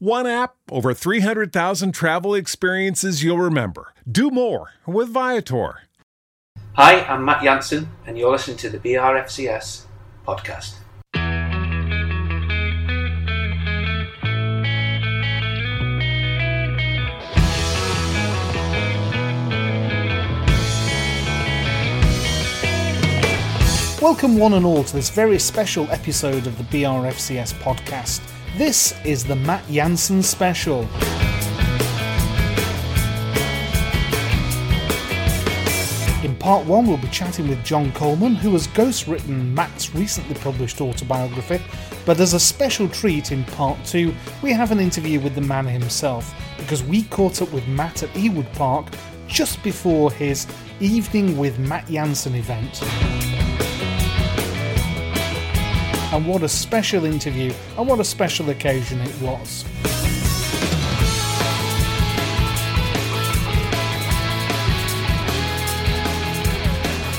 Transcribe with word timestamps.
One 0.00 0.26
app, 0.26 0.56
over 0.72 0.92
300,000 0.92 1.92
travel 1.92 2.34
experiences 2.34 3.22
you'll 3.22 3.38
remember. 3.38 3.94
Do 4.10 4.28
more 4.28 4.72
with 4.86 5.08
Viator. 5.08 5.82
Hi, 6.72 7.04
I'm 7.04 7.24
Matt 7.24 7.44
Jansen, 7.44 7.88
and 8.04 8.18
you're 8.18 8.32
listening 8.32 8.56
to 8.56 8.70
the 8.70 8.78
BRFCS 8.78 9.84
podcast. 10.26 10.74
Welcome, 24.02 24.36
one 24.38 24.54
and 24.54 24.66
all, 24.66 24.82
to 24.82 24.92
this 24.92 25.08
very 25.08 25.38
special 25.38 25.88
episode 25.92 26.48
of 26.48 26.58
the 26.58 26.64
BRFCS 26.64 27.54
podcast. 27.62 28.20
This 28.56 28.94
is 29.04 29.24
the 29.24 29.34
Matt 29.34 29.66
Jansen 29.68 30.22
special. 30.22 30.82
In 36.22 36.36
part 36.38 36.64
one, 36.64 36.86
we'll 36.86 36.98
be 36.98 37.08
chatting 37.08 37.48
with 37.48 37.64
Jon 37.64 37.90
Colman, 37.94 38.36
who 38.36 38.52
has 38.52 38.68
ghostwritten 38.68 39.52
Matt's 39.54 39.92
recently 39.92 40.36
published 40.36 40.80
autobiography. 40.80 41.60
But 42.06 42.20
as 42.20 42.34
a 42.34 42.38
special 42.38 42.88
treat 42.88 43.32
in 43.32 43.42
part 43.42 43.84
two, 43.84 44.14
we 44.40 44.52
have 44.52 44.70
an 44.70 44.78
interview 44.78 45.18
with 45.18 45.34
the 45.34 45.40
man 45.40 45.66
himself, 45.66 46.32
because 46.56 46.84
we 46.84 47.02
caught 47.02 47.42
up 47.42 47.52
with 47.52 47.66
Matt 47.66 48.04
at 48.04 48.10
Ewood 48.10 48.52
Park 48.52 48.86
just 49.26 49.60
before 49.64 50.12
his 50.12 50.46
Evening 50.78 51.36
with 51.36 51.58
Matt 51.58 51.88
Jansen 51.88 52.36
event 52.36 52.84
and 56.14 56.24
what 56.24 56.44
a 56.44 56.48
special 56.48 57.04
interview 57.04 57.52
and 57.76 57.88
what 57.88 57.98
a 57.98 58.04
special 58.04 58.50
occasion 58.50 59.00
it 59.00 59.20
was. 59.20 59.64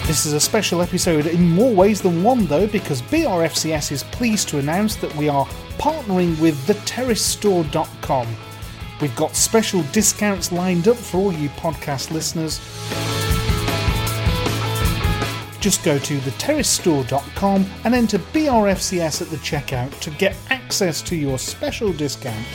This 0.07 0.25
is 0.25 0.31
a 0.31 0.39
special 0.39 0.81
episode 0.81 1.25
in 1.25 1.49
more 1.49 1.73
ways 1.73 2.01
than 2.01 2.23
one, 2.23 2.45
though, 2.45 2.67
because 2.67 3.01
BRFCS 3.01 3.91
is 3.91 4.03
pleased 4.03 4.47
to 4.49 4.59
announce 4.59 4.95
that 4.97 5.13
we 5.17 5.27
are 5.27 5.45
partnering 5.77 6.39
with 6.39 6.55
theterracestore.com. 6.65 8.27
We've 9.01 9.15
got 9.17 9.35
special 9.35 9.83
discounts 9.91 10.53
lined 10.53 10.87
up 10.87 10.95
for 10.95 11.17
all 11.17 11.33
you 11.33 11.49
podcast 11.49 12.11
listeners 12.11 12.61
just 15.65 15.83
go 15.83 15.97
to 15.97 16.19
theterracestore.com 16.19 17.65
and 17.85 17.95
enter 17.95 18.19
BRFCS 18.19 19.23
at 19.23 19.29
the 19.29 19.37
checkout 19.37 19.99
to 19.99 20.11
get 20.11 20.37
access 20.51 21.01
to 21.01 21.15
your 21.15 21.39
special 21.39 21.91
discount. 21.91 22.45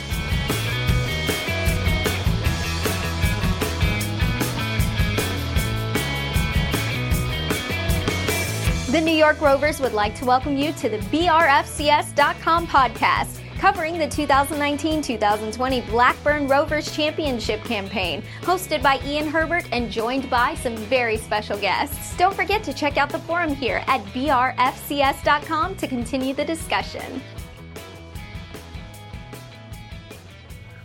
The 8.91 9.01
New 9.01 9.11
York 9.11 9.41
Rovers 9.41 9.81
would 9.81 9.91
like 9.91 10.15
to 10.15 10.23
welcome 10.23 10.55
you 10.55 10.71
to 10.71 10.87
the 10.87 10.99
BRFCS.com 10.99 12.67
podcast 12.67 13.40
covering 13.61 13.99
the 13.99 14.07
2019 14.07 15.03
2020 15.03 15.81
Blackburn 15.81 16.47
Rovers 16.47 16.91
Championship 16.91 17.63
campaign, 17.63 18.23
hosted 18.41 18.81
by 18.81 18.99
Ian 19.05 19.27
Herbert 19.27 19.65
and 19.71 19.91
joined 19.91 20.27
by 20.31 20.55
some 20.55 20.75
very 20.75 21.15
special 21.15 21.59
guests. 21.59 22.17
Don't 22.17 22.33
forget 22.33 22.63
to 22.63 22.73
check 22.73 22.97
out 22.97 23.11
the 23.11 23.19
forum 23.19 23.53
here 23.53 23.83
at 23.85 24.01
brfcs.com 24.05 25.75
to 25.75 25.87
continue 25.87 26.33
the 26.33 26.43
discussion. 26.43 27.21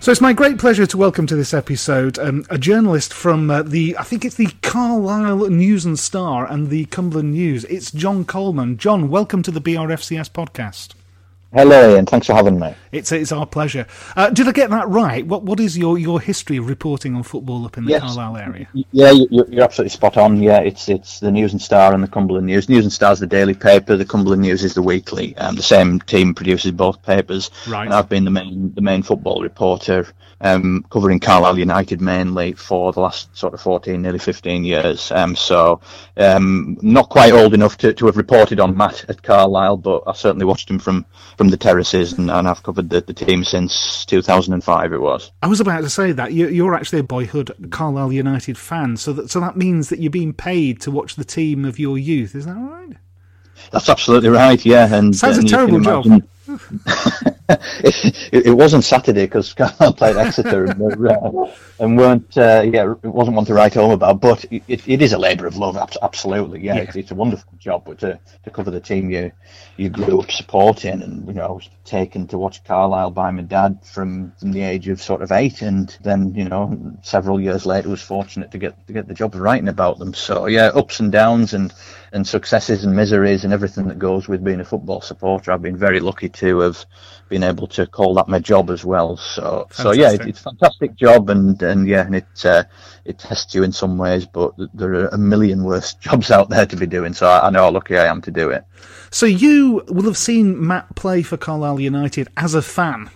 So 0.00 0.12
it's 0.12 0.20
my 0.20 0.34
great 0.34 0.58
pleasure 0.58 0.84
to 0.84 0.98
welcome 0.98 1.26
to 1.28 1.34
this 1.34 1.54
episode 1.54 2.18
um, 2.18 2.44
a 2.50 2.58
journalist 2.58 3.14
from 3.14 3.50
uh, 3.50 3.62
the, 3.62 3.96
I 3.98 4.02
think 4.02 4.22
it's 4.26 4.36
the 4.36 4.52
Carlisle 4.60 5.48
News 5.48 5.86
and 5.86 5.98
Star 5.98 6.46
and 6.46 6.68
the 6.68 6.84
Cumberland 6.84 7.32
News. 7.32 7.64
It's 7.64 7.90
Jon 7.90 8.26
Colman. 8.26 8.76
Jon, 8.76 9.08
welcome 9.08 9.42
to 9.44 9.50
the 9.50 9.62
BRFCS 9.62 10.30
podcast. 10.30 10.92
Hello, 11.52 11.94
Ian. 11.94 12.06
Thanks 12.06 12.26
for 12.26 12.34
having 12.34 12.58
me. 12.58 12.74
It's 12.90 13.12
it's 13.12 13.30
our 13.30 13.46
pleasure. 13.46 13.86
Uh, 14.16 14.30
did 14.30 14.48
I 14.48 14.52
get 14.52 14.68
that 14.70 14.88
right? 14.88 15.24
What 15.24 15.44
what 15.44 15.60
is 15.60 15.78
your, 15.78 15.96
your 15.96 16.20
history 16.20 16.56
of 16.56 16.68
reporting 16.68 17.14
on 17.14 17.22
football 17.22 17.64
up 17.64 17.78
in 17.78 17.84
the 17.84 17.92
yes. 17.92 18.02
Carlisle 18.02 18.36
area? 18.36 18.68
Yeah, 18.90 19.12
you're, 19.12 19.46
you're 19.48 19.62
absolutely 19.62 19.90
spot 19.90 20.16
on. 20.16 20.42
Yeah, 20.42 20.58
it's 20.60 20.88
it's 20.88 21.20
the 21.20 21.30
News 21.30 21.52
and 21.52 21.62
Star 21.62 21.94
and 21.94 22.02
the 22.02 22.08
Cumberland 22.08 22.46
News. 22.46 22.68
News 22.68 22.84
and 22.84 22.92
Star 22.92 23.12
is 23.12 23.20
the 23.20 23.26
daily 23.26 23.54
paper. 23.54 23.96
The 23.96 24.04
Cumberland 24.04 24.42
News 24.42 24.64
is 24.64 24.74
the 24.74 24.82
weekly. 24.82 25.36
Um, 25.36 25.54
the 25.54 25.62
same 25.62 26.00
team 26.00 26.34
produces 26.34 26.72
both 26.72 27.00
papers. 27.02 27.50
Right. 27.68 27.84
And 27.84 27.94
I've 27.94 28.08
been 28.08 28.24
the 28.24 28.30
main 28.30 28.74
the 28.74 28.82
main 28.82 29.02
football 29.02 29.40
reporter 29.40 30.06
um, 30.40 30.84
covering 30.90 31.20
Carlisle 31.20 31.58
United 31.58 32.00
mainly 32.00 32.52
for 32.52 32.92
the 32.92 33.00
last 33.00 33.34
sort 33.36 33.54
of 33.54 33.60
14, 33.60 34.00
nearly 34.00 34.18
15 34.18 34.64
years. 34.64 35.10
Um, 35.12 35.34
so 35.34 35.80
um, 36.16 36.78
not 36.82 37.08
quite 37.08 37.32
old 37.32 37.54
enough 37.54 37.76
to, 37.78 37.92
to 37.94 38.06
have 38.06 38.16
reported 38.16 38.60
on 38.60 38.76
Matt 38.76 39.04
at 39.08 39.22
Carlisle, 39.22 39.78
but 39.78 40.02
I 40.06 40.12
certainly 40.12 40.44
watched 40.44 40.70
him 40.70 40.78
from, 40.78 41.06
from 41.36 41.48
the 41.48 41.56
terraces, 41.56 42.14
and, 42.14 42.30
and 42.30 42.48
I've 42.48 42.62
covered 42.62 42.90
the, 42.90 43.00
the 43.00 43.12
team 43.12 43.44
since 43.44 44.04
2005. 44.06 44.92
It 44.92 45.00
was. 45.00 45.30
I 45.42 45.46
was 45.46 45.60
about 45.60 45.82
to 45.82 45.90
say 45.90 46.12
that 46.12 46.32
you, 46.32 46.48
you're 46.48 46.74
actually 46.74 47.00
a 47.00 47.04
boyhood 47.04 47.54
Carlisle 47.70 48.12
United 48.12 48.58
fan, 48.58 48.96
so 48.96 49.12
that 49.12 49.30
so 49.30 49.40
that 49.40 49.56
means 49.56 49.88
that 49.90 50.00
you're 50.00 50.10
being 50.10 50.32
paid 50.32 50.80
to 50.82 50.90
watch 50.90 51.16
the 51.16 51.24
team 51.24 51.64
of 51.64 51.78
your 51.78 51.98
youth. 51.98 52.34
Is 52.34 52.46
that 52.46 52.54
right? 52.54 52.96
That's 53.70 53.88
absolutely 53.88 54.30
right. 54.30 54.64
Yeah, 54.64 54.94
and 54.94 55.14
sounds 55.14 55.38
and 55.38 55.46
a 55.46 55.50
terrible 55.50 55.80
job. 55.80 56.04
it, 57.48 58.46
it, 58.46 58.56
wasn't 58.56 58.82
Saturday 58.82 59.24
because 59.24 59.54
Carlisle 59.54 59.92
played 59.94 60.16
Exeter 60.16 60.64
and, 60.64 60.78
were, 60.80 61.08
uh, 61.08 61.54
and 61.78 61.96
weren't 61.96 62.36
uh, 62.36 62.64
yeah 62.64 62.92
it 63.02 63.04
wasn't 63.04 63.36
one 63.36 63.44
to 63.44 63.54
write 63.54 63.74
home 63.74 63.92
about. 63.92 64.20
But 64.20 64.44
it, 64.50 64.64
it 64.68 65.00
is 65.00 65.12
a 65.12 65.18
labour 65.18 65.46
of 65.46 65.56
love, 65.56 65.76
absolutely. 66.02 66.60
Yeah, 66.60 66.76
yeah. 66.76 66.82
It's, 66.82 66.96
it's, 66.96 67.10
a 67.12 67.14
wonderful 67.14 67.52
job, 67.58 67.84
but 67.86 68.00
to, 68.00 68.18
to 68.44 68.50
cover 68.50 68.70
the 68.70 68.80
team 68.80 69.10
you 69.10 69.30
you 69.76 69.90
grew 69.90 70.20
up 70.20 70.30
supporting, 70.30 71.02
and 71.02 71.26
you 71.28 71.34
know 71.34 71.46
I 71.46 71.52
was 71.52 71.68
taken 71.84 72.26
to 72.28 72.38
watch 72.38 72.64
Carlisle 72.64 73.12
by 73.12 73.30
my 73.30 73.42
dad 73.42 73.78
from, 73.84 74.32
from 74.40 74.52
the 74.52 74.62
age 74.62 74.88
of 74.88 75.00
sort 75.00 75.22
of 75.22 75.30
eight, 75.30 75.62
and 75.62 75.96
then 76.02 76.34
you 76.34 76.44
know 76.44 76.96
several 77.02 77.40
years 77.40 77.64
later 77.64 77.88
was 77.88 78.02
fortunate 78.02 78.50
to 78.52 78.58
get 78.58 78.86
to 78.88 78.92
get 78.92 79.06
the 79.06 79.14
job 79.14 79.34
of 79.34 79.40
writing 79.40 79.68
about 79.68 79.98
them. 79.98 80.14
So 80.14 80.46
yeah, 80.46 80.66
ups 80.68 80.98
and 80.98 81.12
downs 81.12 81.54
and 81.54 81.72
and 82.12 82.26
successes 82.26 82.84
and 82.84 82.96
miseries 82.96 83.44
and 83.44 83.52
everything 83.52 83.88
that 83.88 83.98
goes 83.98 84.26
with 84.26 84.42
being 84.42 84.60
a 84.60 84.64
football 84.64 85.00
supporter. 85.00 85.52
I've 85.52 85.62
been 85.62 85.76
very 85.76 86.00
lucky 86.00 86.28
to 86.30 86.60
have 86.60 86.84
been 87.28 87.42
able 87.42 87.66
to 87.68 87.86
call 87.86 88.14
that 88.14 88.28
my 88.28 88.38
job 88.38 88.70
as 88.70 88.84
well. 88.84 89.16
So, 89.16 89.66
fantastic. 89.70 89.82
so 89.82 89.92
yeah, 89.92 90.12
it, 90.12 90.26
it's 90.26 90.40
a 90.40 90.44
fantastic 90.44 90.94
job, 90.94 91.30
and 91.30 91.60
and 91.62 91.88
yeah, 91.88 92.06
and 92.06 92.14
it 92.14 92.44
uh, 92.44 92.64
it 93.04 93.18
tests 93.18 93.54
you 93.54 93.62
in 93.62 93.72
some 93.72 93.98
ways, 93.98 94.26
but 94.26 94.52
there 94.74 94.94
are 94.94 95.08
a 95.08 95.18
million 95.18 95.64
worse 95.64 95.94
jobs 96.00 96.30
out 96.30 96.48
there 96.48 96.66
to 96.66 96.76
be 96.76 96.86
doing. 96.86 97.14
So 97.14 97.26
I, 97.28 97.46
I 97.46 97.50
know 97.50 97.64
how 97.64 97.70
lucky 97.70 97.96
I 97.96 98.06
am 98.06 98.22
to 98.22 98.30
do 98.30 98.50
it. 98.50 98.64
So 99.10 99.26
you 99.26 99.82
will 99.88 100.04
have 100.04 100.18
seen 100.18 100.66
Matt 100.66 100.94
play 100.96 101.22
for 101.22 101.36
Carlisle 101.36 101.80
United 101.80 102.28
as 102.36 102.54
a 102.54 102.62
fan. 102.62 103.10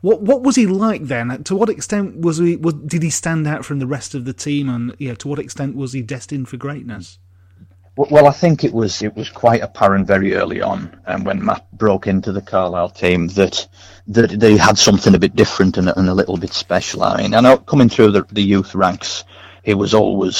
What 0.00 0.20
what 0.20 0.42
was 0.42 0.56
he 0.56 0.66
like 0.66 1.04
then? 1.04 1.42
To 1.44 1.56
what 1.56 1.70
extent 1.70 2.18
was 2.20 2.38
he 2.38 2.56
was, 2.56 2.74
did 2.74 3.02
he 3.02 3.10
stand 3.10 3.46
out 3.46 3.64
from 3.64 3.78
the 3.78 3.86
rest 3.86 4.14
of 4.14 4.26
the 4.26 4.34
team, 4.34 4.68
and 4.68 4.94
yeah, 4.98 5.14
to 5.14 5.28
what 5.28 5.38
extent 5.38 5.76
was 5.76 5.92
he 5.92 6.02
destined 6.02 6.48
for 6.48 6.56
greatness? 6.56 7.18
Well, 7.96 8.26
I 8.26 8.32
think 8.32 8.64
it 8.64 8.72
was 8.72 9.02
it 9.02 9.14
was 9.14 9.28
quite 9.28 9.62
apparent 9.62 10.08
very 10.08 10.34
early 10.34 10.60
on, 10.60 11.00
um, 11.06 11.22
when 11.22 11.44
Matt 11.44 11.70
broke 11.72 12.08
into 12.08 12.32
the 12.32 12.42
Carlisle 12.42 12.90
team, 12.90 13.28
that 13.28 13.68
that 14.08 14.30
they 14.30 14.56
had 14.56 14.78
something 14.78 15.14
a 15.14 15.18
bit 15.18 15.36
different 15.36 15.76
and, 15.76 15.88
and 15.88 16.08
a 16.08 16.14
little 16.14 16.36
bit 16.36 16.52
special. 16.52 17.04
I 17.04 17.22
mean, 17.22 17.30
know 17.30 17.56
coming 17.56 17.88
through 17.88 18.10
the, 18.10 18.26
the 18.32 18.42
youth 18.42 18.74
ranks, 18.74 19.22
he 19.62 19.74
was 19.74 19.94
always 19.94 20.36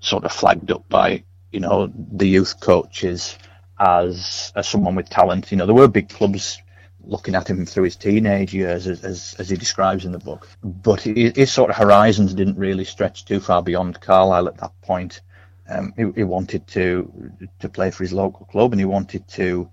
sort 0.00 0.24
of 0.24 0.32
flagged 0.32 0.72
up 0.72 0.88
by 0.88 1.22
you 1.52 1.60
know 1.60 1.92
the 1.94 2.26
youth 2.26 2.58
coaches 2.58 3.38
as 3.78 4.52
as 4.56 4.68
someone 4.68 4.96
with 4.96 5.08
talent. 5.08 5.52
You 5.52 5.58
know, 5.58 5.66
there 5.66 5.76
were 5.76 5.86
big 5.86 6.08
clubs 6.08 6.60
looking 7.04 7.36
at 7.36 7.48
him 7.48 7.64
through 7.64 7.84
his 7.84 7.96
teenage 7.96 8.52
years, 8.52 8.88
as 8.88 9.04
as, 9.04 9.36
as 9.38 9.48
he 9.48 9.56
describes 9.56 10.04
in 10.04 10.10
the 10.10 10.18
book, 10.18 10.48
but 10.64 11.02
his, 11.02 11.36
his 11.36 11.52
sort 11.52 11.70
of 11.70 11.76
horizons 11.76 12.34
didn't 12.34 12.58
really 12.58 12.84
stretch 12.84 13.24
too 13.24 13.38
far 13.38 13.62
beyond 13.62 14.00
Carlisle 14.00 14.48
at 14.48 14.56
that 14.56 14.72
point 14.82 15.20
um, 15.68 15.92
he, 15.96 16.04
he, 16.16 16.24
wanted 16.24 16.66
to 16.68 17.30
to 17.60 17.68
play 17.68 17.90
for 17.90 18.04
his 18.04 18.12
local 18.12 18.46
club, 18.46 18.72
and 18.72 18.80
he 18.80 18.86
wanted 18.86 19.26
to, 19.28 19.70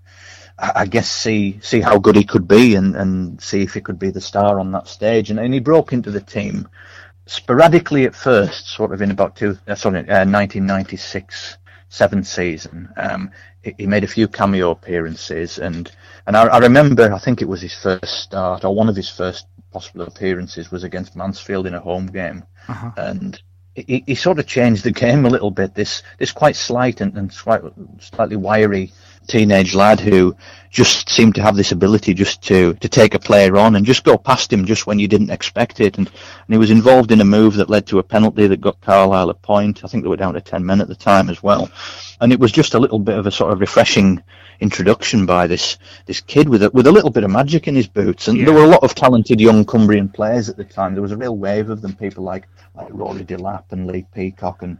I 0.58 0.86
guess, 0.86 1.10
see 1.10 1.58
see 1.62 1.80
how 1.80 1.98
good 1.98 2.16
he 2.16 2.24
could 2.24 2.46
be, 2.46 2.74
and, 2.74 2.94
and 2.96 3.40
see 3.40 3.62
if 3.62 3.74
he 3.74 3.80
could 3.80 3.98
be 3.98 4.10
the 4.10 4.20
star 4.20 4.60
on 4.60 4.72
that 4.72 4.88
stage. 4.88 5.30
And, 5.30 5.40
and 5.40 5.54
he 5.54 5.60
broke 5.60 5.92
into 5.92 6.10
the 6.10 6.20
team 6.20 6.68
sporadically 7.26 8.04
at 8.04 8.14
first, 8.14 8.68
sort 8.68 8.92
of 8.92 9.02
in 9.02 9.10
about 9.10 9.36
two, 9.36 9.58
uh, 9.66 9.74
sorry, 9.74 10.00
uh, 10.00 10.24
1996 10.24 11.58
seventh 11.88 12.26
season. 12.26 12.88
Um, 12.96 13.30
he, 13.62 13.74
he, 13.78 13.86
made 13.86 14.04
a 14.04 14.08
few 14.08 14.28
cameo 14.28 14.70
appearances, 14.70 15.58
and 15.58 15.90
and 16.26 16.36
I, 16.36 16.44
I, 16.46 16.58
remember, 16.58 17.12
I 17.12 17.18
think 17.18 17.42
it 17.42 17.48
was 17.48 17.60
his 17.60 17.74
first 17.74 18.22
start 18.22 18.64
or 18.64 18.74
one 18.74 18.88
of 18.88 18.96
his 18.96 19.10
first 19.10 19.46
possible 19.72 20.02
appearances 20.02 20.70
was 20.70 20.84
against 20.84 21.16
Mansfield 21.16 21.66
in 21.66 21.74
a 21.74 21.80
home 21.80 22.06
game, 22.06 22.44
uh-huh. 22.68 22.92
and 22.96 23.40
he, 23.76 24.02
he, 24.06 24.14
sort 24.14 24.38
of 24.38 24.46
changed 24.46 24.84
the 24.84 24.90
game 24.90 25.26
a 25.26 25.30
little 25.30 25.50
bit. 25.50 25.74
This 25.74 26.02
this 26.18 26.32
quite 26.32 26.56
slight 26.56 27.00
and, 27.00 27.16
and 27.16 27.32
slightly 27.32 28.36
wiry 28.36 28.92
teenage 29.26 29.74
lad 29.74 30.00
who 30.00 30.36
just 30.70 31.08
seemed 31.08 31.34
to 31.34 31.42
have 31.42 31.56
this 31.56 31.72
ability 31.72 32.12
just 32.12 32.42
to 32.42 32.74
to 32.74 32.88
take 32.88 33.14
a 33.14 33.18
player 33.18 33.56
on 33.56 33.76
and 33.76 33.86
just 33.86 34.04
go 34.04 34.18
past 34.18 34.52
him 34.52 34.66
just 34.66 34.86
when 34.86 34.98
you 34.98 35.08
didn't 35.08 35.30
expect 35.30 35.80
it. 35.80 35.96
And, 35.98 36.06
and 36.06 36.54
he 36.54 36.58
was 36.58 36.70
involved 36.70 37.12
in 37.12 37.20
a 37.20 37.24
move 37.24 37.54
that 37.54 37.70
led 37.70 37.86
to 37.86 37.98
a 37.98 38.02
penalty 38.02 38.46
that 38.46 38.60
got 38.60 38.80
Carlisle 38.80 39.30
a 39.30 39.34
point. 39.34 39.84
I 39.84 39.88
think 39.88 40.02
they 40.02 40.10
were 40.10 40.16
down 40.16 40.34
to 40.34 40.40
ten 40.40 40.66
men 40.66 40.80
at 40.80 40.88
the 40.88 40.94
time 40.94 41.30
as 41.30 41.42
well. 41.42 41.70
And 42.20 42.32
it 42.32 42.40
was 42.40 42.52
just 42.52 42.74
a 42.74 42.78
little 42.78 42.98
bit 42.98 43.18
of 43.18 43.26
a 43.26 43.30
sort 43.30 43.52
of 43.52 43.60
refreshing 43.60 44.22
introduction 44.60 45.26
by 45.26 45.46
this 45.46 45.78
this 46.06 46.20
kid 46.20 46.48
with 46.48 46.62
a, 46.62 46.70
with 46.70 46.86
a 46.86 46.92
little 46.92 47.10
bit 47.10 47.24
of 47.24 47.30
magic 47.30 47.68
in 47.68 47.74
his 47.74 47.86
boots. 47.86 48.28
And 48.28 48.38
yeah. 48.38 48.46
there 48.46 48.54
were 48.54 48.64
a 48.64 48.68
lot 48.68 48.84
of 48.84 48.94
talented 48.94 49.40
young 49.40 49.64
Cumbrian 49.64 50.08
players 50.08 50.48
at 50.48 50.56
the 50.56 50.64
time. 50.64 50.94
There 50.94 51.02
was 51.02 51.12
a 51.12 51.16
real 51.16 51.36
wave 51.36 51.70
of 51.70 51.82
them. 51.82 51.94
People 51.94 52.24
like 52.24 52.48
like 52.74 52.88
Rory 52.90 53.24
Delap 53.24 53.64
and 53.70 53.86
Lee 53.86 54.06
Peacock 54.14 54.62
and 54.62 54.78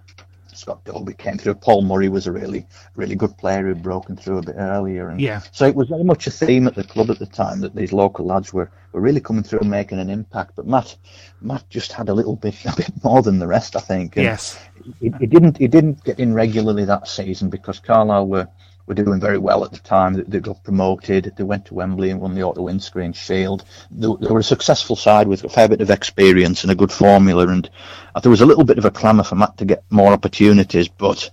Scott 0.56 0.84
Dobie 0.84 1.14
came 1.14 1.38
through. 1.38 1.54
Paul 1.54 1.82
Murray 1.82 2.08
was 2.08 2.26
a 2.26 2.32
really, 2.32 2.66
really 2.94 3.14
good 3.14 3.36
player 3.36 3.62
who'd 3.66 3.82
broken 3.82 4.16
through 4.16 4.38
a 4.38 4.42
bit 4.42 4.56
earlier. 4.56 5.08
And 5.08 5.20
yeah. 5.20 5.42
So 5.52 5.66
it 5.66 5.74
was 5.74 5.88
very 5.88 6.04
much 6.04 6.26
a 6.26 6.30
theme 6.30 6.66
at 6.66 6.74
the 6.74 6.84
club 6.84 7.10
at 7.10 7.18
the 7.18 7.26
time 7.26 7.60
that 7.60 7.74
these 7.74 7.92
local 7.92 8.26
lads 8.26 8.52
were, 8.52 8.70
were 8.92 9.00
really 9.00 9.20
coming 9.20 9.42
through 9.42 9.60
and 9.60 9.70
making 9.70 9.98
an 9.98 10.10
impact. 10.10 10.52
But 10.56 10.66
Matt, 10.66 10.96
Matt 11.40 11.68
just 11.68 11.92
had 11.92 12.08
a 12.08 12.14
little 12.14 12.36
bit, 12.36 12.56
a 12.64 12.74
bit 12.76 12.90
more 13.04 13.22
than 13.22 13.38
the 13.38 13.46
rest, 13.46 13.76
I 13.76 13.80
think. 13.80 14.16
And 14.16 14.24
yes. 14.24 14.58
He, 15.00 15.12
he 15.18 15.26
didn't, 15.26 15.58
he 15.58 15.68
didn't 15.68 16.04
get 16.04 16.18
in 16.18 16.32
regularly 16.32 16.84
that 16.84 17.08
season 17.08 17.50
because 17.50 17.80
Carlisle 17.80 18.28
were 18.28 18.48
were 18.86 18.94
doing 18.94 19.20
very 19.20 19.38
well 19.38 19.64
at 19.64 19.72
the 19.72 19.78
time. 19.78 20.14
They 20.28 20.40
got 20.40 20.62
promoted. 20.62 21.32
They 21.36 21.44
went 21.44 21.66
to 21.66 21.74
Wembley 21.74 22.10
and 22.10 22.20
won 22.20 22.34
the 22.34 22.42
Auto 22.42 22.62
Windscreen 22.62 23.12
Shield. 23.12 23.64
They, 23.90 24.06
were 24.06 24.38
a 24.38 24.44
successful 24.44 24.96
side 24.96 25.26
with 25.26 25.44
a 25.44 25.48
fair 25.48 25.68
bit 25.68 25.80
of 25.80 25.90
experience 25.90 26.62
and 26.62 26.70
a 26.70 26.76
good 26.76 26.92
formula. 26.92 27.48
And 27.48 27.68
uh, 28.14 28.20
there 28.20 28.30
was 28.30 28.40
a 28.40 28.46
little 28.46 28.64
bit 28.64 28.78
of 28.78 28.84
a 28.84 28.90
clamour 28.90 29.24
for 29.24 29.34
Matt 29.34 29.58
to 29.58 29.64
get 29.64 29.84
more 29.90 30.12
opportunities, 30.12 30.88
but 30.88 31.30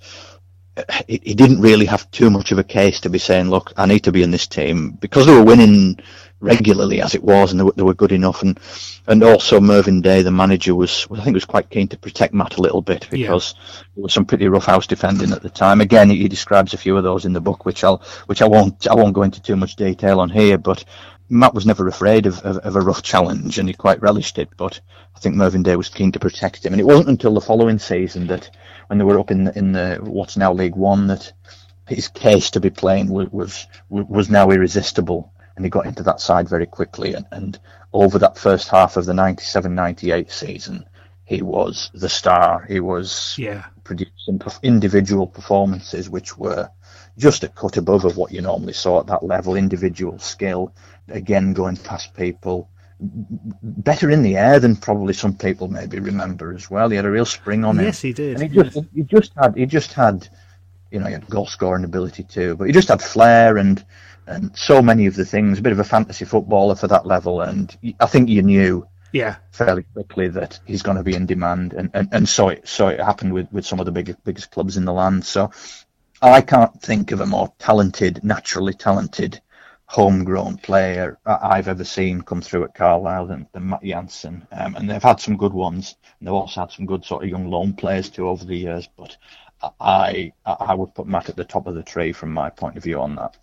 uh, 0.76 0.84
he, 1.08 1.22
he 1.24 1.34
didn't 1.36 1.62
really 1.62 1.86
have 1.86 2.10
too 2.12 2.30
much 2.30 2.52
of 2.52 2.58
a 2.58 2.64
case 2.64 3.02
to 3.02 3.10
be 3.10 3.20
saying, 3.20 3.50
"Look, 3.50 3.74
I 3.78 3.86
need 3.86 4.06
to 4.06 4.12
be 4.12 4.24
in 4.24 4.32
this 4.32 4.48
team," 4.48 4.92
because 4.92 5.28
they 5.28 5.36
were 5.36 5.44
winning 5.44 6.00
regularly 6.44 7.02
as 7.02 7.16
it 7.16 7.24
was, 7.24 7.52
and 7.52 7.60
they 7.60 7.64
were, 7.64 7.72
they 7.72 7.84
were 7.84 7.94
good 7.94 8.12
enough. 8.12 8.44
And 8.44 8.60
and 9.08 9.24
also 9.24 9.60
Mervyn 9.60 10.02
Day, 10.02 10.22
the 10.22 10.32
manager, 10.32 10.76
was 10.76 11.08
I 11.12 11.24
think 11.24 11.34
was 11.34 11.46
quite 11.46 11.70
keen 11.70 11.88
to 11.90 11.98
protect 11.98 12.34
Matt 12.34 12.58
a 12.58 12.62
little 12.62 12.82
bit 12.82 13.08
because 13.10 13.56
yeah. 13.56 13.84
there 13.96 14.04
was 14.04 14.14
some 14.14 14.26
pretty 14.26 14.48
rough 14.48 14.66
house 14.66 14.86
defending 14.86 15.32
at 15.32 15.42
the 15.42 15.50
time. 15.50 15.82
Again, 15.82 16.10
he, 16.10 16.18
he 16.18 16.28
describes 16.28 16.74
a 16.74 16.78
few 16.78 16.96
of 16.98 17.04
those 17.04 17.26
in 17.26 17.34
the 17.34 17.42
book, 17.42 17.66
which 17.66 17.84
I'll 17.84 18.04
which 18.28 18.42
I 18.42 18.48
won't 18.48 18.86
I 18.88 18.94
won't 18.94 19.14
go 19.14 19.24
into 19.24 19.42
too 19.42 19.56
much 19.56 19.76
detail 19.76 20.20
on 20.20 20.30
here, 20.30 20.58
but. 20.58 20.84
Matt 21.30 21.56
was 21.56 21.66
never 21.66 21.88
afraid 21.88 22.28
of, 22.28 22.40
of, 22.42 22.58
of, 22.58 22.76
a 22.76 22.82
rough 22.82 23.02
challenge 23.02 23.58
and 23.58 23.68
he 23.68 23.74
quite 23.74 24.02
relished 24.02 24.38
it, 24.38 24.50
but 24.56 24.82
I 25.16 25.20
think 25.20 25.36
Mervyn 25.36 25.64
Day 25.64 25.76
was 25.78 25.90
keen 25.90 26.12
to 26.12 26.20
protect 26.20 26.64
him. 26.64 26.74
And 26.74 26.80
it 26.82 26.86
wasn't 26.86 27.08
until 27.08 27.34
the 27.34 27.42
following 27.42 27.80
season 27.80 28.28
that, 28.28 28.52
when 28.88 29.00
they 29.00 29.06
were 29.06 29.18
up 29.18 29.32
in 29.32 29.46
the, 29.46 29.58
in 29.58 29.72
the 29.72 30.00
what's 30.04 30.38
now 30.38 30.54
League 30.54 30.76
One, 30.76 31.08
that 31.08 31.32
his 31.88 32.10
case 32.10 32.52
to 32.52 32.60
be 32.60 32.70
playing 32.70 33.10
was, 33.10 33.30
was, 33.32 33.66
was 33.90 34.30
now 34.30 34.52
irresistible 34.52 35.33
and 35.56 35.66
he 35.66 35.70
got 35.70 35.86
into 35.86 36.04
that 36.04 36.20
side 36.20 36.50
very 36.50 36.66
quickly. 36.66 37.14
And, 37.14 37.26
and 37.32 37.60
over 37.92 38.20
that 38.20 38.38
first 38.38 38.70
half 38.70 38.98
of 38.98 39.06
the 39.06 39.14
97-98 39.14 40.32
season, 40.32 40.86
he 41.26 41.42
was 41.42 41.90
the 41.94 42.10
star. 42.10 42.66
He 42.68 42.80
was 42.80 43.36
yeah. 43.38 43.66
producing 43.84 44.42
individual 44.62 45.28
performances 45.28 46.10
which 46.10 46.38
were 46.38 46.70
just 47.18 47.44
a 47.44 47.48
cut 47.48 47.78
above 47.78 48.06
of 48.06 48.18
what 48.18 48.32
you 48.32 48.42
normally 48.42 48.74
saw 48.74 49.00
at 49.00 49.08
that 49.08 49.24
level. 49.24 49.56
Individual 49.56 50.20
skill, 50.20 50.74
again 51.08 51.54
going 51.54 51.78
past 51.78 52.14
people, 52.16 52.70
better 53.00 54.10
in 54.10 54.24
the 54.24 54.38
air 54.38 54.60
than 54.60 54.76
probably 54.76 55.14
some 55.14 55.36
people 55.36 55.68
maybe 55.68 56.00
remember 56.00 56.54
as 56.54 56.70
well. 56.70 56.90
He 56.90 56.96
had 56.96 57.06
a 57.06 57.12
real 57.12 57.26
spring 57.26 57.64
on 57.64 57.76
yes, 57.76 57.82
him. 57.82 57.86
Yes, 57.86 58.02
he 58.02 58.14
did. 58.14 58.42
And 58.42 58.52
he 58.52 58.62
just 58.62 58.80
he 58.94 59.04
just 59.04 59.32
had 59.36 59.56
he 59.56 59.66
just 59.66 59.94
had 59.94 60.28
you 60.92 61.00
know 61.00 61.08
he 61.08 61.14
had 61.14 61.28
goal 61.28 61.46
scoring 61.46 61.84
ability 61.84 62.24
too, 62.24 62.56
but 62.56 62.66
he 62.66 62.74
just 62.74 62.88
had 62.90 63.02
flair 63.02 63.58
and 63.58 63.84
and 64.28 64.56
so 64.58 64.82
many 64.82 65.06
of 65.06 65.16
the 65.16 65.26
things. 65.26 65.60
A 65.60 65.62
bit 65.62 65.74
of 65.74 65.80
a 65.80 65.84
fantasy 65.84 66.26
footballer 66.26 66.76
for 66.76 66.88
that 66.88 67.06
level, 67.06 67.42
and 67.42 67.76
I 68.00 68.06
think 68.06 68.30
you 68.30 68.42
knew 68.42 68.88
yeah 69.12 69.36
fairly 69.52 69.84
quickly 69.94 70.28
that 70.28 70.60
he's 70.66 70.82
going 70.82 70.98
to 70.98 71.04
be 71.04 71.16
in 71.16 71.26
demand, 71.26 71.74
and, 71.74 71.90
and, 71.94 72.10
and 72.12 72.30
so 72.30 72.50
it 72.50 72.68
so 72.68 72.88
it 72.88 73.00
happened 73.00 73.34
with, 73.34 73.52
with 73.52 73.66
some 73.66 73.80
of 73.80 73.86
the 73.86 73.92
biggest 73.92 74.24
biggest 74.24 74.52
clubs 74.52 74.78
in 74.78 74.86
the 74.86 74.94
land. 74.94 75.26
So 75.26 75.52
I 76.22 76.42
can't 76.42 76.82
think 76.82 77.12
of 77.12 77.20
a 77.20 77.26
more 77.26 77.54
talented, 77.60 78.24
naturally 78.24 78.74
talented, 78.74 79.42
homegrown 79.88 80.58
player 80.58 81.20
I've 81.26 81.68
ever 81.68 81.84
seen 81.84 82.22
come 82.22 82.42
through 82.42 82.64
at 82.64 82.76
Carlisle 82.76 83.28
than, 83.28 83.48
than 83.52 83.70
Matt 83.70 83.84
Jansen. 83.84 84.48
Um, 84.52 84.76
and 84.76 84.90
they've 84.90 85.04
had 85.04 85.20
some 85.20 85.38
good 85.38 85.54
ones, 85.54 85.96
and 86.20 86.28
they've 86.28 86.34
also 86.34 86.62
had 86.62 86.72
some 86.72 86.86
good 86.86 87.04
sort 87.06 87.24
of 87.24 87.30
young 87.30 87.50
loan 87.50 87.74
players 87.74 88.10
too 88.10 88.28
over 88.28 88.46
the 88.46 88.56
years. 88.56 88.88
But 88.98 89.18
I 89.80 90.34
I 90.46 90.74
would 90.74 90.96
put 90.96 91.08
Matt 91.08 91.30
at 91.30 91.36
the 91.36 91.46
top 91.46 91.68
of 91.68 91.76
the 91.76 91.84
tree 91.84 92.12
from 92.12 92.34
my 92.34 92.50
point 92.50 92.78
of 92.78 92.84
view 92.84 93.02
on 93.02 93.16
that. 93.16 93.38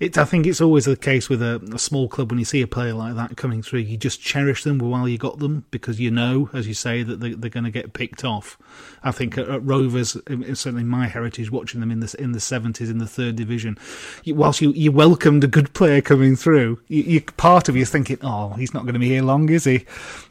It, 0.00 0.18
I 0.18 0.24
think 0.24 0.46
it's 0.46 0.60
always 0.60 0.86
the 0.86 0.96
case 0.96 1.28
with 1.28 1.40
a, 1.42 1.60
a, 1.72 1.78
small 1.78 2.08
club 2.08 2.30
when 2.30 2.38
you 2.38 2.44
see 2.44 2.62
a 2.62 2.66
player 2.66 2.94
like 2.94 3.14
that 3.14 3.36
coming 3.36 3.62
through, 3.62 3.80
you 3.80 3.96
just 3.96 4.20
cherish 4.20 4.64
them 4.64 4.78
while 4.78 5.08
you 5.08 5.18
got 5.18 5.38
them 5.38 5.64
because 5.70 6.00
you 6.00 6.10
know, 6.10 6.50
as 6.52 6.66
you 6.66 6.74
say, 6.74 7.02
that 7.02 7.20
they, 7.20 7.32
are 7.32 7.50
going 7.50 7.64
to 7.64 7.70
get 7.70 7.92
picked 7.92 8.24
off. 8.24 8.58
I 9.02 9.12
think 9.12 9.38
at, 9.38 9.48
at 9.48 9.62
Rovers, 9.62 10.12
certainly 10.12 10.84
my 10.84 11.06
heritage, 11.06 11.50
watching 11.50 11.80
them 11.80 11.90
in 11.90 12.00
the 12.00 12.14
in 12.18 12.32
the 12.32 12.40
seventies 12.40 12.90
in 12.90 12.98
the 12.98 13.06
third 13.06 13.36
division, 13.36 13.78
you, 14.24 14.34
whilst 14.34 14.60
you, 14.60 14.72
you 14.72 14.90
welcomed 14.90 15.44
a 15.44 15.48
good 15.48 15.72
player 15.74 16.00
coming 16.00 16.36
through, 16.36 16.80
you, 16.88 17.02
you 17.02 17.20
part 17.20 17.68
of 17.68 17.76
you 17.76 17.82
is 17.82 17.90
thinking, 17.90 18.18
oh, 18.22 18.50
he's 18.50 18.74
not 18.74 18.82
going 18.82 18.94
to 18.94 19.00
be 19.00 19.08
here 19.08 19.22
long, 19.22 19.48
is 19.48 19.64
he? 19.64 19.86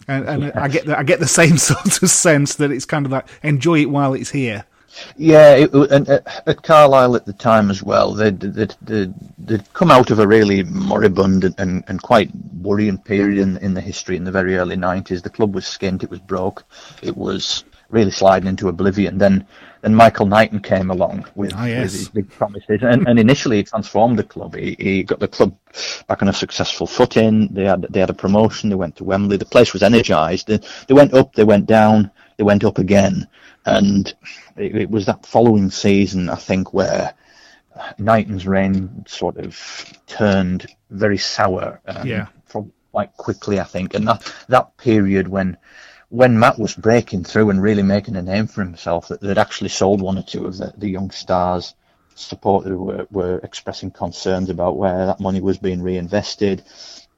And, 0.08 0.28
and 0.28 0.52
I 0.54 0.68
get 0.68 0.86
the, 0.86 0.98
I 0.98 1.04
get 1.04 1.20
the 1.20 1.28
same 1.34 1.58
sort 1.58 2.02
of 2.02 2.10
sense 2.10 2.56
that 2.56 2.72
it's 2.72 2.86
kind 2.86 3.06
of 3.06 3.12
like 3.12 3.28
enjoy 3.44 3.80
it 3.80 3.90
while 3.90 4.14
it's 4.14 4.32
here. 4.32 4.66
Yeah, 5.18 5.56
it, 5.56 5.74
and 5.74 6.10
uh, 6.10 6.20
at 6.46 6.64
Carlisle 6.64 7.16
at 7.16 7.26
the 7.26 7.34
time 7.34 7.70
as 7.70 7.82
well, 7.82 8.14
they'd, 8.14 8.40
they'd, 8.40 8.76
they'd, 8.82 9.14
they'd 9.38 9.74
come 9.74 9.92
out 9.92 10.12
of 10.12 10.20
a 10.20 10.28
really 10.28 10.64
moribund 10.64 11.54
and, 11.58 11.84
and 11.88 12.02
quite 12.02 12.30
worrying 12.62 12.98
period 12.98 13.40
in, 13.40 13.58
in 13.58 13.74
the 13.74 13.82
history 13.82 14.16
in 14.16 14.24
the 14.24 14.32
very 14.32 14.58
early 14.58 14.76
90s. 14.76 15.24
The 15.24 15.30
club 15.30 15.56
was 15.56 15.66
skint, 15.66 16.04
it 16.04 16.10
was 16.10 16.20
broke, 16.20 16.64
it 17.02 17.16
was 17.18 17.64
really 17.90 18.12
sliding 18.12 18.50
into 18.50 18.70
oblivion. 18.70 19.18
Then 19.18 19.48
then 19.84 19.96
Michael 19.96 20.26
Knighton 20.26 20.62
came 20.62 20.90
along 20.90 21.26
with, 21.36 21.54
oh, 21.58 21.66
yes. 21.66 21.84
with 21.84 21.92
his 21.92 22.10
big 22.10 22.30
promises, 22.30 22.80
and, 22.84 23.06
and 23.06 23.20
initially 23.20 23.58
he 23.58 23.64
transformed 23.64 24.18
the 24.18 24.24
club. 24.24 24.56
He, 24.56 24.78
he 24.80 25.04
got 25.04 25.20
the 25.20 25.28
club 25.28 25.54
back 26.08 26.22
on 26.22 26.30
a 26.30 26.34
successful 26.34 26.88
footing. 26.88 27.50
They 27.50 27.66
had 27.66 27.82
they 27.90 28.00
had 28.00 28.10
a 28.10 28.14
promotion. 28.14 28.70
They 28.70 28.76
went 28.76 28.96
to 28.98 29.04
Wembley. 29.04 29.36
The 29.36 29.46
place 29.46 29.74
was 29.74 29.84
energised. 29.84 30.48
They, 30.48 30.62
they 30.88 30.94
went 30.94 31.14
up. 31.14 31.34
They 31.34 31.44
went 31.44 31.66
down. 31.66 32.10
They 32.38 32.46
went 32.46 32.64
up 32.64 32.78
again, 32.78 33.28
and 33.66 34.14
it, 34.58 34.76
it 34.76 34.90
was 34.90 35.06
that 35.06 35.26
following 35.26 35.72
season, 35.72 36.30
I 36.30 36.36
think, 36.36 36.74
where 36.74 37.14
Knighton's 37.98 38.46
reign 38.46 39.06
sort 39.08 39.38
of 39.38 39.94
turned 40.08 40.68
very 40.90 41.18
sour. 41.18 41.82
Um, 41.88 42.08
Yeah. 42.08 42.28
from- 42.46 42.72
quite 42.92 43.18
quickly, 43.18 43.60
I 43.60 43.64
think, 43.64 43.96
and 43.96 44.08
that 44.08 44.32
that 44.50 44.78
period 44.78 45.28
when 45.28 45.58
when 46.10 46.38
Matt 46.38 46.60
was 46.60 46.76
breaking 46.76 47.24
through 47.24 47.50
and 47.50 47.60
really 47.60 47.82
making 47.82 48.16
a 48.16 48.22
name 48.22 48.46
for 48.46 48.64
himself, 48.64 49.08
that 49.08 49.20
they'd 49.20 49.40
actually 49.40 49.70
sold 49.70 50.00
one 50.00 50.16
or 50.20 50.22
two 50.22 50.46
of 50.46 50.60
the, 50.60 50.72
the 50.78 50.88
young 50.92 51.10
stars. 51.10 51.74
Supporters 52.14 52.78
were, 52.78 53.08
were 53.10 53.40
expressing 53.40 53.90
concerns 53.90 54.52
about 54.52 54.78
where 54.78 55.08
that 55.08 55.20
money 55.20 55.42
was 55.42 55.58
being 55.58 55.82
reinvested. 55.82 56.62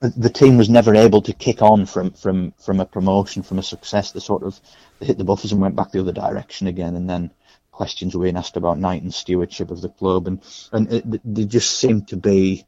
The, 0.09 0.29
team 0.29 0.57
was 0.57 0.69
never 0.69 0.95
able 0.95 1.21
to 1.24 1.33
kick 1.33 1.62
on 1.62 1.85
from, 1.85 2.12
from, 2.12 2.53
from 2.59 2.79
a 2.79 2.85
promotion, 2.85 3.43
from 3.43 3.59
a 3.59 3.63
success. 3.63 4.12
They 4.12 4.19
sort 4.19 4.43
of 4.43 4.59
they 5.00 5.05
hit 5.05 5.17
the 5.17 5.24
buffers 5.24 5.51
and 5.51 5.62
went 5.62 5.75
back 5.75 5.91
the 5.91 6.00
other 6.00 6.12
direction 6.12 6.67
again, 6.67 6.95
and 6.95 7.09
then 7.09 7.31
questions 7.71 8.15
were 8.15 8.24
being 8.24 8.38
asked 8.38 8.57
about 8.57 8.79
Knighton 8.79 9.12
stewardship 9.12 9.71
of 9.71 9.81
the 9.81 9.89
club, 9.89 10.27
and 10.27 10.41
and 10.71 10.91
it, 10.93 11.21
they 11.35 11.45
just 11.45 11.71
seemed 11.77 12.07
to 12.09 12.17
be 12.17 12.65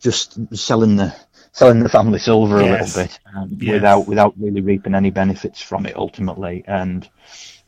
just 0.00 0.38
selling 0.56 0.96
the 0.96 1.14
selling 1.52 1.80
the 1.80 1.88
family 1.88 2.18
silver 2.18 2.60
Yes. 2.60 2.94
a 2.94 3.00
little 3.00 3.02
bit 3.02 3.20
um, 3.36 3.56
Yes. 3.60 3.72
without 3.74 4.06
without 4.06 4.34
really 4.38 4.60
reaping 4.60 4.94
any 4.94 5.10
benefits 5.10 5.60
from 5.60 5.86
it 5.86 5.96
ultimately 5.96 6.64
and 6.66 7.08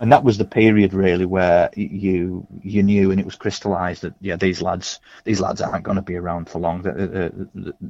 and 0.00 0.10
that 0.12 0.24
was 0.24 0.38
the 0.38 0.44
period 0.44 0.92
really 0.94 1.26
where 1.26 1.70
you 1.74 2.46
you 2.62 2.82
knew 2.82 3.10
and 3.10 3.20
it 3.20 3.26
was 3.26 3.36
crystallized 3.36 4.02
that 4.02 4.14
yeah 4.20 4.36
these 4.36 4.60
lads 4.60 5.00
these 5.24 5.40
lads 5.40 5.60
aren't 5.60 5.84
going 5.84 5.96
to 5.96 6.02
be 6.02 6.16
around 6.16 6.48
for 6.48 6.58
long. 6.58 6.82
They, 6.82 7.30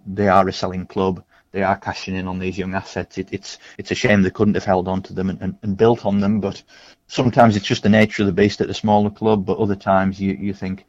they, 0.06 0.28
are 0.28 0.46
a 0.48 0.52
selling 0.52 0.86
club. 0.86 1.24
They 1.52 1.62
are 1.62 1.76
cashing 1.76 2.16
in 2.16 2.28
on 2.28 2.38
these 2.38 2.58
young 2.58 2.74
assets. 2.74 3.16
It, 3.18 3.28
it's 3.32 3.58
it's 3.78 3.90
a 3.90 3.94
shame 3.94 4.22
they 4.22 4.30
couldn't 4.30 4.54
have 4.54 4.64
held 4.64 4.88
on 4.88 5.02
to 5.02 5.14
them 5.14 5.30
and, 5.30 5.40
and, 5.40 5.58
and 5.62 5.76
built 5.76 6.04
on 6.04 6.20
them 6.20 6.40
but 6.40 6.62
sometimes 7.06 7.56
it's 7.56 7.66
just 7.66 7.82
the 7.84 7.88
nature 7.88 8.22
of 8.22 8.26
the 8.26 8.32
beast 8.32 8.60
at 8.60 8.70
a 8.70 8.74
smaller 8.74 9.10
club 9.10 9.46
but 9.46 9.58
other 9.58 9.76
times 9.76 10.20
you 10.20 10.34
you 10.34 10.52
think 10.52 10.84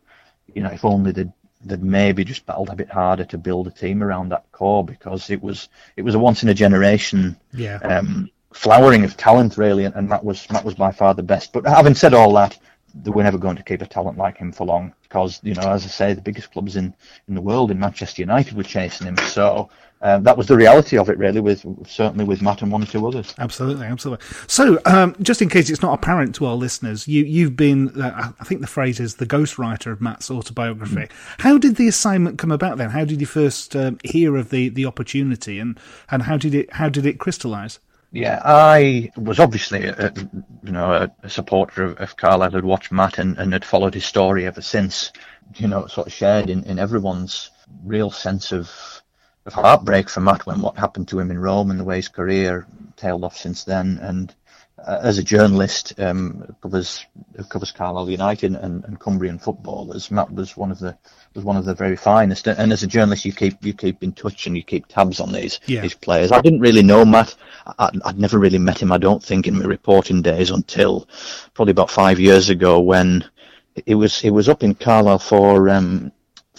you 0.54 0.62
know, 0.64 0.70
if 0.70 0.86
only 0.86 1.12
they'd, 1.12 1.32
they'd 1.64 1.84
maybe 1.84 2.24
just 2.24 2.46
battled 2.46 2.70
a 2.70 2.76
bit 2.76 2.90
harder 2.90 3.26
to 3.26 3.38
build 3.38 3.68
a 3.68 3.72
team 3.72 4.04
around 4.04 4.30
that 4.30 4.52
core 4.52 4.84
because 4.84 5.30
it 5.30 5.42
was 5.42 5.70
it 5.96 6.02
was 6.02 6.16
a 6.16 6.20
once 6.20 6.44
in 6.44 6.50
a 6.50 6.54
generation 6.54 7.38
Yeah. 7.54 7.78
um, 7.78 8.30
flowering 8.54 9.04
of 9.04 9.18
talent 9.18 9.58
really, 9.58 9.86
and, 9.86 9.96
and 9.96 10.10
Matt 10.10 10.24
was 10.24 10.50
Matt 10.52 10.66
was 10.66 10.76
by 10.76 10.92
far 10.92 11.14
the 11.14 11.24
best. 11.24 11.54
But 11.54 11.66
having 11.66 11.96
said 11.96 12.14
all 12.14 12.34
that, 12.34 12.58
they 12.94 13.12
were 13.12 13.24
never 13.24 13.38
going 13.38 13.56
to 13.56 13.64
keep 13.64 13.82
a 13.82 13.88
talent 13.88 14.18
like 14.18 14.38
him 14.38 14.52
for 14.52 14.66
long 14.66 14.94
because 15.04 15.40
you 15.44 15.54
know, 15.54 15.70
as 15.72 15.86
I 15.86 15.88
say, 15.88 16.14
the 16.14 16.22
biggest 16.22 16.52
clubs 16.52 16.76
in 16.76 16.94
in 17.28 17.36
the 17.36 17.42
world 17.42 17.72
in 17.72 17.80
Manchester 17.80 18.22
United 18.22 18.56
were 18.56 18.64
chasing 18.64 19.08
him. 19.08 19.18
So. 19.18 19.70
Um, 20.04 20.24
that 20.24 20.36
was 20.36 20.48
the 20.48 20.58
reality 20.58 20.98
of 20.98 21.10
it, 21.10 21.18
really. 21.20 21.40
With 21.40 21.64
certainly 21.88 22.26
with 22.26 22.42
Matt 22.42 22.64
and 22.64 22.72
one 22.72 22.82
or 22.82 22.88
two 22.88 23.06
others. 23.06 23.36
Absolutely, 23.38 23.86
absolutely. 23.86 24.26
So, 24.48 24.80
um, 24.86 25.16
just 25.22 25.44
in 25.44 25.50
case 25.50 25.70
it's 25.70 25.84
not 25.84 25.94
apparent 25.94 26.34
to 26.38 26.48
our 26.48 26.56
listeners, 26.56 27.08
you 27.08 27.24
you've 27.24 27.56
been, 27.56 27.90
uh, 28.02 28.32
I 28.40 28.44
think 28.44 28.62
the 28.62 28.68
phrase 28.68 29.00
is 29.00 29.18
the 29.18 29.28
ghostwriter 29.28 29.92
of 29.92 30.02
Matt's 30.02 30.32
autobiography. 30.32 31.08
How 31.38 31.60
did 31.60 31.76
the 31.76 31.88
assignment 31.88 32.40
come 32.40 32.52
about 32.52 32.80
then? 32.80 32.90
How 32.90 33.06
did 33.06 33.22
you 33.22 33.28
first 33.28 33.76
um, 33.76 34.00
hear 34.04 34.38
of 34.38 34.50
the, 34.50 34.70
the 34.70 34.88
opportunity, 34.88 35.60
and, 35.60 35.80
and 36.10 36.24
how 36.24 36.36
did 36.36 36.56
it 36.56 36.74
how 36.74 36.90
did 36.90 37.06
it 37.06 37.20
crystallise? 37.20 37.78
Yeah, 38.12 38.42
I 38.44 39.12
was 39.16 39.40
obviously, 39.40 39.86
a, 39.86 40.12
you 40.64 40.72
know, 40.72 41.10
a, 41.24 41.30
supporter 41.30 41.84
of, 41.84 41.98
of 41.98 42.18
Carlisle. 42.18 42.52
Had 42.52 42.66
watched 42.66 42.92
Matt 42.92 43.20
and, 43.20 43.38
and 43.38 43.54
had 43.54 43.64
followed 43.64 43.94
his 43.94 44.06
story 44.06 44.46
ever 44.46 44.62
since. 44.62 45.14
You 45.56 45.68
know, 45.68 45.88
sort 45.88 46.08
of 46.08 46.14
shared 46.14 46.50
in, 46.50 46.64
in 46.66 46.78
everyone's 46.78 47.52
real 47.84 48.12
sense 48.12 48.52
of 48.52 48.70
of 49.46 49.54
heartbreak 49.54 50.10
for 50.10 50.20
Matt 50.20 50.46
when 50.46 50.62
what 50.62 50.78
happened 50.78 51.08
to 51.08 51.20
him 51.20 51.32
in 51.32 51.40
Rome 51.40 51.72
and 51.72 51.80
the 51.80 51.84
way 51.84 51.96
his 51.96 52.10
career 52.10 52.68
tailed 52.96 53.24
off 53.24 53.38
since 53.38 53.64
then. 53.64 53.98
And 54.02 54.34
as 54.88 55.18
a 55.18 55.24
journalist, 55.24 55.94
um, 56.00 56.56
covers 56.62 57.06
who 57.36 57.44
covers 57.44 57.72
Carlisle 57.72 58.10
United 58.10 58.56
and, 58.56 58.84
and 58.86 59.00
Cumbrian 59.00 59.40
footballers. 59.40 60.12
Matt 60.12 60.32
was 60.34 60.58
one 60.58 60.72
of 60.72 60.80
the 60.80 60.98
was 61.34 61.44
one 61.46 61.56
of 61.58 61.66
the 61.66 61.74
very 61.74 61.96
finest. 61.96 62.48
And 62.48 62.74
as 62.74 62.84
a 62.84 62.88
journalist, 62.88 63.26
you 63.26 63.34
keep 63.34 63.64
you 63.64 63.74
keep 63.74 64.04
in 64.04 64.14
touch 64.14 64.48
and 64.48 64.56
you 64.56 64.64
keep 64.64 64.88
tabs 64.88 65.20
on 65.20 65.32
these 65.32 65.60
Yeah. 65.66 65.82
these 65.82 65.94
players. 65.94 66.32
I 66.32 66.42
didn't 66.42 66.60
really 66.60 66.84
know 66.84 67.06
Matt. 67.06 67.36
I, 67.80 67.90
I'd 68.06 68.20
never 68.20 68.38
really 68.40 68.58
met 68.60 68.82
him. 68.82 68.92
I 68.92 68.98
don't 68.98 69.24
think 69.24 69.48
in 69.48 69.60
my 69.60 69.66
reporting 69.66 70.22
days 70.22 70.52
until 70.52 71.08
probably 71.54 71.72
about 71.72 71.92
five 71.92 72.20
years 72.20 72.50
ago 72.50 72.80
when 72.80 73.24
it 73.86 73.96
was 73.96 74.24
it 74.24 74.32
was 74.32 74.50
up 74.50 74.64
in 74.64 74.76
Carlisle 74.76 75.20
for 75.20 75.70
um, 75.70 76.12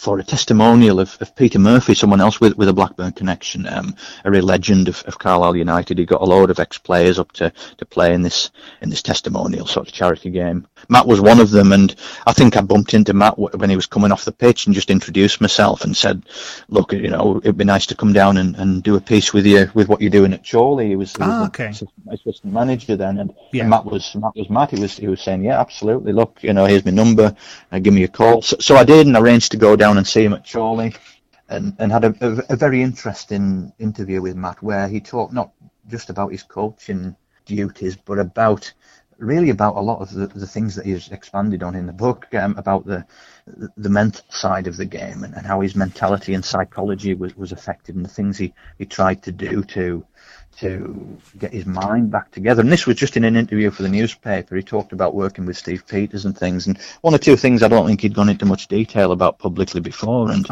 for 0.03 0.19
a 0.19 0.25
testimonial 0.25 0.99
of, 0.99 1.17
of 1.21 1.37
Peter 1.37 1.61
Murphy, 1.61 1.95
someone 1.95 2.21
else 2.21 2.41
with, 2.41 2.59
with 2.59 2.69
a 2.69 2.73
Blackburn 2.73 3.13
connection, 3.13 3.69
um, 3.69 3.95
a 4.25 4.31
real 4.33 4.43
legend 4.43 4.89
of, 4.89 5.01
of 5.07 5.17
Carlisle 5.17 5.55
United. 5.55 5.97
He 5.97 6.05
got 6.05 6.21
a 6.21 6.25
load 6.25 6.51
of 6.51 6.59
ex 6.59 6.77
players 6.77 7.21
up 7.21 7.31
to, 7.33 7.53
to 7.77 7.87
play 7.87 8.13
in 8.13 8.23
this 8.23 8.51
in 8.81 8.91
this 8.91 9.01
testimonial 9.01 9.65
sort 9.65 9.87
of 9.87 9.95
charity 9.95 10.31
game. 10.31 10.67
Matt 10.89 11.07
was 11.07 11.21
one 11.21 11.39
of 11.39 11.53
them, 11.53 11.71
and 11.73 11.95
I 12.27 12.33
think 12.33 12.57
I 12.57 12.63
bumped 12.63 12.95
into 12.95 13.13
Matt 13.15 13.39
when 13.39 13.71
he 13.71 13.77
was 13.77 13.87
coming 13.87 14.11
off 14.11 14.25
the 14.25 14.33
pitch 14.33 14.67
and 14.67 14.75
just 14.75 14.91
introduced 14.91 15.41
myself 15.41 15.85
and 15.85 15.97
said, 15.97 16.25
"Look, 16.69 16.93
you 16.93 17.09
know, 17.09 17.39
it'd 17.45 17.57
be 17.57 17.63
nice 17.65 17.87
to 17.87 17.95
come 17.95 18.13
down 18.13 18.39
and, 18.39 18.57
and 18.57 18.83
do 18.83 18.97
a 18.97 19.01
piece 19.01 19.33
with 19.33 19.47
you 19.47 19.71
with 19.73 19.89
what 19.89 20.01
you're 20.01 20.11
doing 20.11 20.33
at 20.33 20.45
Chorley." 20.45 20.89
He 20.89 20.97
was, 20.97 21.13
he 21.13 21.23
was 21.23 21.29
Ah, 21.31 21.47
okay. 21.47 21.67
assistant, 21.67 22.53
manager 22.53 22.97
then, 22.97 23.19
and, 23.21 23.33
Yeah. 23.53 23.61
and 23.63 23.71
Matt 23.71 23.85
was 23.85 24.17
Matt 24.17 24.35
was 24.35 24.51
Matt. 24.51 24.73
He 24.73 24.81
was 24.81 24.97
he 24.97 25.07
was 25.07 25.21
saying, 25.23 25.45
"Yeah, 25.45 25.61
absolutely. 25.61 26.13
Look, 26.13 26.39
you 26.43 26.53
know, 26.53 26.65
here's 26.65 26.85
my 26.85 26.91
number. 26.91 27.37
Uh, 27.71 27.79
give 27.79 27.95
me 27.95 28.03
a 28.03 28.09
call." 28.09 28.43
So, 28.43 28.57
so 28.59 28.75
I 28.77 28.83
did, 28.83 29.07
and 29.07 29.17
arranged 29.17 29.53
to 29.53 29.57
go 29.59 29.77
down 29.77 29.92
and 29.99 30.07
see 30.07 30.25
him 30.25 30.33
at 30.33 30.51
Chorley, 30.51 30.95
and 31.49 31.75
and 31.79 31.93
had 31.93 32.05
a, 32.05 32.15
a, 32.21 32.55
a 32.55 32.57
very 32.57 32.83
interesting 32.83 33.73
interview 33.79 34.23
with 34.23 34.37
Matt 34.37 34.63
where 34.63 34.89
he 34.89 35.01
talked 35.01 35.33
not 35.33 35.53
just 35.89 36.11
about 36.11 36.33
his 36.33 36.43
coaching 36.43 37.17
duties, 37.45 37.97
but 37.97 38.19
about 38.19 38.73
really 39.19 39.51
about 39.51 39.77
a 39.77 39.81
lot 39.81 40.01
of 40.01 40.13
the, 40.13 40.27
the 40.27 40.47
things 40.47 40.75
that 40.75 40.85
he's 40.85 41.11
expanded 41.11 41.63
on 41.63 41.75
in 41.75 41.87
the 41.87 41.93
book 41.93 42.27
um, 42.35 42.57
about 42.57 42.85
the 42.87 43.05
the 43.77 43.89
mental 43.89 44.25
side 44.31 44.67
of 44.67 44.77
the 44.77 44.85
game 44.85 45.25
and, 45.25 45.35
and 45.35 45.47
how 45.47 45.61
his 45.61 45.75
mentality 45.75 46.35
and 46.35 46.45
psychology 46.45 47.15
was, 47.15 47.37
was 47.37 47.53
affected 47.53 47.95
and 47.97 48.05
the 48.05 48.09
things 48.09 48.39
he, 48.39 48.53
he 48.79 48.85
tried 48.85 49.23
to 49.23 49.33
do 49.33 49.63
to 49.65 50.05
to 50.59 51.19
get 51.39 51.53
his 51.53 51.67
mind 51.67 52.11
back 52.11 52.31
together. 52.31 52.61
And 52.61 52.71
this 52.71 52.87
was 52.87 52.97
just 52.97 53.17
in 53.17 53.25
an 53.25 53.37
interview 53.37 53.71
for 53.71 53.83
the 53.83 53.89
newspaper. 53.89 54.57
He 54.57 54.63
talked 54.63 54.93
about 54.93 55.15
working 55.15 55.47
with 55.47 55.57
Steve 55.57 55.87
Peters 55.87 56.25
and 56.25 56.37
things. 56.37 56.67
And 56.67 56.79
one 57.01 57.15
or 57.15 57.19
two 57.19 57.37
things 57.37 57.63
I 57.63 57.69
don't 57.69 57.87
think 57.87 58.01
he'd 58.01 58.15
gone 58.15 58.29
into 58.29 58.45
much 58.45 58.69
detail 58.69 59.13
about 59.13 59.39
publicly 59.39 59.81
before. 59.81 60.31
And 60.31 60.47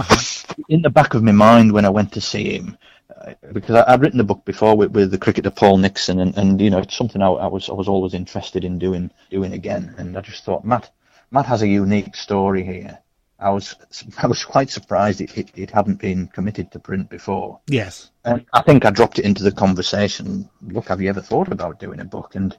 in 0.69 0.83
the 0.83 0.91
back 0.91 1.15
of 1.15 1.23
my 1.23 1.33
mind 1.33 1.73
when 1.73 1.85
I 1.85 1.91
went 1.91 2.13
to 2.13 2.21
see 2.21 2.57
him, 2.57 2.79
uh, 3.21 3.35
because 3.53 3.77
I, 3.77 3.93
I'd 3.93 4.01
written 4.01 4.19
the 4.19 4.25
book 4.25 4.45
before 4.45 4.77
with, 4.77 4.93
with 4.93 5.11
the 5.11 5.19
cricketer 5.19 5.51
Paul 5.51 5.79
Nixon, 5.79 6.21
and, 6.21 6.37
and 6.37 6.61
you 6.61 6.71
know 6.71 6.79
it's 6.79 6.97
something 6.97 7.21
I, 7.21 7.29
I 7.29 7.47
was 7.47 7.69
I 7.69 7.73
was 7.73 7.89
always 7.89 8.15
interested 8.15 8.65
in 8.65 8.79
doing 8.79 9.11
doing 9.31 9.53
again. 9.53 9.95
And 9.99 10.17
I 10.17 10.21
just 10.21 10.45
thought 10.45 10.65
Matt 10.65 10.91
Matt 11.31 11.47
has 11.47 11.63
a 11.63 11.69
unique 11.69 12.17
story 12.17 12.65
here. 12.65 12.99
I 13.41 13.51
was 13.51 13.75
I 14.23 14.27
was 14.27 14.45
quite 14.45 14.71
surprised 14.71 15.21
it, 15.21 15.37
it, 15.37 15.51
it 15.55 15.71
hadn't 15.71 16.01
been 16.01 16.29
committed 16.29 16.71
to 16.73 16.79
print 16.79 17.09
before. 17.11 17.61
Yes. 17.69 18.11
And 18.25 18.45
I 18.53 18.63
think 18.63 18.85
I 18.85 18.91
dropped 18.91 19.19
it 19.19 19.25
into 19.25 19.43
the 19.43 19.53
conversation. 19.53 20.49
Look, 20.63 20.89
have 20.89 21.01
you 21.01 21.09
ever 21.09 21.23
thought 21.23 21.51
about 21.51 21.81
doing 21.81 22.01
a 22.01 22.05
book? 22.05 22.35
And 22.35 22.57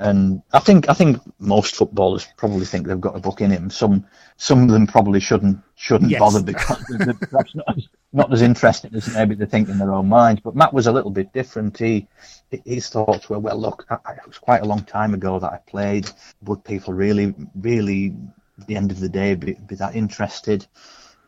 and 0.00 0.42
I 0.52 0.60
think 0.60 0.88
I 0.88 0.94
think 0.94 1.18
most 1.40 1.74
footballers 1.74 2.28
probably 2.36 2.66
think 2.66 2.86
they've 2.86 3.00
got 3.00 3.16
a 3.16 3.20
book 3.20 3.40
in 3.40 3.50
him. 3.50 3.68
Some 3.70 4.06
some 4.36 4.62
of 4.62 4.68
them 4.70 4.86
probably 4.86 5.18
shouldn't 5.18 5.58
shouldn't 5.74 6.10
Yes. 6.12 6.20
bother 6.20 6.40
because 6.42 6.84
they're 6.88 7.14
perhaps 7.14 7.54
not 7.56 7.76
as, 7.76 7.88
not 8.12 8.32
as 8.32 8.42
interested 8.42 8.94
as 8.94 9.12
maybe 9.12 9.34
they 9.34 9.46
think 9.46 9.68
in 9.68 9.78
their 9.78 9.92
own 9.92 10.08
minds. 10.08 10.40
But 10.44 10.54
Matt 10.54 10.72
was 10.72 10.86
a 10.86 10.92
little 10.92 11.10
bit 11.10 11.32
different. 11.32 11.78
He 11.78 12.06
his 12.64 12.88
thoughts 12.88 13.28
were, 13.28 13.38
well, 13.40 13.58
look, 13.60 13.86
I, 13.90 13.96
I- 14.04 14.12
it 14.12 14.26
was 14.26 14.38
quite 14.38 14.62
a 14.62 14.66
long 14.66 14.84
time 14.84 15.14
ago 15.14 15.40
that 15.40 15.52
I 15.52 15.58
played. 15.66 16.08
Would 16.44 16.62
people 16.64 16.94
really 16.94 17.34
really 17.56 18.14
at 18.60 18.66
the 18.66 18.76
end 18.76 18.90
of 18.90 19.00
the 19.00 19.08
day 19.08 19.34
be, 19.34 19.54
be 19.54 19.74
that 19.76 19.94
interested? 19.94 20.66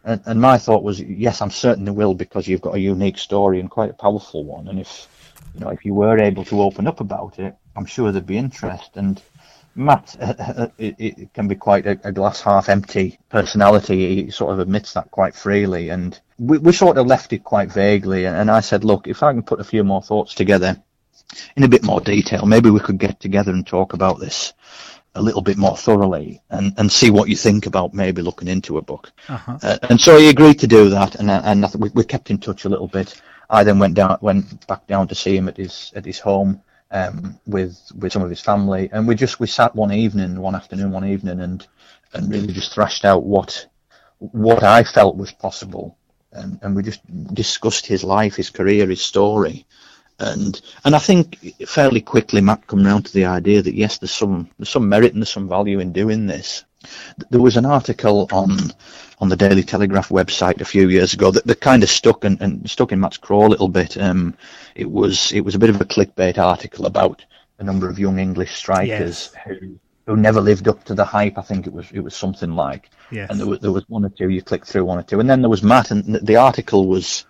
And, 0.05 0.21
and 0.27 0.41
my 0.41 0.59
thought 0.59 0.83
was, 0.83 1.01
yes, 1.01 1.43
I'm 1.43 1.51
certain 1.51 1.85
they 1.85 1.91
will 1.91 2.15
because 2.15 2.49
you've 2.49 2.63
got 2.63 2.75
a 2.75 2.81
unique 2.81 3.19
story 3.19 3.61
and 3.61 3.71
quite 3.71 3.91
a 3.91 3.95
powerful 3.95 4.45
one. 4.45 4.69
And 4.69 4.81
if 4.81 5.09
you 5.55 5.61
know, 5.61 5.71
if 5.71 5.85
you 5.85 5.95
were 5.95 6.19
able 6.19 6.45
to 6.47 6.63
open 6.63 6.87
up 6.87 7.01
about 7.01 7.39
it, 7.39 7.55
I'm 7.77 7.87
sure 7.87 8.13
there'd 8.13 8.27
be 8.27 8.39
interest. 8.39 8.91
And 8.95 9.21
Matt, 9.75 10.17
it, 10.79 10.95
it 10.99 11.35
can 11.35 11.49
be 11.49 11.55
quite 11.55 11.87
a, 11.87 11.99
a 12.05 12.13
glass 12.13 12.41
half 12.41 12.69
empty 12.69 13.19
personality. 13.29 14.25
He 14.25 14.31
sort 14.31 14.53
of 14.53 14.59
admits 14.61 14.93
that 14.95 15.11
quite 15.11 15.35
freely. 15.35 15.91
And 15.91 16.19
we, 16.39 16.59
we 16.59 16.73
sort 16.73 16.99
of 16.99 17.07
left 17.07 17.33
it 17.33 17.45
quite 17.45 17.73
vaguely. 17.73 18.25
And, 18.25 18.37
and 18.37 18.51
I 18.51 18.61
said, 18.61 18.85
look, 18.85 19.07
if 19.07 19.23
I 19.23 19.33
can 19.33 19.43
put 19.43 19.61
a 19.61 19.65
few 19.65 19.85
more 19.85 20.03
thoughts 20.03 20.35
together 20.35 20.81
in 21.57 21.63
a 21.63 21.69
bit 21.69 21.83
more 21.83 22.01
detail, 22.01 22.47
maybe 22.47 22.71
we 22.71 22.81
could 22.81 22.99
get 22.99 23.21
together 23.21 23.53
and 23.53 23.67
talk 23.67 23.93
about 23.93 24.19
this 24.19 24.53
a 25.15 25.23
little 25.23 25.43
bit 25.43 25.57
more 25.57 25.77
thoroughly 25.77 26.41
and, 26.51 26.73
and 26.77 26.91
see 26.91 27.11
what 27.11 27.29
you 27.29 27.37
think 27.37 27.67
about 27.67 27.95
maybe 27.95 28.23
looking 28.23 28.49
into 28.49 28.79
a 28.79 28.83
book. 28.83 29.11
Uh-huh. 29.29 29.59
Uh, 29.63 29.79
and 29.89 30.01
so 30.01 30.19
he 30.19 30.29
agreed 30.29 30.61
to 30.61 30.67
do 30.67 30.89
that, 30.91 31.17
and 31.17 31.31
uh, 31.31 31.43
and 31.45 31.67
we, 31.79 31.91
we 31.91 32.05
kept 32.05 32.31
in 32.31 32.39
touch 32.39 32.65
a 32.65 32.69
little 32.69 32.89
bit. 32.89 33.21
I 33.49 33.65
then 33.65 33.79
went 33.79 33.95
down, 33.95 34.19
went 34.21 34.67
back 34.69 34.87
down 34.87 35.09
to 35.09 35.15
see 35.15 35.37
him 35.37 35.49
at 35.49 35.57
his 35.57 35.93
at 35.97 36.05
his 36.05 36.21
home 36.21 36.63
um, 36.91 37.39
with 37.47 37.79
with 37.99 38.13
some 38.13 38.23
of 38.23 38.31
his 38.31 38.41
family, 38.41 38.89
and 38.93 39.07
we 39.09 39.15
just 39.15 39.41
we 39.41 39.47
sat 39.47 39.75
one 39.75 39.93
evening, 39.93 40.41
one 40.41 40.55
afternoon, 40.55 40.93
one 40.93 41.07
evening, 41.07 41.41
and 41.41 41.67
and 42.13 42.31
really 42.31 42.53
just 42.53 42.73
thrashed 42.73 43.05
out 43.05 43.25
what 43.25 43.67
what 44.19 44.63
I 44.63 44.85
felt 44.85 45.17
was 45.17 45.33
possible, 45.33 45.97
and 46.33 46.59
and 46.63 46.77
we 46.77 46.83
just 46.83 47.01
discussed 47.35 47.87
his 47.87 48.05
life, 48.05 48.37
his 48.37 48.51
career, 48.51 48.89
his 48.89 49.03
story, 49.03 49.67
and 50.21 50.61
and 50.85 50.95
I 50.95 50.99
think 50.99 51.39
fairly 51.67 52.01
quickly 52.01 52.41
Matt 52.41 52.67
come 52.67 52.85
round 52.85 53.07
to 53.07 53.13
the 53.13 53.25
idea 53.27 53.63
that 53.63 53.75
yes, 53.75 53.99
there's 53.99 54.13
some 54.13 54.49
there's 54.59 54.69
some 54.71 54.89
merit 54.89 55.13
and 55.13 55.23
there's 55.23 55.31
some 55.33 55.49
value 55.49 55.81
in 55.81 55.93
doing 55.93 56.27
this. 56.27 56.65
there 57.31 57.41
was 57.43 57.57
an 57.57 57.67
article 57.67 58.29
on 58.33 58.59
on 59.19 59.29
the 59.29 59.37
Daily 59.37 59.63
Telegraph 59.63 60.09
website 60.09 60.61
a 60.61 60.65
few 60.65 60.89
years 60.89 61.13
ago 61.13 61.31
that, 61.31 61.47
that 61.47 61.61
kind 61.61 61.83
of 61.83 61.91
stuck 61.91 62.25
and, 62.25 62.41
and 62.41 62.69
stuck 62.71 62.91
in 62.93 63.01
Matt's 63.01 63.19
craw 63.19 63.47
a 63.47 63.49
little 63.49 63.69
bit. 63.69 63.97
Um, 63.99 64.35
it 64.75 64.91
was 64.91 65.33
it 65.33 65.43
was 65.43 65.55
a 65.55 65.59
bit 65.59 65.71
of 65.71 65.81
a 65.81 65.85
clickbait 65.85 66.39
article 66.39 66.87
about 66.87 67.25
a 67.59 67.65
number 67.65 67.89
of 67.89 67.99
young 67.99 68.19
English 68.19 68.55
strikers 68.55 69.31
Yes. 69.35 69.35
who 69.47 69.79
who 70.07 70.17
never 70.17 70.41
lived 70.41 70.67
up 70.69 70.83
to 70.85 70.95
the 70.95 71.05
hype. 71.05 71.37
I 71.39 71.43
think 71.43 71.67
it 71.67 71.73
was 71.73 71.87
it 71.93 72.01
was 72.01 72.17
something 72.17 72.53
like. 72.53 72.91
Yes. 73.13 73.29
And 73.31 73.39
there 73.41 73.47
was, 73.47 73.59
there 73.61 73.73
was 73.73 73.85
one 73.89 74.05
or 74.05 74.09
two 74.11 74.29
you 74.31 74.41
clicked 74.43 74.69
through 74.69 74.85
one 74.85 74.99
or 74.99 75.03
two, 75.03 75.21
and 75.21 75.29
then 75.29 75.41
there 75.43 75.51
was 75.51 75.63
Matt, 75.63 75.91
and 75.91 76.15
the 76.27 76.37
article 76.37 76.87
was 76.87 77.27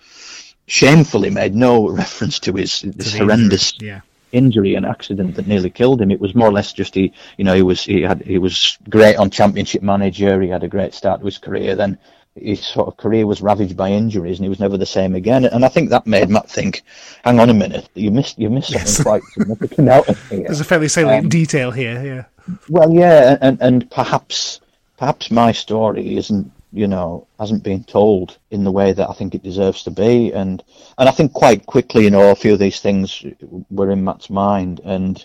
shamefully 0.71 1.31
made 1.31 1.55
no 1.55 1.89
reference 1.89 2.39
to 2.39 2.53
his 2.53 2.83
this 2.83 3.17
horrendous 3.17 3.73
injury, 3.75 3.89
yeah. 3.89 4.01
injury 4.33 4.75
and 4.77 4.87
accident 4.87 5.35
that 5.35 5.47
nearly 5.49 5.69
killed 5.71 6.01
him. 6.01 6.11
It 6.13 6.21
was 6.21 6.35
more 6.35 6.49
or 6.49 6.53
less 6.53 6.73
just 6.73 6.95
he, 6.95 7.13
you 7.37 7.45
know, 7.45 7.55
he 7.55 7.63
was 7.63 7.85
he 7.85 8.03
had 8.03 8.23
he 8.23 8.39
was 8.39 8.79
great 8.89 9.17
on 9.17 9.31
Championship 9.31 9.83
Manager. 9.83 10.41
He 10.41 10.49
had 10.49 10.63
a 10.63 10.69
great 10.69 10.95
start 10.95 11.21
to 11.21 11.27
his 11.27 11.39
career. 11.39 11.75
Then 11.75 11.99
his 12.37 12.65
sort 12.65 12.87
of 12.87 12.97
career 12.97 13.27
was 13.27 13.43
ravaged 13.43 13.77
by 13.77 13.91
injuries, 13.91 14.39
and 14.39 14.45
he 14.45 14.49
was 14.49 14.61
never 14.61 14.77
the 14.79 14.87
same 14.87 15.17
again. 15.17 15.45
And 15.45 15.65
I 15.65 15.69
think 15.69 15.91
that 15.91 16.07
made 16.07 16.31
Matt 16.31 16.49
think, 16.49 16.83
"Hang 17.25 17.41
on 17.41 17.51
a 17.51 17.55
minute, 17.55 17.89
you 17.95 18.13
missed 18.13 18.39
you 18.39 18.49
missed 18.49 18.69
something 18.71 18.87
Yes. 18.87 19.03
quite 19.03 19.23
significant 19.35 19.89
out 19.89 20.09
of 20.09 20.29
here." 20.31 20.45
There's 20.47 20.61
a 20.61 20.65
fairly 20.65 20.89
salient 20.89 21.25
Um, 21.25 21.29
detail 21.29 21.73
here. 21.73 22.01
Yeah. 22.05 22.25
Well, 22.69 22.93
yeah, 22.93 23.37
and 23.41 23.59
and 23.61 23.91
perhaps 23.91 24.61
perhaps 24.97 25.31
my 25.33 25.51
story 25.51 26.17
isn't 26.17 26.53
you 26.73 26.87
know 26.87 27.27
hasn't 27.39 27.63
been 27.63 27.85
told 27.85 28.39
in 28.51 28.65
the 28.65 28.71
way 28.71 28.93
that 28.93 29.09
I 29.09 29.13
think 29.13 29.35
it 29.35 29.43
deserves 29.43 29.83
to 29.85 29.91
be, 29.91 30.33
and 30.33 30.63
and 30.99 31.09
I 31.09 31.13
think 31.13 31.33
quite 31.33 31.67
quickly, 31.67 32.05
you 32.05 32.11
know, 32.11 32.31
a 32.31 32.35
few 32.37 32.53
of 32.53 32.59
these 32.59 32.81
things 32.81 33.25
were 33.71 33.91
in 33.91 34.05
Matt's 34.05 34.31
mind, 34.31 34.81
and 34.85 35.25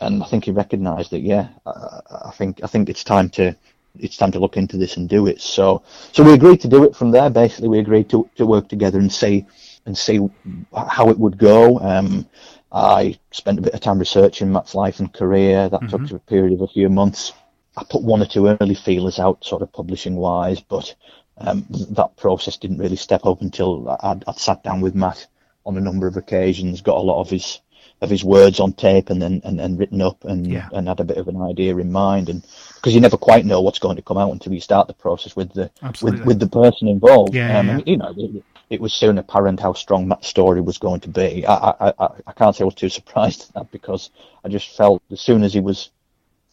and 0.00 0.22
I 0.22 0.26
think 0.26 0.44
he 0.44 0.50
recognised 0.50 1.10
that. 1.12 1.20
Yeah, 1.20 1.48
I, 1.66 2.00
I 2.26 2.30
think 2.32 2.60
I 2.62 2.66
think 2.66 2.88
it's 2.88 3.04
time 3.04 3.30
to 3.30 3.56
it's 3.98 4.16
time 4.16 4.32
to 4.32 4.40
look 4.40 4.56
into 4.56 4.76
this 4.76 4.96
and 4.96 5.08
do 5.08 5.26
it. 5.26 5.40
So 5.40 5.82
so 6.12 6.24
we 6.24 6.32
agreed 6.32 6.60
to 6.62 6.68
do 6.68 6.84
it 6.84 6.96
from 6.96 7.10
there. 7.10 7.30
Basically, 7.30 7.68
we 7.68 7.78
agreed 7.78 8.08
to 8.10 8.28
to 8.36 8.46
work 8.46 8.68
together 8.68 8.98
and 8.98 9.12
see 9.12 9.46
and 9.86 9.96
see 9.96 10.20
how 10.74 11.10
it 11.10 11.18
would 11.18 11.38
go. 11.38 11.78
Um, 11.80 12.26
I 12.72 13.18
spent 13.32 13.58
a 13.58 13.62
bit 13.62 13.74
of 13.74 13.80
time 13.80 13.98
researching 13.98 14.50
Matt's 14.50 14.74
life 14.74 15.00
and 15.00 15.12
career. 15.12 15.68
That 15.68 15.88
took 15.90 16.10
a 16.10 16.18
period 16.18 16.54
of 16.54 16.62
a 16.62 16.68
few 16.68 16.88
months. 16.88 17.32
I 17.76 17.84
put 17.84 18.02
one 18.02 18.22
or 18.22 18.26
two 18.26 18.46
early 18.48 18.74
feelers 18.74 19.18
out, 19.18 19.44
sort 19.44 19.62
of 19.62 19.72
publishing 19.72 20.16
wise, 20.16 20.60
but 20.60 20.94
um, 21.38 21.62
th- 21.72 21.88
that 21.90 22.16
process 22.16 22.56
didn't 22.58 22.78
really 22.78 22.96
step 22.96 23.24
up 23.24 23.40
until 23.40 23.88
I'd, 24.02 24.24
I'd 24.26 24.38
sat 24.38 24.62
down 24.62 24.80
with 24.80 24.94
Matt 24.94 25.26
on 25.64 25.76
a 25.76 25.80
number 25.80 26.06
of 26.06 26.16
occasions, 26.16 26.82
got 26.82 26.98
a 26.98 27.00
lot 27.00 27.20
of 27.20 27.30
his 27.30 27.60
of 28.00 28.10
his 28.10 28.24
words 28.24 28.58
on 28.58 28.72
tape 28.72 29.10
and 29.10 29.22
then 29.22 29.40
and, 29.44 29.60
and 29.60 29.78
written 29.78 30.02
up, 30.02 30.24
and 30.24 30.46
Yeah. 30.46 30.68
and 30.72 30.88
had 30.88 31.00
a 31.00 31.04
bit 31.04 31.18
of 31.18 31.28
an 31.28 31.40
idea 31.40 31.76
in 31.76 31.92
mind, 31.92 32.28
and 32.28 32.42
because 32.74 32.94
you 32.94 33.00
never 33.00 33.16
quite 33.16 33.46
know 33.46 33.60
what's 33.60 33.78
going 33.78 33.96
to 33.96 34.02
come 34.02 34.18
out 34.18 34.32
until 34.32 34.52
you 34.52 34.60
start 34.60 34.88
the 34.88 34.94
process 34.94 35.36
with 35.36 35.52
the 35.52 35.70
Absolutely. 35.82 36.18
with, 36.20 36.26
with 36.26 36.38
the 36.40 36.48
person 36.48 36.88
involved. 36.88 37.34
Yeah, 37.34 37.58
um, 37.58 37.68
yeah, 37.68 37.72
and, 37.74 37.88
you 37.88 37.96
know, 37.96 38.12
it, 38.16 38.44
it 38.70 38.80
was 38.80 38.92
soon 38.92 39.18
apparent 39.18 39.60
how 39.60 39.72
strong 39.74 40.08
Matt's 40.08 40.26
story 40.28 40.60
was 40.60 40.78
going 40.78 41.00
to 41.00 41.08
be. 41.08 41.46
I, 41.46 41.54
I, 41.54 41.92
I, 41.98 42.08
I 42.26 42.32
can't 42.32 42.56
say 42.56 42.62
I 42.62 42.66
was 42.66 42.74
too 42.74 42.88
surprised 42.98 43.42
at 43.48 43.54
that 43.54 43.70
because 43.70 44.10
I 44.44 44.48
just 44.48 44.76
felt 44.76 45.02
as 45.12 45.20
soon 45.20 45.44
as 45.44 45.54
he 45.54 45.60
was, 45.60 45.90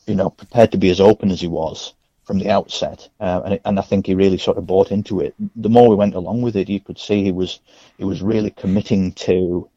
you 0.10 0.16
know, 0.16 0.30
prepared 0.30 0.72
to 0.72 0.78
be 0.78 0.90
as 0.90 1.00
open 1.00 1.32
as 1.32 1.40
he 1.40 1.48
was 1.48 1.94
from 2.24 2.40
the 2.40 2.50
outset, 2.50 3.10
uh, 3.20 3.42
and, 3.46 3.60
and 3.66 3.80
I 3.80 3.82
think 3.82 4.06
he 4.06 4.16
really 4.16 4.38
sort 4.38 4.58
of 4.58 4.68
bought 4.68 4.92
into 4.92 5.20
it. 5.22 5.34
The 5.56 5.70
more 5.70 5.90
we 5.90 5.96
went 5.96 6.16
along 6.16 6.42
with 6.42 6.56
it, 6.56 6.70
you 6.70 6.80
could 6.80 7.00
see 7.00 7.24
he 7.24 7.32
was 7.32 7.60
he 7.98 8.04
was 8.04 8.22
really 8.22 8.52
committing 8.52 9.14
to 9.14 9.70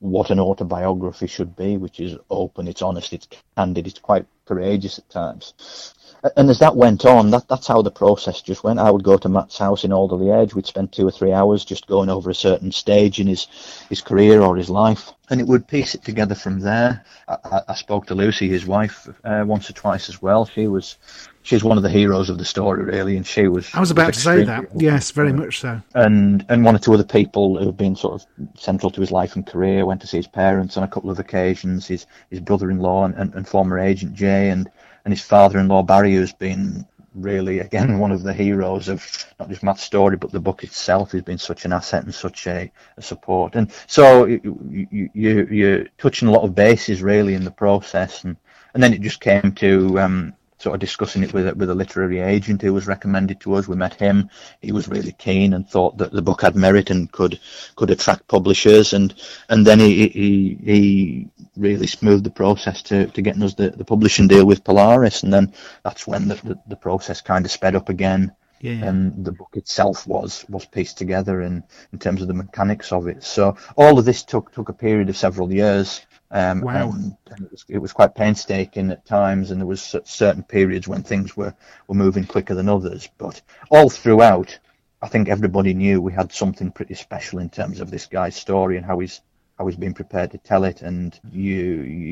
what 0.00 0.30
an 0.30 0.40
autobiography 0.40 1.26
should 1.26 1.54
be, 1.56 1.76
which 1.76 2.00
is 2.00 2.18
open, 2.28 2.66
it's 2.66 2.82
honest, 2.82 3.12
it's 3.12 3.28
candid, 3.56 3.86
it's 3.86 4.00
quite 4.00 4.26
courageous 4.44 4.98
at 4.98 5.08
times. 5.08 5.94
And 6.36 6.50
as 6.50 6.58
that 6.58 6.74
went 6.74 7.04
on, 7.04 7.30
that, 7.30 7.46
that's 7.48 7.68
how 7.68 7.82
the 7.82 7.90
process 7.90 8.42
just 8.42 8.64
went. 8.64 8.80
I 8.80 8.90
would 8.90 9.04
go 9.04 9.16
to 9.16 9.28
Matt's 9.28 9.58
house 9.58 9.84
in 9.84 9.92
Alderley 9.92 10.32
Edge. 10.32 10.54
We'd 10.54 10.66
spend 10.66 10.90
two 10.90 11.06
or 11.06 11.12
three 11.12 11.32
hours 11.32 11.64
just 11.64 11.86
going 11.86 12.08
over 12.08 12.30
a 12.30 12.34
certain 12.34 12.72
stage 12.72 13.20
in 13.20 13.28
his, 13.28 13.46
his 13.88 14.00
career 14.00 14.40
or 14.40 14.56
his 14.56 14.70
life, 14.70 15.12
and 15.30 15.40
it 15.40 15.46
would 15.46 15.66
piece 15.66 15.94
it 15.94 16.02
together 16.04 16.34
from 16.34 16.60
there. 16.60 17.04
I, 17.28 17.62
I- 17.68 17.74
spoke 17.74 18.06
to 18.06 18.14
Lucy, 18.14 18.48
his 18.48 18.66
wife, 18.66 19.08
uh, 19.24 19.44
once 19.46 19.68
or 19.68 19.72
twice 19.72 20.08
as 20.08 20.20
well. 20.22 20.46
She 20.46 20.66
was 20.66 20.96
she's 21.42 21.62
one 21.62 21.76
of 21.76 21.82
the 21.82 21.90
heroes 21.90 22.30
of 22.30 22.38
the 22.38 22.44
story, 22.44 22.84
really, 22.84 23.16
and 23.16 23.26
she 23.26 23.48
was. 23.48 23.68
I 23.74 23.80
was 23.80 23.90
about 23.90 24.14
to 24.14 24.20
say 24.20 24.44
that. 24.44 24.64
Yes, 24.76 25.10
very 25.10 25.32
much 25.32 25.60
so. 25.60 25.80
and 25.94 26.44
and 26.48 26.64
one 26.64 26.74
or 26.76 26.78
two 26.78 26.94
other 26.94 27.04
people 27.04 27.58
who've 27.62 27.76
been 27.76 27.96
sort 27.96 28.22
of 28.22 28.48
central 28.58 28.90
to 28.90 29.00
his 29.00 29.10
life 29.10 29.36
and 29.36 29.46
career. 29.46 29.86
Went 29.86 30.00
to 30.02 30.06
see 30.06 30.18
his 30.18 30.26
parents 30.28 30.76
on 30.76 30.82
a 30.82 30.88
couple 30.88 31.10
of 31.10 31.18
occasions. 31.18 31.86
His 31.86 32.06
his 32.30 32.40
brother-in-law 32.40 33.04
and, 33.06 33.14
and, 33.14 33.34
and 33.34 33.48
former 33.48 33.78
agent 33.78 34.14
Jay, 34.14 34.50
and 34.50 34.70
and 35.04 35.12
his 35.12 35.22
father-in-law 35.22 35.82
Barry, 35.84 36.14
who's 36.14 36.32
been 36.32 36.86
really 37.16 37.60
again 37.60 37.98
one 37.98 38.12
of 38.12 38.22
the 38.22 38.32
heroes 38.32 38.88
of 38.88 39.04
not 39.40 39.48
just 39.48 39.62
Matt's 39.62 39.82
story 39.82 40.16
but 40.16 40.30
the 40.30 40.40
book 40.40 40.62
itself. 40.64 41.12
He's 41.12 41.22
been 41.22 41.38
such 41.38 41.64
an 41.64 41.72
asset 41.72 42.04
and 42.04 42.14
such 42.14 42.46
a, 42.46 42.70
a 42.96 43.02
support. 43.02 43.56
And 43.56 43.72
so 43.86 44.26
you, 44.26 45.10
you 45.14 45.46
you're 45.50 45.84
touching 45.98 46.28
a 46.28 46.32
lot 46.32 46.44
of 46.44 46.54
bases 46.54 47.02
really 47.02 47.34
in 47.34 47.44
the 47.44 47.50
process, 47.50 48.24
and 48.24 48.36
and 48.74 48.82
then 48.82 48.92
it 48.92 49.00
just 49.00 49.20
came 49.20 49.52
to. 49.52 50.00
Um, 50.00 50.34
sort 50.58 50.74
of 50.74 50.80
discussing 50.80 51.22
it 51.22 51.32
with 51.32 51.48
a, 51.48 51.54
with 51.54 51.70
a 51.70 51.74
literary 51.74 52.20
agent 52.20 52.62
who 52.62 52.72
was 52.72 52.86
recommended 52.86 53.40
to 53.40 53.54
us. 53.54 53.68
We 53.68 53.76
met 53.76 53.94
him. 53.94 54.30
He 54.60 54.72
was 54.72 54.88
really 54.88 55.12
keen 55.12 55.52
and 55.52 55.68
thought 55.68 55.98
that 55.98 56.12
the 56.12 56.22
book 56.22 56.42
had 56.42 56.56
merit 56.56 56.90
and 56.90 57.10
could 57.12 57.38
could 57.74 57.90
attract 57.90 58.28
publishers. 58.28 58.92
And 58.92 59.14
and 59.48 59.66
then 59.66 59.80
he 59.80 60.08
he, 60.08 60.58
he 60.64 61.28
really 61.56 61.86
smoothed 61.86 62.24
the 62.24 62.30
process 62.30 62.82
to, 62.82 63.06
to 63.06 63.22
getting 63.22 63.42
us 63.42 63.54
the, 63.54 63.70
the 63.70 63.84
publishing 63.84 64.28
deal 64.28 64.46
with 64.46 64.64
Polaris. 64.64 65.22
And 65.22 65.32
then 65.32 65.52
that's 65.82 66.06
when 66.06 66.28
the, 66.28 66.34
the, 66.36 66.58
the 66.68 66.76
process 66.76 67.20
kind 67.20 67.44
of 67.44 67.50
sped 67.50 67.74
up 67.74 67.88
again. 67.88 68.32
Yeah, 68.60 68.72
yeah. 68.72 68.86
And 68.86 69.24
the 69.24 69.32
book 69.32 69.50
itself 69.52 70.06
was 70.06 70.46
was 70.48 70.64
pieced 70.64 70.96
together 70.96 71.42
in, 71.42 71.62
in 71.92 71.98
terms 71.98 72.22
of 72.22 72.28
the 72.28 72.34
mechanics 72.34 72.90
of 72.90 73.06
it. 73.06 73.22
So 73.22 73.56
all 73.76 73.98
of 73.98 74.06
this 74.06 74.22
took 74.22 74.52
took 74.52 74.70
a 74.70 74.72
period 74.72 75.10
of 75.10 75.16
several 75.16 75.52
years. 75.52 76.00
Um, 76.36 76.60
Wow. 76.60 76.90
and, 76.90 77.16
and 77.30 77.46
it, 77.46 77.50
was, 77.50 77.64
it 77.66 77.78
was 77.78 77.92
quite 77.94 78.14
painstaking 78.14 78.90
at 78.90 79.06
times, 79.06 79.50
and 79.50 79.58
there 79.60 79.66
was 79.66 79.96
certain 80.04 80.42
periods 80.42 80.86
when 80.86 81.02
things 81.02 81.34
were, 81.34 81.54
were 81.88 81.94
moving 81.94 82.26
quicker 82.26 82.54
than 82.54 82.68
others. 82.68 83.08
But 83.16 83.40
all 83.70 83.88
throughout, 83.88 84.58
I 85.00 85.08
think 85.08 85.28
everybody 85.30 85.72
knew 85.72 86.02
we 86.02 86.12
had 86.12 86.32
something 86.32 86.72
pretty 86.72 86.94
special 86.94 87.38
in 87.38 87.48
terms 87.48 87.80
of 87.80 87.90
this 87.90 88.04
guy's 88.06 88.36
story 88.36 88.76
and 88.76 88.84
how 88.84 88.98
he's 88.98 89.22
how 89.56 89.66
he's 89.66 89.76
been 89.76 89.94
prepared 89.94 90.30
to 90.32 90.38
tell 90.38 90.64
it. 90.64 90.82
And 90.82 91.18
you 91.32 91.54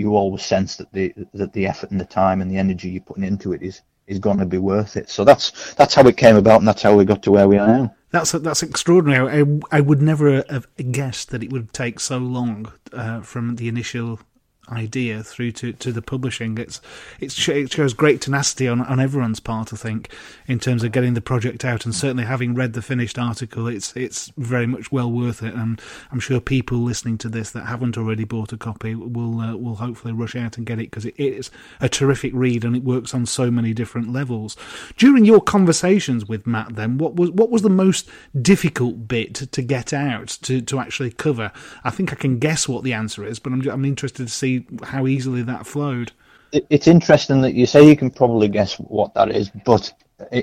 you 0.01 0.17
always 0.17 0.43
sense 0.43 0.77
that 0.77 0.91
the 0.93 1.13
that 1.35 1.53
the 1.53 1.67
effort 1.67 1.91
and 1.91 2.01
the 2.01 2.07
time 2.07 2.41
and 2.41 2.51
the 2.51 2.57
energy 2.57 2.89
you're 2.89 3.03
putting 3.03 3.25
into 3.25 3.53
it 3.53 3.63
is 3.63 3.83
is 4.07 4.19
going 4.19 4.39
to 4.39 4.47
be 4.47 4.59
worth 4.59 4.97
it. 4.97 5.09
So 5.09 5.25
that's 5.25 5.75
that's 5.75 5.95
how 5.95 6.07
it 6.07 6.17
came 6.17 6.37
about, 6.37 6.61
and 6.61 6.69
that's 6.69 6.83
how 6.83 6.97
we 6.97 7.05
got 7.05 7.23
to 7.25 7.31
where 7.31 7.49
we 7.49 7.59
are 7.59 7.67
now. 7.67 7.95
That's 8.11 8.33
that's 8.33 8.63
extraordinary. 8.63 9.43
I, 9.43 9.77
I 9.77 9.81
would 9.81 10.03
never 10.03 10.45
have 10.49 10.67
guessed 10.93 11.31
that 11.31 11.43
it 11.43 11.53
would 11.53 11.73
take 11.73 11.99
so 12.01 12.19
long 12.19 12.73
uh, 12.93 13.21
from 13.23 13.57
the 13.57 13.69
initial 13.69 14.21
idea 14.71 15.23
through 15.23 15.53
to, 15.53 15.73
to 15.73 15.93
the 15.93 16.03
publishing. 16.03 16.59
It's, 16.59 16.81
it's 17.21 17.49
it 17.49 17.73
shows 17.73 17.95
great 17.95 18.21
tenacity 18.21 18.69
on, 18.69 18.81
on 18.81 19.01
everyone's 19.01 19.41
part, 19.41 19.73
I 19.73 19.77
think, 19.77 20.13
in 20.47 20.59
terms 20.59 20.83
of 20.85 20.93
getting 20.93 21.15
the 21.15 21.21
project 21.21 21.65
out. 21.65 21.85
And 21.85 21.95
certainly, 21.95 22.25
having 22.25 22.55
read 22.55 22.73
the 22.73 22.83
finished 22.83 23.19
article, 23.19 23.67
it's 23.67 23.95
it's 23.97 24.33
very 24.37 24.67
much 24.67 24.91
well 24.91 25.11
worth 25.11 25.43
it. 25.43 25.55
And 25.55 25.81
I'm 26.11 26.21
sure 26.21 26.41
people 26.41 26.79
listening 26.79 27.19
to 27.19 27.29
this 27.29 27.51
that 27.53 27.67
haven't 27.67 27.99
already 27.99 28.25
bought 28.25 28.53
a 28.53 28.57
copy 28.57 28.95
will 28.95 29.41
uh, 29.41 29.57
will 29.57 29.77
hopefully 29.77 30.13
rush 30.13 30.37
out 30.37 30.57
and 30.57 30.67
get 30.67 30.79
it 30.79 30.91
because 30.91 31.05
it 31.07 31.15
is 31.19 31.51
a 31.81 31.89
terrific 31.89 32.33
read 32.35 32.65
and 32.65 32.77
it 32.77 32.85
works 32.85 33.15
on 33.15 33.27
so 33.27 33.51
many 33.51 33.73
different 33.73 34.13
levels. 34.13 34.57
During 34.97 35.25
your 35.25 35.41
conversations 35.41 36.27
with 36.27 36.47
Matt, 36.47 36.77
then, 36.77 36.99
what 36.99 37.17
was 37.17 37.31
what 37.31 37.51
was 37.51 37.63
the 37.63 37.71
most 37.71 38.09
difficult 38.41 39.09
bit 39.09 39.35
to 39.35 39.63
get 39.63 39.93
out 39.93 40.29
to, 40.43 40.61
to 40.61 40.79
actually 40.79 41.11
cover? 41.11 41.53
I 41.83 41.91
think 41.91 42.13
I 42.13 42.17
can 42.17 42.39
guess 42.39 42.69
what 42.69 42.85
the 42.85 42.93
answer 42.93 43.25
is, 43.25 43.39
but 43.39 43.53
I'm 43.53 43.69
I'm 43.69 43.85
interested 43.85 44.27
to 44.27 44.33
see 44.33 44.54
how 44.83 45.07
easily 45.07 45.43
that 45.43 45.67
flowed. 45.67 46.13
it's 46.53 46.87
interesting 46.87 47.41
that 47.43 47.55
you 47.55 47.67
say 47.67 47.87
you 47.89 47.97
can 47.97 48.11
probably 48.11 48.49
guess 48.49 48.75
what 48.77 49.15
that 49.15 49.31
is, 49.31 49.51
but 49.65 49.93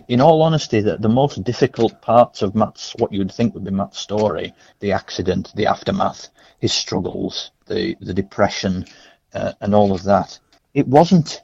in 0.07 0.19
all 0.21 0.41
honesty, 0.41 0.81
the, 0.81 0.97
the 0.97 1.09
most 1.09 1.43
difficult 1.43 2.01
parts 2.01 2.41
of 2.41 2.53
Matt's, 2.55 2.93
what 2.99 3.11
you 3.13 3.19
would 3.19 3.31
think 3.31 3.53
would 3.53 3.63
be 3.63 3.71
Matt's 3.71 3.99
story, 3.99 4.53
the 4.79 4.91
accident, 4.91 5.51
the 5.55 5.67
aftermath, 5.67 6.29
his 6.59 6.73
struggles, 6.73 7.51
the, 7.67 7.95
the 8.01 8.13
depression, 8.13 8.85
uh, 9.33 9.53
and 9.61 9.73
all 9.73 9.93
of 9.93 10.03
that, 10.03 10.37
it 10.73 10.87
wasn't, 10.87 11.41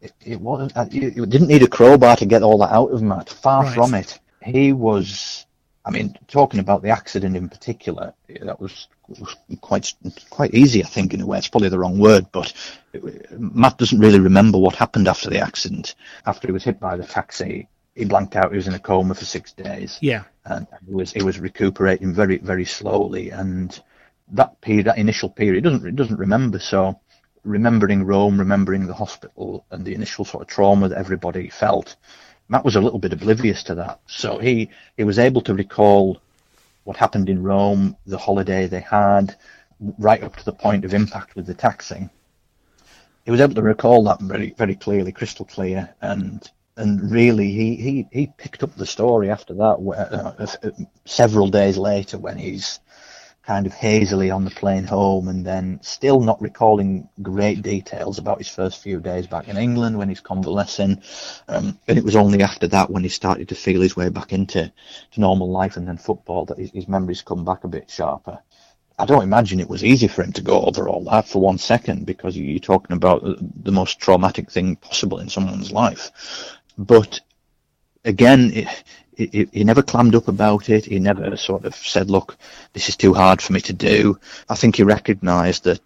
it, 0.00 0.12
it 0.24 0.40
wasn't, 0.40 0.74
uh, 0.76 0.86
you, 0.90 1.26
didn't 1.26 1.48
need 1.48 1.62
a 1.62 1.68
crowbar 1.68 2.16
to 2.16 2.26
get 2.26 2.42
all 2.42 2.58
that 2.58 2.72
out 2.72 2.90
of 2.92 3.02
Matt. 3.02 3.28
Far 3.28 3.64
Right. 3.64 3.74
from 3.74 3.94
it. 3.94 4.18
He 4.42 4.72
was, 4.72 5.44
I 5.84 5.90
mean, 5.90 6.16
talking 6.28 6.60
about 6.60 6.82
the 6.82 6.88
accident 6.88 7.36
in 7.36 7.48
particular, 7.50 8.14
that 8.42 8.58
was 8.58 8.88
quite 9.60 9.92
quite 10.30 10.54
easy, 10.54 10.84
I 10.84 10.86
think, 10.86 11.14
in 11.14 11.20
a 11.20 11.26
way. 11.26 11.38
It's 11.38 11.48
probably 11.48 11.68
the 11.68 11.78
wrong 11.78 11.98
word, 11.98 12.26
but 12.32 12.52
Matt 13.32 13.78
doesn't 13.78 13.98
really 13.98 14.20
remember 14.20 14.58
what 14.58 14.74
happened 14.74 15.08
after 15.08 15.30
the 15.30 15.40
accident. 15.40 15.94
After 16.26 16.48
he 16.48 16.52
was 16.52 16.64
hit 16.64 16.80
by 16.80 16.96
the 16.96 17.06
taxi, 17.06 17.68
he 17.94 18.04
blanked 18.04 18.36
out. 18.36 18.50
He 18.50 18.56
was 18.56 18.68
in 18.68 18.74
a 18.74 18.78
coma 18.78 19.14
for 19.14 19.24
six 19.24 19.52
days, 19.52 19.98
Yeah, 20.00 20.24
and 20.44 20.66
he 20.86 20.94
was 20.94 21.12
he 21.12 21.22
was 21.22 21.38
recuperating 21.38 22.14
very 22.14 22.38
very 22.38 22.64
slowly. 22.64 23.30
And 23.30 23.78
that 24.32 24.60
period, 24.60 24.86
that 24.86 24.98
initial 24.98 25.28
period, 25.28 25.56
he 25.56 25.60
doesn't 25.60 25.84
he 25.84 25.92
doesn't 25.92 26.18
remember. 26.18 26.58
So 26.58 27.00
remembering 27.44 28.04
Rome, 28.04 28.38
remembering 28.38 28.86
the 28.86 28.94
hospital, 28.94 29.64
and 29.70 29.84
the 29.84 29.94
initial 29.94 30.24
sort 30.24 30.42
of 30.42 30.48
trauma 30.48 30.88
that 30.88 30.98
everybody 30.98 31.48
felt. 31.48 31.96
Matt 32.48 32.64
was 32.64 32.76
a 32.76 32.80
little 32.80 32.98
bit 32.98 33.12
oblivious 33.12 33.62
to 33.64 33.76
that, 33.76 34.00
so 34.06 34.38
he 34.38 34.70
he 34.96 35.04
was 35.04 35.18
able 35.18 35.40
to 35.42 35.54
recall 35.54 36.20
what 36.90 36.96
happened 36.96 37.28
in 37.28 37.40
Rome, 37.40 37.96
the 38.04 38.18
holiday 38.18 38.66
they 38.66 38.80
had, 38.80 39.36
right 39.98 40.24
up 40.24 40.34
to 40.34 40.44
the 40.44 40.52
point 40.52 40.84
of 40.84 40.92
impact 40.92 41.36
with 41.36 41.46
the 41.46 41.54
taxing. 41.54 42.10
He 43.24 43.30
was 43.30 43.40
able 43.40 43.54
to 43.54 43.62
recall 43.62 44.02
that 44.04 44.20
very 44.20 44.52
very 44.58 44.74
clearly, 44.74 45.12
crystal 45.12 45.44
clear, 45.44 45.94
and 46.00 46.50
and 46.76 47.08
really 47.08 47.52
he, 47.52 47.76
he, 47.76 48.08
he 48.10 48.32
picked 48.38 48.64
up 48.64 48.74
the 48.74 48.86
story 48.86 49.30
after 49.30 49.54
that 49.54 49.80
where, 49.80 50.00
uh, 50.12 50.46
uh, 50.64 50.70
several 51.04 51.46
days 51.46 51.78
later 51.78 52.18
when 52.18 52.36
he's 52.36 52.80
kind 53.50 53.66
of 53.66 53.72
hazily 53.72 54.30
on 54.30 54.44
the 54.44 54.50
plane 54.52 54.84
home 54.84 55.26
and 55.26 55.44
then 55.44 55.80
still 55.82 56.20
not 56.20 56.40
recalling 56.40 57.08
great 57.20 57.62
details 57.62 58.16
about 58.16 58.38
his 58.38 58.48
first 58.48 58.80
few 58.80 59.00
days 59.00 59.26
back 59.26 59.48
in 59.48 59.56
England 59.56 59.98
when 59.98 60.08
he's 60.08 60.20
convalescing. 60.20 61.02
Um, 61.48 61.76
and 61.88 61.98
it 61.98 62.04
was 62.04 62.14
only 62.14 62.44
after 62.44 62.68
that 62.68 62.90
when 62.90 63.02
he 63.02 63.08
started 63.08 63.48
to 63.48 63.56
feel 63.56 63.80
his 63.80 63.96
way 63.96 64.08
back 64.08 64.32
into 64.32 64.72
to 65.10 65.20
normal 65.20 65.50
life 65.50 65.76
and 65.76 65.88
then 65.88 65.98
football 65.98 66.44
that 66.44 66.58
his, 66.58 66.70
his 66.70 66.86
memories 66.86 67.22
come 67.22 67.44
back 67.44 67.64
a 67.64 67.68
bit 67.68 67.90
sharper. 67.90 68.38
I 68.96 69.04
don't 69.04 69.24
imagine 69.24 69.58
it 69.58 69.68
was 69.68 69.82
easy 69.82 70.06
for 70.06 70.22
him 70.22 70.32
to 70.34 70.42
go 70.42 70.62
over 70.62 70.88
all 70.88 71.02
that 71.10 71.26
for 71.26 71.42
one 71.42 71.58
second 71.58 72.06
because 72.06 72.36
you're 72.36 72.60
talking 72.60 72.96
about 72.96 73.24
the 73.64 73.72
most 73.72 73.98
traumatic 73.98 74.52
thing 74.52 74.76
possible 74.76 75.18
in 75.18 75.28
someone's 75.28 75.72
life. 75.72 76.12
But 76.78 77.20
again, 78.04 78.68
it, 79.20 79.48
he 79.52 79.64
never 79.64 79.82
clammed 79.82 80.14
up 80.14 80.28
about 80.28 80.68
it. 80.68 80.84
He 80.84 80.98
never 80.98 81.36
sort 81.36 81.64
of 81.64 81.74
said, 81.74 82.10
"Look, 82.10 82.36
this 82.72 82.88
is 82.88 82.96
too 82.96 83.14
hard 83.14 83.40
for 83.40 83.52
me 83.52 83.60
to 83.62 83.72
do." 83.72 84.18
I 84.48 84.54
think 84.54 84.76
he 84.76 84.82
recognised 84.82 85.64
that 85.64 85.80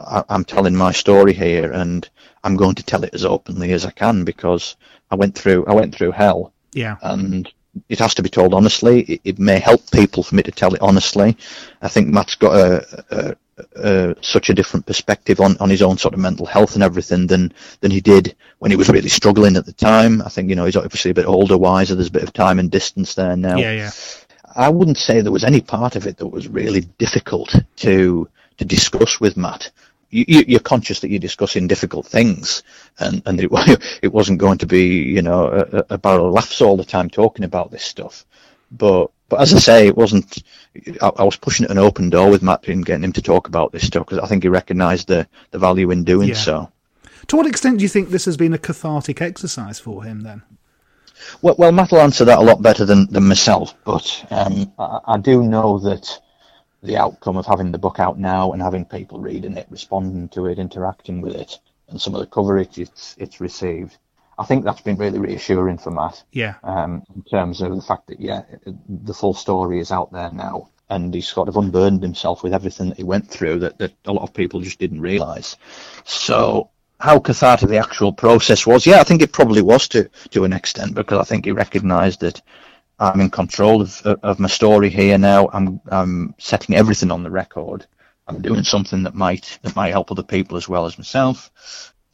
I, 0.00 0.24
I'm 0.28 0.44
telling 0.44 0.74
my 0.74 0.92
story 0.92 1.32
here, 1.32 1.72
and 1.72 2.08
I'm 2.44 2.56
going 2.56 2.74
to 2.76 2.82
tell 2.82 3.04
it 3.04 3.14
as 3.14 3.24
openly 3.24 3.72
as 3.72 3.84
I 3.84 3.90
can 3.90 4.24
because 4.24 4.76
I 5.10 5.14
went 5.14 5.34
through 5.34 5.66
I 5.66 5.74
went 5.74 5.94
through 5.94 6.12
hell. 6.12 6.52
Yeah. 6.72 6.96
And 7.02 7.52
it 7.88 7.98
has 7.98 8.14
to 8.14 8.22
be 8.22 8.28
told 8.28 8.54
honestly. 8.54 9.02
It, 9.02 9.20
it, 9.24 9.38
may 9.38 9.58
help 9.58 9.90
people 9.90 10.22
for 10.22 10.34
me 10.34 10.42
to 10.42 10.52
tell 10.52 10.74
it 10.74 10.82
honestly. 10.82 11.36
I 11.80 11.88
think 11.88 12.08
Matt's 12.08 12.34
got 12.34 12.54
a, 12.54 13.04
a, 13.10 13.36
a, 13.76 14.16
such 14.22 14.50
a 14.50 14.54
different 14.54 14.86
perspective 14.86 15.40
on, 15.40 15.56
on 15.58 15.70
his 15.70 15.82
own 15.82 15.98
sort 15.98 16.14
of 16.14 16.20
mental 16.20 16.46
health 16.46 16.74
and 16.74 16.82
everything 16.82 17.26
than 17.26 17.52
than 17.80 17.90
he 17.90 18.00
did 18.00 18.34
when 18.62 18.70
he 18.70 18.76
was 18.76 18.88
really 18.88 19.08
struggling 19.08 19.56
at 19.56 19.66
the 19.66 19.72
time. 19.72 20.22
I 20.22 20.28
think 20.28 20.48
you 20.48 20.54
know 20.54 20.66
he's 20.66 20.76
obviously 20.76 21.10
a 21.10 21.14
bit 21.14 21.26
older, 21.26 21.58
wiser. 21.58 21.96
There's 21.96 22.06
a 22.06 22.12
bit 22.12 22.22
of 22.22 22.32
time 22.32 22.60
and 22.60 22.70
distance 22.70 23.16
there 23.16 23.36
now. 23.36 23.56
Yeah, 23.56 23.72
yeah. 23.72 23.90
I 24.54 24.68
wouldn't 24.68 24.98
say 24.98 25.20
there 25.20 25.32
was 25.32 25.42
any 25.42 25.60
part 25.60 25.96
of 25.96 26.06
it 26.06 26.18
that 26.18 26.28
was 26.28 26.46
really 26.46 26.82
difficult 26.82 27.52
to 27.78 28.28
to 28.58 28.64
discuss 28.64 29.18
with 29.18 29.36
Matt 29.36 29.72
you, 30.12 30.56
are 30.56 30.60
conscious 30.60 31.00
that 31.00 31.10
you're 31.10 31.18
discussing 31.18 31.66
difficult 31.66 32.06
things, 32.06 32.62
and 33.00 33.20
and 33.26 33.40
it, 33.40 33.50
it 34.02 34.12
wasn't 34.12 34.38
going 34.38 34.58
to 34.58 34.66
be 34.66 35.02
you 35.02 35.22
know 35.22 35.48
a, 35.48 35.94
a 35.94 35.98
barrel 35.98 36.28
of 36.28 36.34
laughs 36.34 36.60
all 36.60 36.76
the 36.76 36.84
time 36.84 37.10
talking 37.10 37.44
about 37.44 37.72
this 37.72 37.82
stuff. 37.82 38.24
But 38.70 39.10
but 39.28 39.40
as 39.40 39.52
I 39.54 39.58
say, 39.58 39.86
it 39.88 39.96
wasn't. 39.96 40.40
I, 41.00 41.10
I 41.16 41.24
was 41.24 41.36
pushing 41.36 41.68
an 41.68 41.78
open 41.78 42.10
door 42.10 42.30
with 42.30 42.42
Matt 42.42 42.68
and 42.68 42.86
getting 42.86 43.04
him 43.04 43.12
to 43.14 43.22
talk 43.22 43.48
about 43.48 43.72
this 43.72 43.86
stuff 43.86 44.06
because 44.06 44.20
I 44.20 44.28
think 44.28 44.44
he 44.44 44.48
recognised 44.48 45.08
the 45.08 45.26
the 45.50 45.58
value 45.58 45.90
in 45.90 46.04
doing 46.04 46.28
yeah. 46.28 46.34
so. 46.34 46.71
To 47.28 47.36
what 47.36 47.46
extent 47.46 47.78
do 47.78 47.82
you 47.82 47.88
think 47.88 48.08
this 48.08 48.24
has 48.24 48.36
been 48.36 48.52
a 48.52 48.58
cathartic 48.58 49.20
exercise 49.22 49.78
for 49.78 50.04
him 50.04 50.22
then? 50.22 50.42
Well, 51.40 51.54
well 51.58 51.72
Matt 51.72 51.92
will 51.92 52.00
answer 52.00 52.24
that 52.24 52.38
a 52.38 52.42
lot 52.42 52.62
better 52.62 52.84
than, 52.84 53.06
than 53.06 53.28
myself, 53.28 53.74
but 53.84 54.26
um, 54.30 54.72
I, 54.78 55.00
I 55.06 55.18
do 55.18 55.42
know 55.42 55.78
that 55.80 56.20
the 56.82 56.96
outcome 56.96 57.36
of 57.36 57.46
having 57.46 57.72
the 57.72 57.78
book 57.78 58.00
out 58.00 58.18
now 58.18 58.52
and 58.52 58.60
having 58.60 58.84
people 58.84 59.20
reading 59.20 59.56
it, 59.56 59.66
responding 59.70 60.28
to 60.30 60.46
it, 60.46 60.58
interacting 60.58 61.20
with 61.20 61.34
it, 61.34 61.58
and 61.88 62.00
some 62.00 62.14
of 62.14 62.20
the 62.20 62.26
coverage 62.26 62.78
it's 62.78 63.14
it's 63.18 63.40
received. 63.40 63.96
I 64.38 64.44
think 64.44 64.64
that's 64.64 64.80
been 64.80 64.96
really 64.96 65.18
reassuring 65.18 65.78
for 65.78 65.90
Matt. 65.90 66.24
Yeah. 66.32 66.54
Um, 66.64 67.04
in 67.14 67.22
terms 67.22 67.60
of 67.60 67.76
the 67.76 67.82
fact 67.82 68.08
that 68.08 68.20
yeah, 68.20 68.42
the 68.88 69.14
full 69.14 69.34
story 69.34 69.78
is 69.78 69.92
out 69.92 70.10
there 70.10 70.30
now, 70.32 70.70
and 70.88 71.14
he's 71.14 71.28
sort 71.28 71.48
of 71.48 71.56
unburdened 71.56 72.02
himself 72.02 72.42
with 72.42 72.54
everything 72.54 72.88
that 72.88 72.98
he 72.98 73.04
went 73.04 73.30
through 73.30 73.60
that, 73.60 73.78
that 73.78 73.92
a 74.06 74.12
lot 74.12 74.22
of 74.22 74.34
people 74.34 74.60
just 74.60 74.78
didn't 74.78 75.00
realise. 75.00 75.56
So 76.04 76.70
how 77.02 77.18
cathartic 77.18 77.68
the 77.68 77.78
actual 77.78 78.12
process 78.12 78.64
was, 78.64 78.86
yeah, 78.86 79.00
I 79.00 79.02
think 79.02 79.22
it 79.22 79.32
probably 79.32 79.60
was 79.60 79.88
to 79.88 80.08
to 80.30 80.44
an 80.44 80.52
extent 80.52 80.94
because 80.94 81.18
I 81.18 81.24
think 81.24 81.44
he 81.44 81.50
recognised 81.50 82.20
that 82.20 82.40
I'm 83.00 83.20
in 83.20 83.28
control 83.28 83.82
of 83.82 84.00
of 84.06 84.38
my 84.38 84.46
story 84.46 84.88
here 84.88 85.18
now. 85.18 85.50
I'm 85.52 85.80
I'm 85.90 86.34
setting 86.38 86.76
everything 86.76 87.10
on 87.10 87.24
the 87.24 87.30
record. 87.30 87.86
I'm 88.28 88.40
doing 88.40 88.62
something 88.62 89.02
that 89.02 89.16
might 89.16 89.58
that 89.62 89.74
might 89.74 89.90
help 89.90 90.12
other 90.12 90.22
people 90.22 90.56
as 90.56 90.68
well 90.68 90.86
as 90.86 90.96
myself. 90.96 91.50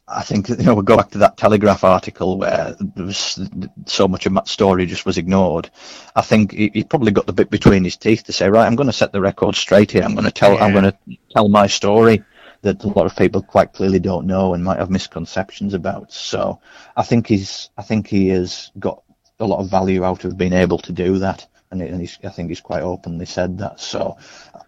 I 0.09 0.23
think 0.23 0.49
you 0.49 0.57
know 0.57 0.75
we 0.75 0.85
go 0.85 0.97
back 0.97 1.11
to 1.11 1.19
that 1.19 1.37
Telegraph 1.37 1.85
article 1.85 2.39
where 2.39 2.75
there 2.81 3.05
was 3.05 3.39
so 3.85 4.09
much 4.09 4.25
of 4.25 4.33
Matt's 4.33 4.53
story 4.53 4.87
just 4.87 5.05
was 5.05 5.19
ignored. 5.19 5.69
I 6.17 6.23
think 6.23 6.53
he, 6.53 6.71
he, 6.73 6.83
probably 6.83 7.13
got 7.13 7.27
the 7.27 7.35
bit 7.35 7.51
between 7.51 7.85
his 7.85 7.99
teeth 7.99 8.25
to 8.25 8.33
say, 8.33 8.49
right, 8.49 8.67
I'm 8.67 8.75
going 8.75 8.87
to 8.87 9.01
set 9.01 9.13
the 9.13 9.21
record 9.21 9.55
straight 9.55 9.91
here. 9.91 10.03
I'm 10.03 10.15
going 10.15 10.25
to 10.25 10.41
tell 10.41 10.55
yeah. 10.55 10.65
I'm 10.65 10.73
going 10.73 10.91
to 10.91 10.97
tell 11.31 11.51
my 11.51 11.67
story 11.67 12.25
that 12.63 12.83
a 12.85 12.89
lot 12.89 13.07
of 13.07 13.17
people 13.17 13.43
quite 13.43 13.73
clearly 13.73 13.99
don't 13.99 14.27
know 14.27 14.55
and 14.55 14.65
might 14.65 14.79
have 14.79 14.91
misconceptions 14.91 15.75
about. 15.75 16.13
So 16.13 16.61
I 16.97 17.03
think 17.03 17.27
he's 17.27 17.71
I 17.77 17.83
think 17.83 18.07
he 18.07 18.29
has 18.29 18.71
got 18.79 19.03
a 19.41 19.47
lot 19.47 19.61
of 19.61 19.71
value 19.71 20.05
out 20.05 20.25
of 20.25 20.37
being 20.37 20.53
able 20.53 20.79
to 20.79 20.93
do 20.93 21.19
that. 21.19 21.47
And, 21.71 21.83
it, 21.83 21.91
and 21.91 22.01
he's, 22.01 22.19
I 22.25 22.31
think 22.31 22.49
he's 22.49 22.61
quite 22.61 22.83
openly 22.83 23.27
said 23.27 23.59
that. 23.59 23.79
So, 23.79 24.17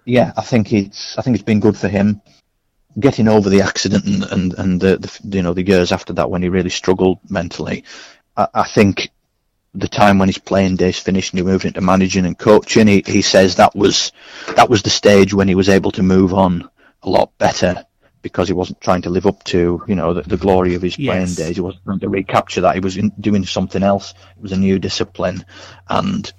yeah, 0.05 0.33
I 0.37 0.43
think 0.43 0.73
it's 0.73 1.19
I 1.19 1.23
think 1.23 1.35
it's 1.35 1.45
been 1.45 1.61
good 1.61 1.77
for 1.77 1.89
him 1.89 2.21
getting 2.99 3.29
over 3.29 3.49
the 3.49 3.63
accident 3.63 4.05
and 4.05 4.25
and, 4.25 4.55
and 4.55 4.81
the, 4.81 4.99
the 4.99 5.37
you 5.37 5.43
know 5.43 5.55
the 5.55 5.67
years 5.67 5.93
after 5.93 6.13
that 6.15 6.31
when 6.31 6.43
he 6.43 6.49
really 6.49 6.71
struggled 6.71 7.19
mentally. 7.29 7.85
I, 8.37 8.49
I 8.55 8.65
think 8.65 9.11
the 9.75 9.89
time 9.89 10.19
when 10.19 10.29
his 10.29 10.39
playing 10.39 10.77
days 10.77 10.99
finished 10.99 11.33
and 11.33 11.39
he 11.39 11.45
moved 11.45 11.65
into 11.65 11.81
managing 11.81 12.27
and 12.27 12.37
coaching, 12.37 12.89
he, 12.89 13.05
he 13.07 13.23
says 13.23 13.57
that 13.57 13.75
was 13.75 14.13
that 14.57 14.69
was 14.69 14.83
the 14.83 14.91
stage 14.91 15.33
when 15.33 15.49
he 15.49 15.55
was 15.55 15.69
able 15.69 15.93
to 15.93 16.03
move 16.03 16.35
on 16.35 16.69
a 17.03 17.11
lot 17.11 17.37
better 17.39 17.85
because 18.23 18.49
he 18.49 18.55
wasn't 18.55 18.81
trying 18.81 19.03
to 19.03 19.11
live 19.11 19.27
up 19.27 19.43
to 19.45 19.83
you 19.87 19.95
know 19.95 20.15
the, 20.15 20.23
the 20.23 20.37
glory 20.37 20.75
of 20.75 20.83
his 20.83 20.97
playing 20.97 21.21
yes. 21.23 21.37
days. 21.37 21.57
He 21.57 21.63
wasn't 21.63 21.85
trying 21.85 22.01
to 22.01 22.09
recapture 22.09 22.63
that. 22.63 22.75
He 22.75 22.81
was 22.81 22.97
in, 22.97 23.13
doing 23.21 23.45
something 23.47 23.83
else. 23.83 24.15
It 24.37 24.43
was 24.43 24.53
a 24.53 24.59
new 24.59 24.79
discipline, 24.79 25.45
and 25.89 26.31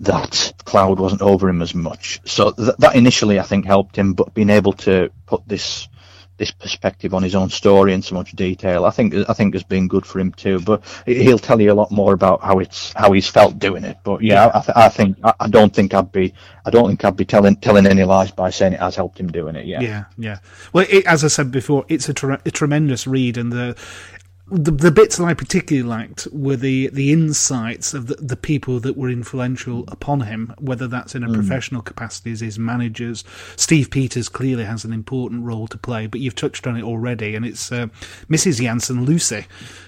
that 0.00 0.52
cloud 0.64 0.98
wasn't 0.98 1.22
over 1.22 1.48
him 1.48 1.62
as 1.62 1.74
much. 1.74 2.20
So 2.24 2.52
th- 2.52 2.76
that 2.78 2.96
initially, 2.96 3.38
I 3.40 3.44
think, 3.44 3.64
helped 3.64 3.96
him. 3.96 4.14
But 4.14 4.34
being 4.34 4.50
able 4.50 4.74
to 4.74 5.10
put 5.26 5.46
this 5.46 5.88
this 6.36 6.50
perspective 6.50 7.14
on 7.14 7.22
his 7.22 7.34
own 7.34 7.48
story 7.48 7.92
in 7.92 8.02
so 8.02 8.14
much 8.14 8.32
detail. 8.32 8.84
I 8.84 8.90
think 8.90 9.14
I 9.28 9.32
think 9.32 9.54
has 9.54 9.62
been 9.62 9.86
good 9.86 10.04
for 10.04 10.18
him 10.18 10.32
too. 10.32 10.60
But 10.60 10.82
he'll 11.06 11.38
tell 11.38 11.60
you 11.60 11.72
a 11.72 11.74
lot 11.74 11.90
more 11.90 12.12
about 12.12 12.42
how 12.42 12.58
it's 12.58 12.92
how 12.94 13.12
he's 13.12 13.28
felt 13.28 13.58
doing 13.58 13.84
it. 13.84 13.98
But 14.02 14.22
yeah, 14.22 14.50
I, 14.54 14.60
th- 14.60 14.76
I 14.76 14.88
think 14.88 15.18
I, 15.22 15.48
don't 15.48 15.74
think 15.74 15.94
I'd 15.94 16.10
be 16.10 16.34
I 16.66 16.70
don't 16.70 16.88
think 16.88 17.04
I'd 17.04 17.16
be 17.16 17.24
telling 17.24 17.56
telling 17.56 17.86
any 17.86 18.04
lies 18.04 18.32
by 18.32 18.50
saying 18.50 18.72
it 18.72 18.80
has 18.80 18.96
helped 18.96 19.18
him 19.18 19.30
doing 19.30 19.54
it. 19.54 19.66
Yeah, 19.66 19.80
yeah, 19.80 20.04
yeah. 20.18 20.38
Well, 20.72 20.86
it, 20.88 21.06
as 21.06 21.24
I 21.24 21.28
said 21.28 21.50
before, 21.50 21.84
it's 21.88 22.08
a, 22.08 22.40
a 22.44 22.50
tremendous 22.50 23.06
read, 23.06 23.36
and 23.36 23.52
the 23.52 23.76
the, 24.50 24.70
the 24.70 24.90
bits 24.90 25.16
that 25.16 25.24
I 25.24 25.32
particularly 25.32 25.88
liked 25.88 26.28
were 26.30 26.56
the, 26.56 26.88
the 26.88 27.12
insights 27.12 27.94
of 27.94 28.08
the, 28.08 28.16
the 28.16 28.36
people 28.36 28.78
that 28.80 28.94
were 28.94 29.08
influential 29.08 29.84
upon 29.88 30.20
him, 30.20 30.54
whether 30.58 30.86
that's 30.86 31.14
in 31.14 31.24
a 31.24 31.28
mm. 31.28 31.34
professional 31.34 31.80
capacity 31.80 32.30
as 32.30 32.40
his 32.40 32.58
managers. 32.58 33.24
Steve 33.56 33.90
Peters 33.90 34.28
clearly 34.28 34.64
has 34.64 34.84
an 34.84 34.92
important 34.92 35.44
role 35.44 35.66
to 35.68 35.78
play, 35.78 36.06
but 36.06 36.20
you've 36.20 36.34
touched 36.34 36.66
on 36.66 36.76
it 36.76 36.82
already, 36.82 37.34
and 37.34 37.46
it's 37.46 37.72
uh, 37.72 37.86
Mrs. 38.28 38.60
Jansen, 38.60 39.06
Lucy, 39.06 39.46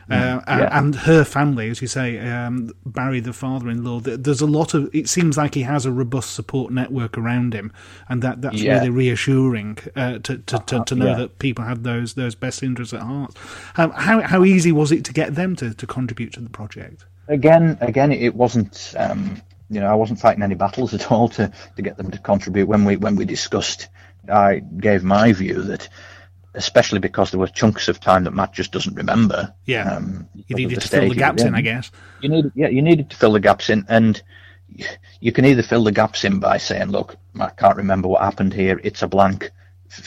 uh, 0.09 0.40
yeah. 0.47 0.79
and 0.79 0.95
her 0.95 1.25
family, 1.25 1.69
as 1.69 1.83
you 1.83 1.88
say, 1.88 2.19
um, 2.21 2.73
Barry, 2.87 3.21
the 3.21 3.35
father-in-law. 3.35 4.01
There's 4.01 4.40
a 4.40 4.47
lot 4.47 4.73
of. 4.73 4.88
It 4.95 5.09
seems 5.09 5.37
like 5.37 5.55
he 5.55 5.62
has 5.62 5.85
a 5.85 5.92
robust 5.92 6.35
support 6.35 6.73
network 6.73 7.19
around 7.19 7.53
him, 7.53 7.73
and 8.09 8.23
that 8.23 8.40
that's 8.40 8.62
yeah. 8.62 8.75
really 8.75 8.90
reassuring 8.90 9.79
uh, 9.97 10.19
to 10.21 10.38
to, 10.38 10.59
to, 10.66 10.85
to 10.85 10.95
know 10.95 11.07
yeah. 11.07 11.16
that 11.16 11.38
people 11.40 11.64
have 11.64 11.83
those 11.83 12.14
those 12.14 12.35
best 12.35 12.62
interests 12.62 12.95
at 12.95 13.03
heart. 13.03 13.37
Um, 13.77 13.90
how 13.90 14.21
how 14.23 14.45
easy 14.46 14.72
was 14.72 14.92
it 14.92 15.04
to 15.06 15.12
get 15.12 15.35
them 15.35 15.56
to, 15.56 15.74
to 15.74 15.87
contribute 15.87 16.32
to 16.35 16.40
the 16.40 16.50
project? 16.50 17.04
Again, 17.28 17.76
again, 17.80 18.12
it 18.12 18.35
wasn't. 18.35 18.94
Um, 18.96 19.42
you 19.68 19.80
know, 19.80 19.88
I 19.88 19.94
wasn't 19.94 20.20
fighting 20.20 20.44
any 20.44 20.54
battles 20.54 20.94
at 20.94 21.11
all 21.11 21.28
to, 21.30 21.52
to 21.74 21.82
get 21.82 21.96
them 21.96 22.11
to 22.12 22.18
contribute. 22.18 22.68
When 22.68 22.85
we 22.85 22.96
when 22.96 23.16
we 23.16 23.24
discussed, 23.24 23.88
I 24.32 24.61
gave 24.61 25.02
my 25.02 25.32
view 25.32 25.62
that 25.62 25.88
especially 26.56 26.98
because 26.98 27.30
there 27.30 27.38
were 27.38 27.46
chunks 27.46 27.87
of 27.88 28.00
time 28.00 28.24
that 28.24 28.32
Matt 28.32 28.52
just 28.52 28.72
doesn't 28.72 28.94
remember. 28.94 29.54
Yeah, 29.66 29.96
um, 29.96 30.28
you 30.35 30.56
needed 30.56 30.80
to 30.80 30.88
fill 30.88 31.09
the 31.09 31.14
gaps 31.14 31.42
in, 31.42 31.54
I 31.54 31.61
guess. 31.61 31.90
You 32.20 32.30
needed, 32.30 32.52
yeah, 32.54 32.68
you 32.68 32.82
needed 32.82 33.11
to 33.11 33.16
fill 33.16 33.32
the 33.32 33.40
gaps 33.40 33.70
in, 33.70 33.85
and 33.88 34.20
you 35.20 35.32
can 35.32 35.44
either 35.44 35.62
fill 35.62 35.85
the 35.85 35.92
gaps 35.92 36.24
in 36.24 36.40
by 36.40 36.56
saying, 36.56 36.90
"Look, 36.90 37.16
I 37.38 37.50
can't 37.50 37.76
remember 37.76 38.09
what 38.09 38.22
happened 38.22 38.52
here. 38.52 38.80
It's 38.82 39.02
a 39.02 39.09
blank." 39.09 39.52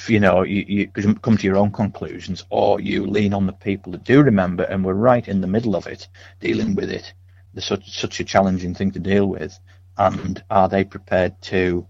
You 0.07 0.19
know, 0.19 0.43
you, 0.43 0.65
you 0.67 0.87
come 0.87 1.37
to 1.37 1.47
your 1.47 1.57
own 1.57 1.71
conclusions, 1.71 2.45
or 2.49 2.79
you 2.79 3.05
lean 3.05 3.33
on 3.33 3.45
the 3.45 3.53
people 3.53 3.91
that 3.93 4.03
do 4.03 4.21
remember 4.21 4.63
and 4.63 4.83
were 4.83 4.93
right 4.93 5.27
in 5.27 5.41
the 5.41 5.47
middle 5.47 5.75
of 5.75 5.87
it, 5.87 6.07
dealing 6.39 6.75
with 6.75 6.89
it. 6.89 7.13
There's 7.53 7.65
such 7.65 7.89
such 7.97 8.19
a 8.19 8.23
challenging 8.23 8.75
thing 8.75 8.91
to 8.91 8.99
deal 8.99 9.25
with, 9.25 9.57
and 9.97 10.43
are 10.49 10.69
they 10.69 10.83
prepared 10.83 11.41
to 11.43 11.87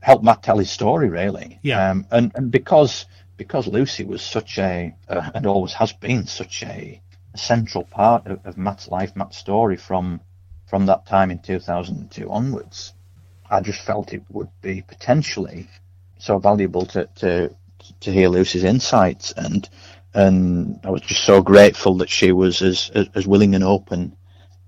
help 0.00 0.22
Matt 0.22 0.42
tell 0.42 0.58
his 0.58 0.70
story? 0.70 1.08
Really? 1.08 1.58
Yeah. 1.62 1.90
Um, 1.90 2.06
and 2.10 2.32
and 2.34 2.50
because 2.50 3.06
because 3.36 3.66
Lucy 3.66 4.04
was 4.04 4.22
such 4.22 4.58
a 4.58 4.94
uh, 5.08 5.30
and 5.34 5.46
always 5.46 5.72
has 5.74 5.92
been 5.92 6.26
such 6.26 6.62
a, 6.62 7.00
a 7.34 7.38
central 7.38 7.84
part 7.84 8.26
of, 8.26 8.46
of, 8.46 8.56
Matt's 8.56 8.88
life, 8.88 9.16
Matt's 9.16 9.38
story 9.38 9.76
from 9.76 10.20
from 10.66 10.86
that 10.86 11.06
time 11.06 11.30
in 11.30 11.38
2002 11.38 12.30
onwards. 12.30 12.94
I 13.50 13.60
just 13.60 13.82
felt 13.82 14.12
it 14.12 14.22
would 14.30 14.48
be 14.62 14.82
potentially 14.82 15.68
so 16.22 16.38
valuable 16.38 16.86
to 16.86 17.08
to, 17.16 17.54
to 18.00 18.12
hear 18.12 18.28
Lucy's 18.28 18.64
insights 18.64 19.32
and 19.32 19.68
and 20.14 20.78
I 20.84 20.90
was 20.90 21.00
just 21.02 21.24
so 21.24 21.42
grateful 21.42 21.96
that 21.98 22.08
she 22.08 22.32
was 22.32 22.62
as 22.62 22.90
as 23.14 23.26
willing 23.26 23.54
and 23.54 23.64
open 23.64 24.16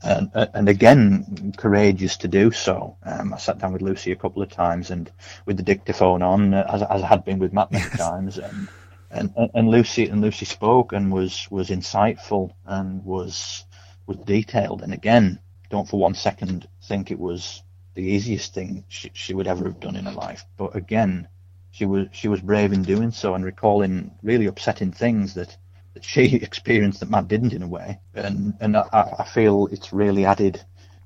and, 0.03 0.31
and 0.35 0.69
again 0.69 1.55
courageous 1.57 2.17
to 2.19 2.29
do 2.29 2.51
so. 2.51 2.97
Um, 3.05 3.33
I 3.33 3.38
sat 3.38 3.59
down 3.59 3.73
with 3.73 3.83
Lucy 3.83 4.12
a 4.12 4.17
couple 4.17 4.43
of 4.43 4.51
times 4.51 4.90
and 4.90 5.11
with 5.47 5.57
the 5.57 5.62
dictaphone 5.62 6.23
on, 6.23 6.53
uh, 6.53 6.67
as, 6.73 6.83
as 6.83 7.03
I 7.03 7.07
had 7.07 7.25
been 7.25 7.38
with 7.38 7.53
Matt 7.53 7.73
many 7.73 7.85
yes. 7.88 7.99
times, 7.99 8.38
and, 8.38 8.69
and 9.11 9.51
and 9.55 9.69
Lucy 9.69 10.09
and 10.09 10.21
Lucy 10.21 10.45
spoke 10.45 10.93
and 10.93 11.12
was 11.12 11.49
was 11.51 11.71
insightful 11.71 12.53
and 12.67 13.05
was 13.05 13.64
was 14.07 14.19
detailed. 14.19 14.83
And 14.83 14.93
again, 14.93 15.38
don't 15.71 15.88
for 15.88 15.99
one 15.99 16.14
second 16.14 16.69
think 16.83 17.11
it 17.11 17.19
was 17.19 17.62
the 17.95 18.03
easiest 18.03 18.53
thing 18.53 18.85
she, 18.88 19.11
she 19.14 19.35
would 19.35 19.47
ever 19.47 19.64
have 19.64 19.81
done 19.81 19.97
in 19.97 20.05
her 20.05 20.12
life. 20.12 20.45
But 20.57 20.77
again, 20.77 21.29
she 21.74 21.87
was 21.87 22.06
she 22.12 22.28
was 22.28 22.40
brave 22.40 22.72
in 22.72 22.82
doing 22.82 23.10
so 23.10 23.34
and 23.34 23.44
recalling 23.44 24.12
really 24.22 24.46
upsetting 24.46 24.92
things 24.92 25.34
that 25.34 25.56
that 25.94 26.04
she 26.04 26.37
experienced 26.48 27.00
that 27.00 27.10
Matt 27.10 27.28
didn't 27.28 27.52
in 27.52 27.62
a 27.62 27.68
way, 27.68 27.98
and 28.14 28.54
and 28.60 28.76
I, 28.76 29.14
I 29.18 29.24
feel 29.24 29.66
it's 29.72 29.92
really 29.92 30.24
added 30.24 30.62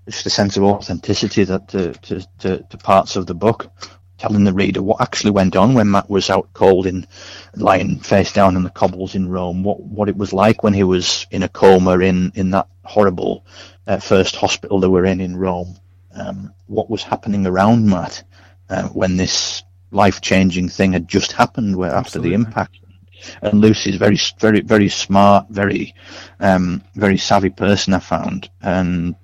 just 0.06 0.26
a 0.26 0.30
sense 0.30 0.56
of 0.56 0.64
authenticity 0.64 1.44
that 1.44 1.68
to, 1.68 1.92
to, 1.92 2.26
to, 2.38 2.62
to, 2.70 2.78
parts 2.78 3.16
of 3.16 3.26
the 3.26 3.34
book, 3.34 3.70
telling 4.16 4.44
the 4.44 4.54
reader 4.54 4.80
what 4.80 5.02
actually 5.02 5.30
went 5.30 5.54
on 5.54 5.74
when 5.74 5.90
Matt 5.90 6.08
was 6.08 6.30
out 6.30 6.50
cold 6.54 6.86
in 6.86 7.06
lying 7.54 7.98
face 7.98 8.32
down 8.32 8.56
in 8.56 8.62
the 8.62 8.70
cobbles 8.70 9.14
in 9.14 9.28
Rome, 9.28 9.64
what 9.64 9.80
what 9.80 10.08
it 10.10 10.16
was 10.16 10.34
like 10.34 10.62
when 10.62 10.74
he 10.74 10.84
was 10.84 11.26
in 11.30 11.42
a 11.42 11.48
coma 11.48 11.98
in 12.00 12.32
in 12.34 12.50
that 12.50 12.68
horrible 12.84 13.46
uh, 13.86 13.98
first 13.98 14.36
hospital 14.36 14.80
they 14.80 14.88
were 14.88 15.06
in 15.06 15.20
in 15.22 15.34
Rome, 15.34 15.78
um, 16.14 16.52
what 16.66 16.90
was 16.90 17.02
happening 17.02 17.46
around 17.46 17.86
Matt 17.86 18.22
uh, 18.68 18.88
when 18.88 19.16
this 19.16 19.62
life 19.90 20.20
changing 20.20 20.68
thing 20.68 20.92
had 20.92 21.08
just 21.08 21.32
happened 21.32 21.76
where 21.76 21.92
after 21.92 22.18
the 22.18 22.34
impact 22.34 22.78
and 23.42 23.60
Lucy's 23.60 23.96
very, 23.96 24.18
very, 24.38 24.60
very 24.60 24.88
smart, 24.88 25.46
very, 25.50 25.94
um, 26.40 26.82
very 26.94 27.18
savvy 27.18 27.50
person. 27.50 27.94
I 27.94 27.98
found, 27.98 28.50
and 28.62 29.14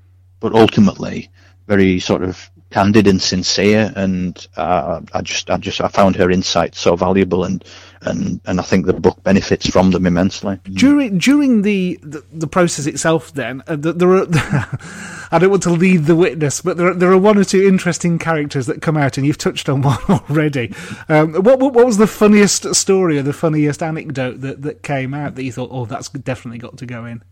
but 0.41 0.55
ultimately 0.55 1.31
very 1.67 1.99
sort 2.01 2.23
of 2.23 2.51
candid 2.71 3.07
and 3.07 3.21
sincere. 3.21 3.93
And 3.95 4.47
uh, 4.57 5.01
I 5.13 5.23
just, 5.23 5.51
I 5.51 5.57
just, 5.57 5.81
I 5.81 5.89
found 5.89 6.17
her 6.17 6.31
insights 6.31 6.81
so 6.81 6.97
valuable, 6.97 7.45
and 7.45 7.65
and 8.05 8.41
and 8.45 8.61
I 8.61 8.63
think 8.63 8.87
the 8.87 8.93
book 8.93 9.23
benefits 9.23 9.69
from 9.69 9.91
them 9.91 10.07
immensely. 10.07 10.59
During 10.65 11.19
during 11.19 11.63
the 11.63 11.99
the, 12.03 12.25
the 12.33 12.47
process 12.47 12.87
itself, 12.87 13.33
then 13.33 13.63
uh, 13.67 13.77
there 13.77 14.11
are. 14.11 14.27
I 15.33 15.39
don't 15.39 15.51
want 15.51 15.65
to 15.65 15.71
lead 15.71 16.05
the 16.05 16.15
witness, 16.15 16.61
but 16.61 16.77
there 16.77 16.89
are, 16.89 16.95
there 16.95 17.11
are 17.11 17.19
one 17.19 17.39
or 17.39 17.45
two 17.45 17.67
interesting 17.67 18.19
characters 18.19 18.67
that 18.67 18.83
come 18.83 18.97
out, 18.97 19.17
and 19.19 19.27
you've 19.27 19.39
touched 19.39 19.69
on 19.69 19.83
one 19.83 19.99
already. 20.09 20.73
Um, 21.09 21.35
what, 21.35 21.59
what, 21.59 21.73
what 21.73 21.87
was 21.87 21.97
the 21.97 22.07
funniest 22.07 22.75
story 22.75 23.19
or 23.19 23.23
the 23.23 23.33
funniest 23.33 23.83
anecdote 23.83 24.41
that 24.43 24.63
that 24.63 24.83
came 24.83 25.13
out 25.13 25.35
that 25.35 25.43
you 25.43 25.53
thought, 25.53 25.71
oh, 25.73 25.87
that's 25.87 26.09
definitely 26.09 26.59
got 26.59 26.77
to 26.79 26.87
go 26.87 27.05
in? 27.05 27.23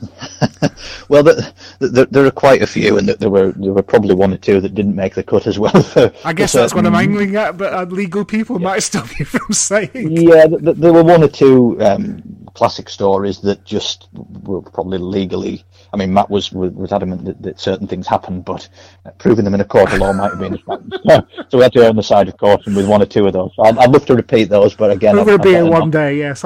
well, 1.08 1.22
the, 1.22 1.54
the, 1.78 2.06
there 2.10 2.24
are 2.26 2.30
quite 2.30 2.62
a 2.62 2.66
few, 2.66 2.98
and 2.98 3.08
there 3.08 3.30
were 3.30 3.52
there 3.52 3.72
were 3.72 3.82
probably 3.82 4.14
one 4.14 4.32
or 4.32 4.36
two 4.36 4.60
that 4.60 4.74
didn't 4.74 4.94
make 4.94 5.14
the 5.14 5.22
cut 5.22 5.46
as 5.46 5.58
well. 5.58 5.82
For, 5.82 6.12
I 6.24 6.32
guess 6.32 6.52
that's 6.52 6.74
what 6.74 6.86
I'm 6.86 6.94
angling 6.94 7.36
at, 7.36 7.56
but 7.56 7.72
uh, 7.72 7.84
legal 7.84 8.24
people 8.24 8.60
yeah. 8.60 8.64
might 8.64 8.82
stop 8.82 9.18
you 9.18 9.24
from 9.24 9.52
saying. 9.52 9.90
Yeah, 9.94 10.46
there 10.48 10.92
were 10.92 11.04
one 11.04 11.22
or 11.22 11.28
two 11.28 11.80
um, 11.80 12.22
classic 12.54 12.88
stories 12.88 13.40
that 13.40 13.64
just 13.64 14.08
were 14.12 14.62
probably 14.62 14.98
legally. 14.98 15.64
I 15.92 15.96
mean, 15.96 16.12
Matt 16.12 16.30
was 16.30 16.52
was 16.52 16.92
adamant 16.92 17.24
that, 17.24 17.42
that 17.42 17.60
certain 17.60 17.86
things 17.86 18.06
happened, 18.06 18.44
but 18.44 18.68
uh, 19.04 19.10
proving 19.18 19.44
them 19.44 19.54
in 19.54 19.60
a 19.60 19.64
court 19.64 19.92
of 19.92 19.98
law 20.00 20.12
might 20.12 20.30
have 20.30 20.40
been. 20.40 20.58
so 21.48 21.58
we 21.58 21.62
had 21.62 21.72
to 21.72 21.82
err 21.82 21.90
on 21.90 21.96
the 21.96 22.02
side 22.02 22.28
of 22.28 22.36
caution 22.38 22.74
with 22.74 22.88
one 22.88 23.02
or 23.02 23.06
two 23.06 23.26
of 23.26 23.32
those. 23.32 23.52
I'd, 23.58 23.78
I'd 23.78 23.90
love 23.90 24.06
to 24.06 24.14
repeat 24.14 24.48
those, 24.48 24.74
but 24.74 24.90
again, 24.90 25.16
we'll 25.24 25.38
be 25.38 25.50
here 25.50 25.66
one 25.66 25.90
day. 25.90 26.18
Yes, 26.18 26.44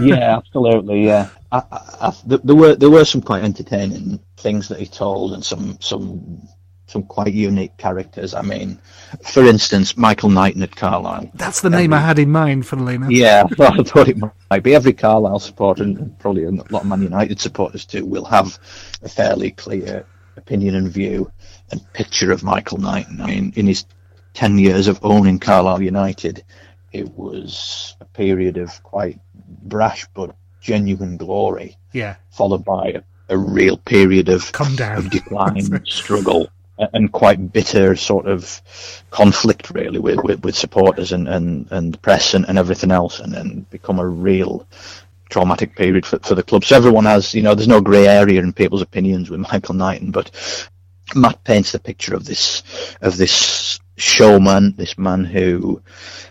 yeah, 0.00 0.36
absolutely. 0.36 1.06
Yeah, 1.06 1.28
I, 1.50 1.62
I, 1.70 2.12
there 2.24 2.54
were 2.54 2.74
there 2.74 2.90
were 2.90 3.04
some 3.04 3.22
quite 3.22 3.42
entertaining 3.42 4.20
things 4.36 4.68
that 4.68 4.78
he 4.78 4.86
told, 4.86 5.32
and 5.32 5.44
some 5.44 5.78
some 5.80 6.46
some 6.86 7.02
quite 7.04 7.32
unique 7.32 7.76
characters. 7.76 8.34
I 8.34 8.42
mean, 8.42 8.80
for 9.22 9.44
instance, 9.44 9.96
Michael 9.96 10.30
Knighton 10.30 10.62
at 10.62 10.74
Carlisle. 10.74 11.30
That's 11.34 11.60
the 11.60 11.70
name 11.70 11.92
Every, 11.92 11.96
I 11.96 12.00
um, 12.02 12.06
had 12.06 12.18
in 12.18 12.30
mind, 12.32 12.66
funnily 12.66 12.94
enough. 12.94 13.10
Yeah, 13.10 13.44
I 13.60 13.82
thought 13.82 14.08
it 14.08 14.18
might 14.50 14.62
be. 14.62 14.74
Every 14.74 14.92
Carlisle 14.92 15.40
supporter, 15.40 15.84
and 15.84 16.18
probably 16.18 16.44
a 16.44 16.50
lot 16.50 16.82
of 16.82 16.86
Man 16.86 17.02
United 17.02 17.40
supporters 17.40 17.84
too, 17.84 18.04
will 18.04 18.24
have 18.24 18.58
a 19.02 19.08
fairly 19.08 19.50
clear 19.52 20.06
opinion 20.36 20.74
and 20.74 20.88
view 20.88 21.30
and 21.70 21.92
picture 21.92 22.32
of 22.32 22.42
Michael 22.42 22.78
Knighton. 22.78 23.20
I 23.20 23.26
mean, 23.26 23.52
in 23.56 23.66
his 23.66 23.84
10 24.34 24.58
years 24.58 24.88
of 24.88 25.00
owning 25.02 25.38
Carlisle 25.38 25.82
United, 25.82 26.44
it 26.92 27.10
was 27.14 27.96
a 28.00 28.04
period 28.04 28.56
of 28.56 28.82
quite 28.82 29.18
brash 29.62 30.06
but 30.14 30.34
genuine 30.60 31.16
glory. 31.16 31.76
Yeah. 31.92 32.16
Followed 32.30 32.64
by 32.64 32.88
a, 32.88 33.02
a 33.28 33.38
real 33.38 33.76
period 33.76 34.28
of, 34.28 34.52
Come 34.52 34.76
down. 34.76 34.98
of 34.98 35.10
decline, 35.10 35.84
struggle, 35.86 36.50
and 36.78 37.10
quite 37.12 37.52
bitter 37.52 37.96
sort 37.96 38.26
of 38.26 38.60
conflict, 39.10 39.70
really, 39.70 39.98
with, 39.98 40.22
with, 40.22 40.44
with 40.44 40.54
supporters 40.54 41.12
and, 41.12 41.28
and, 41.28 41.66
and 41.70 42.00
press 42.02 42.34
and, 42.34 42.48
and 42.48 42.58
everything 42.58 42.90
else, 42.90 43.20
and 43.20 43.32
then 43.32 43.66
become 43.70 43.98
a 43.98 44.06
real 44.06 44.66
traumatic 45.28 45.76
period 45.76 46.06
for, 46.06 46.18
for 46.20 46.34
the 46.34 46.42
club. 46.42 46.64
So 46.64 46.76
everyone 46.76 47.04
has, 47.04 47.34
you 47.34 47.42
know, 47.42 47.54
there's 47.54 47.68
no 47.68 47.80
grey 47.80 48.06
area 48.06 48.40
in 48.40 48.52
people's 48.52 48.82
opinions 48.82 49.28
with 49.30 49.40
Michael 49.40 49.74
Knighton, 49.74 50.10
but 50.10 50.30
Matt 51.14 51.42
paints 51.44 51.72
the 51.72 51.78
picture 51.78 52.14
of 52.14 52.24
this 52.24 52.62
of 53.00 53.16
this 53.16 53.80
showman, 53.96 54.74
this 54.76 54.96
man 54.98 55.24
who 55.24 55.82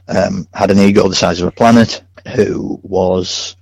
um, 0.08 0.48
had 0.54 0.72
an 0.72 0.80
ego 0.80 1.08
the 1.08 1.16
size 1.16 1.42
of 1.42 1.48
a 1.48 1.52
planet, 1.52 2.04
who 2.36 2.80
was 2.84 3.56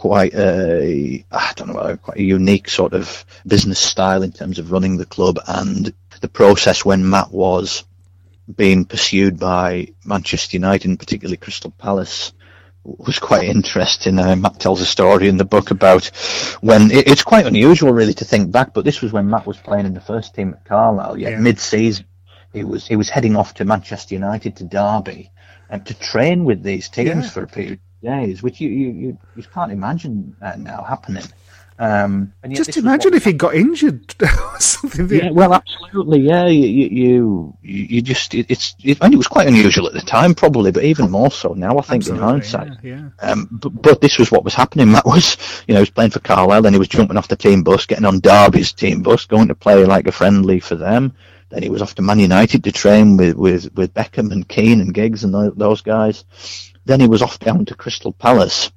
quite 0.00 0.32
a 0.32 1.22
I 1.30 1.52
don't 1.56 1.74
know 1.74 1.94
quite 1.98 2.16
a 2.16 2.22
unique 2.22 2.70
sort 2.70 2.94
of 2.94 3.22
business 3.46 3.78
style 3.78 4.22
in 4.22 4.32
terms 4.32 4.58
of 4.58 4.72
running 4.72 4.96
the 4.96 5.04
club 5.04 5.38
and 5.46 5.92
the 6.22 6.28
process 6.28 6.86
when 6.86 7.10
Matt 7.10 7.30
was 7.30 7.84
being 8.56 8.86
pursued 8.86 9.38
by 9.38 9.88
Manchester 10.06 10.56
United 10.56 10.88
and 10.88 10.98
particularly 10.98 11.36
Crystal 11.36 11.70
Palace 11.72 12.32
was 12.82 13.18
quite 13.18 13.42
interesting. 13.42 14.18
Uh, 14.18 14.36
Matt 14.36 14.58
tells 14.58 14.80
a 14.80 14.86
story 14.86 15.28
in 15.28 15.36
the 15.36 15.44
book 15.44 15.70
about 15.70 16.06
when 16.62 16.90
it, 16.90 17.06
it's 17.06 17.22
quite 17.22 17.44
unusual 17.44 17.92
really 17.92 18.14
to 18.14 18.24
think 18.24 18.50
back, 18.50 18.72
but 18.72 18.86
this 18.86 19.02
was 19.02 19.12
when 19.12 19.28
Matt 19.28 19.46
was 19.46 19.58
playing 19.58 19.84
in 19.84 19.92
the 19.92 20.00
first 20.00 20.34
team 20.34 20.54
at 20.54 20.64
Carlisle. 20.64 21.18
Yet 21.18 21.32
yeah. 21.32 21.40
mid-season, 21.40 22.06
he 22.54 22.64
was 22.64 22.86
he 22.86 22.96
was 22.96 23.10
heading 23.10 23.36
off 23.36 23.52
to 23.52 23.66
Manchester 23.66 24.14
United 24.14 24.56
to 24.56 24.64
Derby 24.64 25.30
and 25.68 25.84
to 25.84 25.92
train 25.92 26.46
with 26.46 26.62
these 26.62 26.88
teams 26.88 27.26
yeah. 27.26 27.30
for 27.30 27.42
a 27.42 27.46
period 27.46 27.80
days, 28.02 28.42
which 28.42 28.60
you 28.60 28.68
you, 28.68 28.90
you, 28.90 29.18
you 29.36 29.42
can't 29.42 29.72
imagine 29.72 30.36
uh, 30.42 30.56
now 30.56 30.82
happening. 30.82 31.24
Um, 31.80 32.34
Just 32.50 32.76
imagine 32.76 33.14
if 33.14 33.24
he 33.24 33.32
got 33.32 33.54
injured 33.54 34.14
or 34.22 34.60
something. 34.60 35.08
Yeah, 35.08 35.30
well, 35.30 35.54
absolutely. 35.54 36.20
Yeah, 36.20 36.46
you 36.46 36.66
you 36.66 37.56
you, 37.62 37.84
you 37.84 38.02
just 38.02 38.34
it, 38.34 38.50
it's 38.50 38.74
it, 38.84 38.98
and 39.00 39.14
it 39.14 39.16
was 39.16 39.26
quite 39.26 39.48
unusual 39.48 39.86
at 39.86 39.94
the 39.94 40.02
time, 40.02 40.34
probably, 40.34 40.72
but 40.72 40.84
even 40.84 41.10
more 41.10 41.30
so 41.30 41.54
now. 41.54 41.78
I 41.78 41.80
think 41.80 42.02
absolutely, 42.02 42.22
in 42.22 42.30
hindsight. 42.30 42.72
Yeah. 42.82 43.08
yeah. 43.22 43.30
Um, 43.30 43.48
but, 43.50 43.70
but 43.70 44.00
this 44.02 44.18
was 44.18 44.30
what 44.30 44.44
was 44.44 44.54
happening. 44.54 44.92
That 45.00 45.06
was 45.06 45.38
you 45.66 45.72
know 45.72 45.80
he 45.80 45.82
was 45.82 45.90
playing 45.90 46.10
for 46.10 46.20
Carlisle, 46.20 46.60
then 46.62 46.74
he 46.74 46.78
was 46.78 46.88
jumping 46.88 47.16
off 47.16 47.28
the 47.28 47.36
team 47.36 47.62
bus, 47.62 47.86
getting 47.86 48.04
on 48.04 48.20
Derby's 48.20 48.74
team 48.74 49.00
bus, 49.02 49.24
going 49.24 49.48
to 49.48 49.54
play 49.54 49.82
like 49.86 50.06
a 50.06 50.12
friendly 50.12 50.60
for 50.60 50.74
them. 50.74 51.14
Then 51.48 51.62
he 51.62 51.70
was 51.70 51.80
off 51.80 51.94
to 51.94 52.02
Man 52.02 52.18
United 52.18 52.62
to 52.64 52.72
train 52.72 53.16
with 53.16 53.36
with 53.36 53.74
with 53.74 53.94
Beckham 53.94 54.32
and 54.32 54.46
Keane 54.46 54.82
and 54.82 54.92
Giggs 54.92 55.24
and 55.24 55.32
those 55.56 55.80
guys 55.80 56.24
then 56.90 57.00
he 57.00 57.06
was 57.06 57.22
off 57.22 57.38
down 57.38 57.64
to 57.66 57.74
Crystal 57.74 58.12
Palace, 58.12 58.70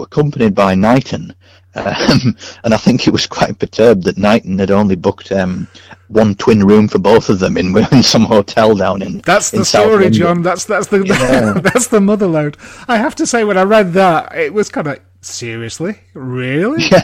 accompanied 0.00 0.54
by 0.54 0.74
Knighton. 0.74 1.34
Um, 1.74 2.36
and 2.64 2.74
I 2.74 2.76
think 2.76 3.00
he 3.00 3.10
was 3.10 3.26
quite 3.26 3.58
perturbed 3.58 4.04
that 4.04 4.18
Knighton 4.18 4.58
had 4.58 4.70
only 4.70 4.96
booked 4.96 5.30
um, 5.32 5.68
one 6.08 6.34
twin 6.34 6.64
room 6.64 6.88
for 6.88 6.98
both 6.98 7.28
of 7.28 7.38
them 7.38 7.56
in, 7.56 7.76
in 7.92 8.02
some 8.02 8.24
hotel 8.24 8.74
down 8.74 9.02
in. 9.02 9.18
That's 9.18 9.52
in 9.52 9.60
the 9.60 9.64
story, 9.64 10.10
Jon. 10.10 10.42
That's 10.42 10.64
that's 10.64 10.88
the 10.88 11.04
yeah. 11.04 11.60
that's 11.60 11.88
the 11.88 12.00
motherload. 12.00 12.56
I 12.88 12.96
have 12.96 13.14
to 13.16 13.26
say, 13.26 13.44
when 13.44 13.58
I 13.58 13.62
read 13.62 13.92
that, 13.94 14.34
it 14.34 14.52
was 14.52 14.68
kind 14.68 14.86
of 14.86 15.00
seriously, 15.20 15.98
really. 16.14 16.84
Yeah. 16.84 17.02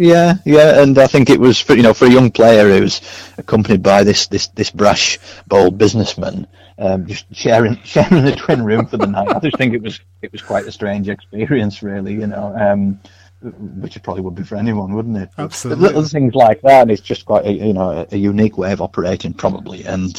Yeah, 0.00 0.34
yeah, 0.44 0.80
and 0.80 0.96
I 0.96 1.08
think 1.08 1.28
it 1.28 1.40
was 1.40 1.60
for 1.60 1.74
you 1.74 1.82
know 1.82 1.92
for 1.92 2.04
a 2.04 2.10
young 2.10 2.30
player 2.30 2.72
who 2.72 2.82
was 2.82 3.00
accompanied 3.36 3.82
by 3.82 4.04
this 4.04 4.28
this 4.28 4.46
this 4.46 4.70
brash, 4.70 5.18
bold 5.48 5.76
businessman, 5.76 6.46
um, 6.78 7.06
just 7.06 7.26
sharing 7.34 7.76
sharing 7.84 8.24
the 8.24 8.36
twin 8.36 8.64
room 8.64 8.86
for 8.86 8.96
the 8.96 9.06
night. 9.06 9.28
I 9.28 9.38
just 9.40 9.56
think 9.56 9.74
it 9.74 9.82
was 9.82 10.00
it 10.22 10.32
was 10.32 10.42
quite 10.42 10.66
a 10.66 10.72
strange 10.72 11.08
experience, 11.08 11.82
really. 11.82 12.14
You 12.14 12.26
know, 12.26 12.54
um, 12.56 13.00
which 13.40 13.96
it 13.96 14.02
probably 14.02 14.22
would 14.22 14.34
be 14.34 14.42
for 14.42 14.56
anyone, 14.56 14.92
wouldn't 14.94 15.16
it? 15.16 15.30
Absolutely. 15.38 15.86
Little 15.86 16.02
things 16.04 16.34
like 16.34 16.60
that. 16.62 16.90
It's 16.90 17.00
just 17.00 17.24
quite 17.24 17.46
a, 17.46 17.52
you 17.52 17.72
know 17.72 18.06
a, 18.10 18.16
unique 18.16 18.58
way 18.58 18.72
of 18.72 18.80
operating, 18.80 19.32
probably, 19.32 19.84
and 19.84 20.18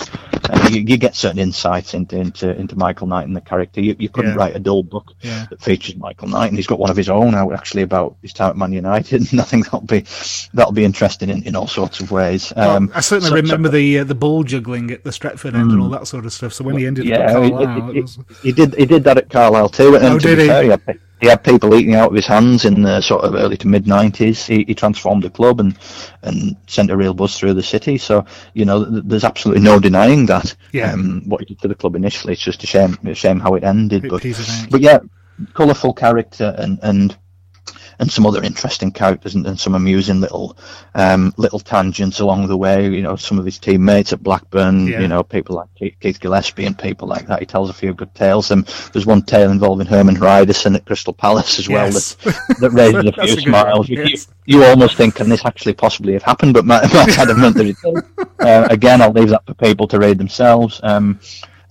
uh, 0.50 0.70
you, 0.72 0.82
you, 0.82 0.98
get 0.98 1.16
certain 1.16 1.40
insights 1.40 1.94
into 1.94 2.18
into, 2.18 2.56
into 2.56 2.78
Michael 2.78 3.08
Knighton 3.08 3.32
and 3.32 3.36
the 3.38 3.42
character. 3.42 3.82
You, 3.82 3.96
you 4.00 4.08
couldn't 4.10 4.32
Yeah. 4.32 4.38
write 4.38 4.56
a 4.56 4.60
dull 4.60 4.84
book 4.84 5.14
Yeah. 5.22 5.48
that 5.50 5.62
features 5.62 5.98
Michael 5.98 6.30
Knighton, 6.30 6.50
and 6.50 6.58
he's 6.58 6.68
got 6.68 6.80
one 6.80 6.90
of 6.90 6.96
his 6.98 7.10
own 7.10 7.36
out 7.36 7.54
actually 7.54 7.82
about 7.82 8.16
his 8.22 8.32
time 8.32 8.52
at 8.52 8.58
Man 8.58 8.72
United, 8.72 9.30
and 9.32 9.42
I 9.42 9.44
think 9.44 9.66
that'll 9.66 9.82
be 9.82 10.06
that'll 10.54 10.72
be 10.74 10.86
interesting 10.86 11.30
in, 11.30 11.44
in 11.44 11.56
all 11.58 11.68
sorts 11.68 12.00
of 12.00 12.12
ways. 12.12 12.54
Well, 12.56 12.78
Um, 12.78 12.92
I 12.96 13.02
certainly 13.02 13.30
so- 13.30 13.36
so- 13.36 13.42
remember 13.42 13.70
the 13.70 14.00
uh, 14.00 14.04
the 14.06 14.16
ball 14.16 14.44
juggling 14.44 14.92
at 14.92 15.04
the 15.04 15.10
Stretford 15.12 15.56
end 15.56 15.72
and 15.72 15.82
all 15.82 15.90
that 15.90 16.08
sort 16.08 16.26
of 16.26 16.32
stuff. 16.32 16.54
So 16.54 16.64
when 16.64 16.78
he 16.78 16.86
ended 16.88 17.12
up 17.12 17.20
at 17.20 17.30
Yeah, 17.32 17.88
he, 17.90 17.94
he- 17.96 18.02
was, 18.02 18.18
he 18.44 18.52
did. 18.54 18.76
He 18.76 18.86
did 18.86 19.04
that 19.04 19.18
at 19.18 19.30
Carlisle 19.30 19.70
too. 19.70 19.96
And 19.96 20.06
Oh, 20.06 20.20
did 20.20 20.40
he? 20.40 20.48
fair, 20.48 20.78
he 21.20 21.28
had, 21.28 21.44
people 21.44 21.76
eating 21.76 21.96
out 21.96 22.10
of 22.10 22.16
his 22.16 22.26
hands 22.26 22.66
in 22.66 22.82
the 22.84 23.02
sort 23.02 23.24
of 23.24 23.36
early 23.36 23.58
to 23.58 23.68
mid 23.68 23.88
nineties. 23.88 24.46
He, 24.46 24.64
he 24.66 24.76
transformed 24.76 25.24
the 25.24 25.30
club 25.30 25.60
and 25.60 25.78
and 26.24 26.56
sent 26.68 26.92
a 26.92 26.98
real 26.98 27.14
buzz 27.14 27.38
through 27.38 27.54
the 27.54 27.64
city. 27.64 27.98
So 27.98 28.26
you 28.54 28.66
know, 28.66 28.86
th- 28.86 29.04
there's 29.06 29.24
absolutely 29.24 29.64
no 29.64 29.80
denying 29.80 30.26
that. 30.28 30.56
Yeah. 30.72 30.94
Um, 30.94 31.24
what 31.26 31.42
he 31.42 31.46
did 31.46 31.60
to 31.62 31.68
the 31.68 31.76
club 31.76 31.96
initially, 31.96 32.34
it's 32.34 32.42
just 32.42 32.64
a 32.64 32.68
shame. 32.68 32.98
A 33.06 33.14
shame 33.14 33.40
how 33.40 33.56
it 33.56 33.64
ended. 33.64 34.08
But 34.10 34.22
piece 34.22 34.40
of 34.40 34.46
cake. 34.46 34.70
but 34.72 34.82
yeah, 34.82 35.00
colourful 35.54 35.94
character 35.94 36.56
and 36.58 36.80
and. 36.84 37.18
And 38.00 38.10
some 38.10 38.26
other 38.26 38.42
interesting 38.42 38.92
characters 38.92 39.36
and, 39.36 39.46
and 39.46 39.60
some 39.60 39.76
amusing 39.76 40.22
little 40.22 40.58
um, 40.96 41.34
little 41.38 41.60
tangents 41.60 42.20
along 42.22 42.48
the 42.48 42.56
way. 42.58 42.90
You 42.90 43.02
know, 43.02 43.16
some 43.18 43.38
of 43.38 43.46
his 43.46 43.60
teammates 43.60 44.14
at 44.14 44.24
Blackburn. 44.24 44.88
Yeah. 44.88 45.02
You 45.02 45.08
know, 45.10 45.22
people 45.24 45.58
like 45.58 45.68
Keith, 45.76 45.96
Keith 46.00 46.20
Gillespie 46.20 46.66
and 46.66 46.78
people 46.78 47.08
like 47.08 47.28
that. 47.28 47.40
He 47.40 47.46
tells 47.46 47.70
a 47.70 47.74
few 47.74 47.94
good 47.94 48.14
tales. 48.16 48.52
And 48.52 48.66
there's 48.94 49.06
one 49.06 49.22
tale 49.22 49.52
involving 49.52 49.86
Hermann 49.88 50.16
Hreidarsson 50.16 50.76
at 50.76 50.86
Crystal 50.86 51.14
Palace 51.14 51.60
as 51.60 51.68
well 51.68 51.86
Yes. 51.86 52.16
that, 52.16 52.58
that 52.60 52.70
raises 52.72 53.06
a 53.06 53.12
few 53.26 53.38
a 53.38 53.42
smiles. 53.42 53.90
You, 53.90 54.04
yes. 54.04 54.28
you, 54.46 54.64
almost 54.64 54.96
think, 54.96 55.16
can 55.16 55.30
this 55.30 55.46
actually 55.46 55.74
possibly 55.74 56.14
have 56.14 56.24
happened? 56.24 56.54
But 56.54 56.66
might 56.66 56.86
have 56.86 57.38
meant 57.38 57.56
that 57.56 57.66
it 57.66 57.76
did. 57.84 58.28
Uh, 58.40 58.68
again, 58.70 59.02
I'll 59.02 59.12
leave 59.12 59.30
that 59.30 59.46
for 59.46 59.54
people 59.56 59.88
to 59.90 60.00
read 60.00 60.18
themselves. 60.18 60.80
Um, 60.84 61.20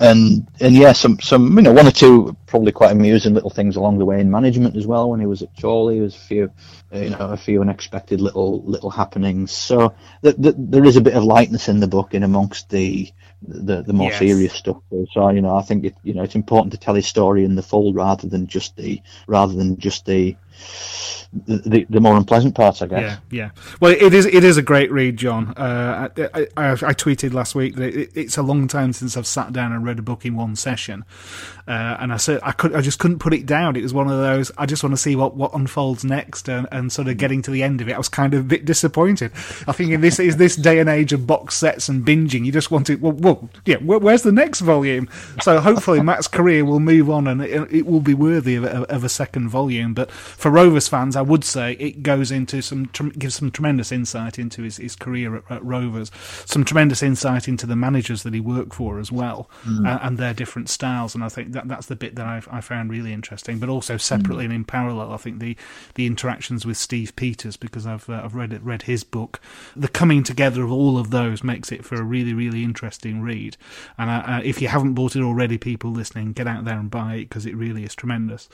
and 0.00 0.46
and 0.61 0.74
yeah, 0.74 0.92
some 0.92 1.18
some 1.20 1.56
you 1.56 1.62
know 1.62 1.72
one 1.72 1.87
or 1.87 1.90
two 1.90 2.37
probably 2.46 2.72
quite 2.72 2.92
amusing 2.92 3.34
little 3.34 3.50
things 3.50 3.76
along 3.76 3.98
the 3.98 4.04
way 4.04 4.20
in 4.20 4.30
management 4.30 4.76
as 4.76 4.87
well. 4.87 5.11
When 5.11 5.20
he 5.20 5.26
was 5.26 5.42
at 5.42 5.50
Chorley, 5.61 5.96
there 5.96 6.04
was 6.04 6.14
a 6.14 6.18
few 6.20 6.50
you 6.92 7.11
know 7.11 7.18
a 7.30 7.37
few 7.37 7.61
unexpected 7.61 8.20
little 8.20 8.62
little 8.64 8.90
happenings. 8.90 9.50
So 9.52 9.94
th- 10.22 10.37
th- 10.40 10.54
there 10.58 10.84
is 10.84 10.96
a 10.96 11.00
bit 11.00 11.14
of 11.14 11.24
lightness 11.24 11.68
in 11.68 11.80
the 11.80 11.88
book 11.88 12.14
in 12.14 12.22
amongst 12.22 12.70
the 12.70 13.11
the, 13.42 13.82
the 13.82 13.92
more 13.92 14.11
Yes. 14.11 14.18
serious 14.18 14.52
stuff. 14.54 14.78
So 15.12 15.28
you 15.30 15.42
know 15.42 15.56
I 15.56 15.62
think 15.62 15.84
it, 15.84 15.94
you 16.04 16.14
know 16.14 16.22
it's 16.22 16.34
important 16.37 16.72
to 16.72 16.78
tell 16.78 16.94
his 16.94 17.06
story 17.06 17.44
in 17.44 17.54
the 17.56 17.62
full 17.62 17.92
rather 17.92 18.28
than 18.28 18.46
just 18.46 18.76
the 18.76 19.02
rather 19.26 19.52
than 19.54 19.78
just 19.78 20.06
the 20.06 20.37
the, 21.47 21.87
the 21.90 22.01
more 22.01 22.16
unpleasant 22.16 22.55
parts, 22.55 22.81
I 22.81 22.87
guess. 22.87 23.01
Yeah, 23.01 23.18
yeah. 23.31 23.51
Well, 23.81 23.92
it 23.92 24.14
is. 24.14 24.25
It 24.25 24.44
is 24.44 24.57
a 24.57 24.62
great 24.62 24.90
read, 24.90 25.18
Jon. 25.18 25.49
Uh, 25.57 26.09
I, 26.16 26.47
I, 26.57 26.71
I 26.73 26.94
tweeted 26.94 27.35
last 27.35 27.55
week 27.55 27.77
that 27.77 27.94
it, 27.94 28.11
it's 28.14 28.38
a 28.38 28.42
long 28.42 28.66
time 28.66 28.92
since 28.92 29.16
I've 29.16 29.27
sat 29.27 29.53
down 29.53 29.73
and 29.73 29.85
read 29.85 29.99
a 29.99 30.03
book 30.03 30.25
in 30.25 30.35
one 30.37 30.57
session, 30.57 31.05
uh, 31.66 31.97
and 32.01 32.12
I 32.14 32.16
said 32.16 32.40
I 32.42 32.53
could. 32.53 32.75
I 32.75 32.81
just 32.81 32.99
couldn't 32.99 33.18
put 33.18 33.35
it 33.35 33.44
down. 33.44 33.77
It 33.77 33.83
was 33.83 33.92
one 33.92 34.09
of 34.11 34.18
those. 34.18 34.51
I 34.57 34.64
just 34.64 34.83
want 34.83 34.94
to 34.94 34.97
see 34.97 35.16
what, 35.16 35.35
what 35.37 35.53
unfolds 35.53 36.03
next, 36.03 36.49
and, 36.49 36.66
and 36.73 36.90
sort 36.90 37.09
of 37.09 37.18
getting 37.18 37.42
to 37.42 37.51
the 37.51 37.62
end 37.62 37.83
of 37.83 37.88
it. 37.88 37.92
I 37.94 37.99
was 37.99 38.09
kind 38.09 38.33
of 38.33 38.40
a 38.40 38.44
bit 38.49 38.64
disappointed. 38.64 39.31
I 39.66 39.73
think 39.73 39.90
in 39.90 40.01
this 40.01 40.18
is 40.18 40.38
this 40.38 40.57
day 40.57 40.79
and 40.79 40.88
age 40.88 41.12
of 41.12 41.27
box 41.27 41.57
sets 41.57 41.90
and 41.90 42.07
binging, 42.07 42.47
you 42.47 42.53
just 42.53 42.71
want 42.71 42.87
to 42.87 42.97
Well, 42.97 43.12
well 43.12 43.51
yeah. 43.66 43.77
Where, 43.77 43.99
where's 43.99 44.23
the 44.23 44.33
next 44.33 44.61
volume? 44.61 45.11
So 45.42 45.61
hopefully 45.61 46.01
Matt's 46.01 46.27
career 46.27 46.64
will 46.64 46.81
move 46.81 47.11
on, 47.11 47.27
and 47.29 47.42
it, 47.42 47.71
it 47.71 47.87
will 47.87 48.01
be 48.01 48.14
worthy 48.14 48.55
of, 48.57 48.64
a- 48.64 48.90
of 48.90 49.05
a 49.05 49.09
second 49.11 49.51
volume. 49.51 49.92
But 49.92 50.11
for 50.11 50.47
Rovers 50.50 50.88
fans, 50.88 51.16
I 51.16 51.22
would 51.22 51.44
say 51.44 51.72
it 51.74 52.02
goes 52.02 52.30
into 52.30 52.62
some 52.62 52.84
gives 52.84 53.37
some 53.37 53.50
tremendous 53.50 53.92
insight 53.92 54.38
into 54.38 54.62
his, 54.62 54.76
his 54.76 54.96
career 54.96 55.37
at, 55.37 55.50
at 55.50 55.64
Rovers, 55.64 56.11
some 56.44 56.64
tremendous 56.64 57.02
insight 57.02 57.48
into 57.48 57.66
the 57.66 57.76
managers 57.76 58.22
that 58.22 58.34
he 58.34 58.40
worked 58.40 58.74
for 58.74 58.98
as 58.98 59.12
well, 59.12 59.50
uh, 59.66 59.98
and 60.02 60.18
their 60.18 60.34
different 60.34 60.68
styles. 60.68 61.14
And 61.14 61.24
I 61.24 61.28
think 61.28 61.52
that 61.52 61.68
that's 61.68 61.87
the 61.87 61.96
bit 61.96 62.14
that 62.16 62.26
I, 62.26 62.42
I 62.50 62.61
found 62.61 62.90
really 62.90 63.12
interesting. 63.12 63.58
But 63.58 63.68
also 63.68 63.96
separately 63.96 64.44
and 64.44 64.54
in 64.54 64.64
parallel, 64.64 65.12
I 65.12 65.16
think 65.16 65.40
the 65.40 65.56
the 65.94 66.06
interactions 66.06 66.64
with 66.66 66.76
Steve 66.76 67.14
Peters 67.16 67.56
because 67.56 67.87
I've 67.87 68.08
uh, 68.08 68.22
I've 68.24 68.34
read 68.34 68.52
it, 68.52 68.62
read 68.62 68.82
his 68.82 69.04
book. 69.04 69.40
The 69.76 69.88
coming 69.88 70.22
together 70.22 70.62
of 70.62 70.72
all 70.72 70.98
of 70.98 71.11
those 71.11 71.44
makes 71.44 71.72
it 71.72 71.84
for 71.84 71.96
a 71.96 72.02
really 72.02 72.34
really 72.34 72.64
interesting 72.64 73.20
read. 73.22 73.56
And 73.96 74.11
uh, 74.11 74.22
uh, 74.26 74.40
if 74.44 74.61
you 74.62 74.68
haven't 74.68 74.94
bought 74.94 75.16
it 75.16 75.22
already, 75.22 75.58
people 75.58 75.90
listening, 75.90 76.32
get 76.32 76.46
out 76.46 76.64
there 76.64 76.78
and 76.78 76.90
buy 76.90 77.16
it 77.16 77.28
because 77.28 77.46
it 77.46 77.56
really 77.56 77.84
is 77.84 77.94
tremendous. 77.94 78.48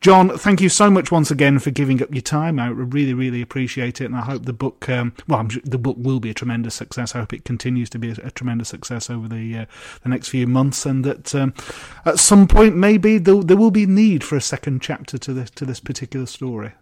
Jon, 0.00 0.36
thank 0.36 0.60
you 0.60 0.68
so 0.68 0.90
much 0.90 1.10
once 1.10 1.23
again 1.30 1.58
for 1.58 1.70
giving 1.70 2.02
up 2.02 2.12
your 2.12 2.22
time. 2.22 2.58
I 2.58 2.68
really, 2.68 3.14
really 3.14 3.42
appreciate 3.42 4.00
it, 4.00 4.06
and 4.06 4.16
I 4.16 4.22
hope 4.22 4.44
the 4.44 4.52
book, 4.52 4.88
um, 4.88 5.12
well, 5.28 5.40
I'm, 5.40 5.50
su- 5.50 5.62
the 5.64 5.78
book 5.78 5.96
will 5.98 6.20
be 6.20 6.30
a 6.30 6.34
tremendous 6.34 6.74
success. 6.74 7.14
I 7.14 7.20
hope 7.20 7.32
it 7.32 7.44
continues 7.44 7.90
to 7.90 7.98
be 7.98 8.10
a, 8.10 8.16
a 8.24 8.30
tremendous 8.30 8.68
success 8.68 9.10
over 9.10 9.28
the 9.28 9.58
uh, 9.58 9.66
the 10.02 10.08
next 10.08 10.28
few 10.28 10.46
months, 10.46 10.86
and 10.86 11.04
that 11.04 11.34
um, 11.34 11.54
at 12.04 12.18
some 12.18 12.46
point 12.48 12.76
maybe 12.76 13.18
there, 13.18 13.42
there 13.42 13.56
will 13.56 13.70
be 13.70 13.86
need 13.86 14.24
for 14.24 14.36
a 14.36 14.40
second 14.40 14.82
chapter 14.82 15.18
to 15.18 15.32
this 15.32 15.50
to 15.50 15.64
this 15.64 15.80
particular 15.80 16.26
story. 16.26 16.72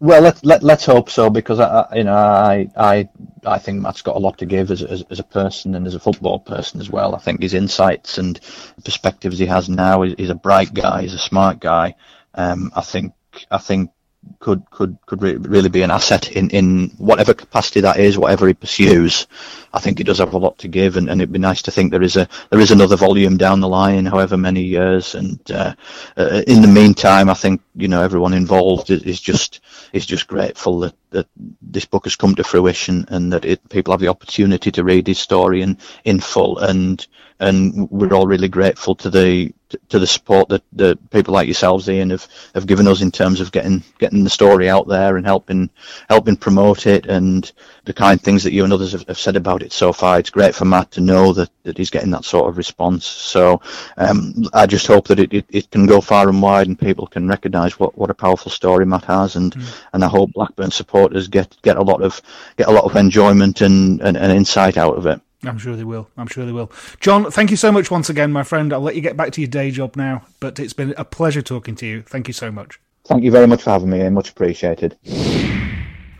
Well, 0.00 0.22
let's 0.22 0.42
let, 0.42 0.62
let's 0.62 0.86
hope 0.86 1.10
so 1.10 1.28
because 1.28 1.60
I, 1.60 1.86
you 1.94 2.04
know 2.04 2.14
I 2.14 2.70
I 2.74 3.08
I 3.44 3.58
think 3.58 3.82
Matt's 3.82 4.00
got 4.00 4.16
a 4.16 4.18
lot 4.18 4.38
to 4.38 4.46
give 4.46 4.70
as, 4.70 4.82
as 4.82 5.04
as 5.10 5.18
a 5.18 5.24
person 5.24 5.74
and 5.74 5.86
as 5.86 5.94
a 5.94 6.00
football 6.00 6.38
person 6.38 6.80
as 6.80 6.88
well. 6.88 7.14
I 7.14 7.18
think 7.18 7.42
his 7.42 7.52
insights 7.52 8.16
and 8.16 8.40
perspectives 8.82 9.38
he 9.38 9.44
has 9.46 9.68
now. 9.68 10.00
He's, 10.00 10.14
he's 10.16 10.30
a 10.30 10.34
bright 10.34 10.72
guy. 10.72 11.02
He's 11.02 11.12
a 11.12 11.18
smart 11.18 11.60
guy. 11.60 11.96
Um, 12.34 12.72
I 12.74 12.80
think 12.80 13.12
I 13.50 13.58
think 13.58 13.90
could 14.38 14.62
could 14.70 14.98
could 15.06 15.22
re- 15.22 15.36
really 15.36 15.68
be 15.68 15.82
an 15.82 15.90
asset 15.90 16.30
in 16.32 16.50
in 16.50 16.88
whatever 16.98 17.34
capacity 17.34 17.80
that 17.80 17.98
is, 17.98 18.18
whatever 18.18 18.46
he 18.46 18.54
pursues. 18.54 19.26
I 19.72 19.80
think 19.80 19.98
he 19.98 20.04
does 20.04 20.18
have 20.18 20.34
a 20.34 20.38
lot 20.38 20.58
to 20.58 20.68
give, 20.68 20.96
and, 20.96 21.08
and 21.08 21.20
it'd 21.20 21.32
be 21.32 21.38
nice 21.38 21.62
to 21.62 21.70
think 21.70 21.90
there 21.90 22.02
is 22.02 22.16
a 22.16 22.28
there 22.50 22.60
is 22.60 22.70
another 22.70 22.96
volume 22.96 23.36
down 23.36 23.60
the 23.60 23.68
line, 23.68 24.04
however 24.06 24.36
many 24.36 24.62
years. 24.62 25.14
And 25.14 25.38
uh, 25.50 25.74
uh, 26.16 26.42
in 26.46 26.60
the 26.60 26.68
meantime, 26.68 27.30
I 27.30 27.34
think 27.34 27.62
you 27.74 27.88
know 27.88 28.02
everyone 28.02 28.34
involved 28.34 28.90
is, 28.90 29.02
is 29.04 29.20
just 29.20 29.60
is 29.92 30.06
just 30.06 30.26
grateful 30.26 30.80
that, 30.80 30.94
that 31.10 31.26
this 31.62 31.86
book 31.86 32.04
has 32.04 32.16
come 32.16 32.34
to 32.34 32.44
fruition 32.44 33.06
and 33.08 33.32
that 33.32 33.44
it, 33.44 33.68
people 33.68 33.92
have 33.92 34.00
the 34.00 34.08
opportunity 34.08 34.70
to 34.72 34.84
read 34.84 35.06
his 35.06 35.18
story 35.18 35.62
in 35.62 35.78
in 36.04 36.20
full. 36.20 36.58
And 36.58 37.06
and 37.38 37.90
we're 37.90 38.12
all 38.12 38.26
really 38.26 38.48
grateful 38.48 38.94
to 38.96 39.10
the 39.10 39.52
to 39.88 39.98
the 39.98 40.06
support 40.06 40.48
that, 40.48 40.62
that 40.72 41.10
people 41.10 41.34
like 41.34 41.46
yourselves, 41.46 41.88
Ian, 41.88 42.10
have, 42.10 42.26
have 42.54 42.66
given 42.66 42.86
us 42.86 43.02
in 43.02 43.10
terms 43.10 43.40
of 43.40 43.52
getting 43.52 43.82
getting 43.98 44.24
the 44.24 44.30
story 44.30 44.68
out 44.68 44.88
there 44.88 45.16
and 45.16 45.26
helping 45.26 45.70
helping 46.08 46.36
promote 46.36 46.86
it 46.86 47.06
and 47.06 47.52
the 47.84 47.92
kind 47.92 48.20
things 48.20 48.44
that 48.44 48.52
you 48.52 48.64
and 48.64 48.72
others 48.72 48.92
have, 48.92 49.06
have 49.08 49.18
said 49.18 49.36
about 49.36 49.62
it 49.62 49.72
so 49.72 49.92
far. 49.92 50.18
It's 50.18 50.30
great 50.30 50.54
for 50.54 50.64
Matt 50.64 50.90
to 50.92 51.00
know 51.00 51.32
that, 51.32 51.50
that 51.62 51.78
he's 51.78 51.90
getting 51.90 52.10
that 52.10 52.24
sort 52.24 52.48
of 52.48 52.56
response. 52.56 53.06
So 53.06 53.60
um, 53.96 54.34
I 54.52 54.66
just 54.66 54.86
hope 54.86 55.08
that 55.08 55.18
it, 55.18 55.32
it, 55.32 55.46
it 55.48 55.70
can 55.70 55.86
go 55.86 56.00
far 56.00 56.28
and 56.28 56.42
wide 56.42 56.66
and 56.66 56.78
people 56.78 57.06
can 57.06 57.26
recognise 57.26 57.78
what, 57.78 57.96
what 57.96 58.10
a 58.10 58.14
powerful 58.14 58.50
story 58.50 58.86
Matt 58.86 59.04
has 59.04 59.36
and, 59.36 59.56
and 59.92 60.04
I 60.04 60.08
hope 60.08 60.32
Blackburn 60.32 60.70
supporters 60.70 61.28
get, 61.28 61.56
get 61.62 61.76
a 61.76 61.82
lot 61.82 62.02
of 62.02 62.20
get 62.56 62.68
a 62.68 62.72
lot 62.72 62.84
of 62.84 62.96
enjoyment 62.96 63.60
and, 63.60 64.00
and, 64.02 64.16
and 64.16 64.32
insight 64.32 64.76
out 64.76 64.96
of 64.96 65.06
it. 65.06 65.20
I'm 65.42 65.58
sure 65.58 65.74
they 65.74 65.84
will. 65.84 66.08
I'm 66.16 66.26
sure 66.26 66.44
they 66.44 66.52
will. 66.52 66.70
Jon, 67.00 67.30
thank 67.30 67.50
you 67.50 67.56
so 67.56 67.72
much 67.72 67.90
once 67.90 68.10
again, 68.10 68.30
my 68.30 68.42
friend. 68.42 68.72
I'll 68.72 68.80
let 68.80 68.94
you 68.94 69.00
get 69.00 69.16
back 69.16 69.32
to 69.32 69.40
your 69.40 69.48
day 69.48 69.70
job 69.70 69.96
now, 69.96 70.26
but 70.38 70.58
it's 70.58 70.74
been 70.74 70.94
a 70.98 71.04
pleasure 71.04 71.42
talking 71.42 71.74
to 71.76 71.86
you. 71.86 72.02
Thank 72.02 72.28
you 72.28 72.34
so 72.34 72.50
much. 72.50 72.78
Thank 73.04 73.24
you 73.24 73.30
very 73.30 73.46
much 73.46 73.62
for 73.62 73.70
having 73.70 73.90
me, 73.90 74.00
Ian. 74.00 74.14
Much 74.14 74.30
appreciated. 74.30 74.96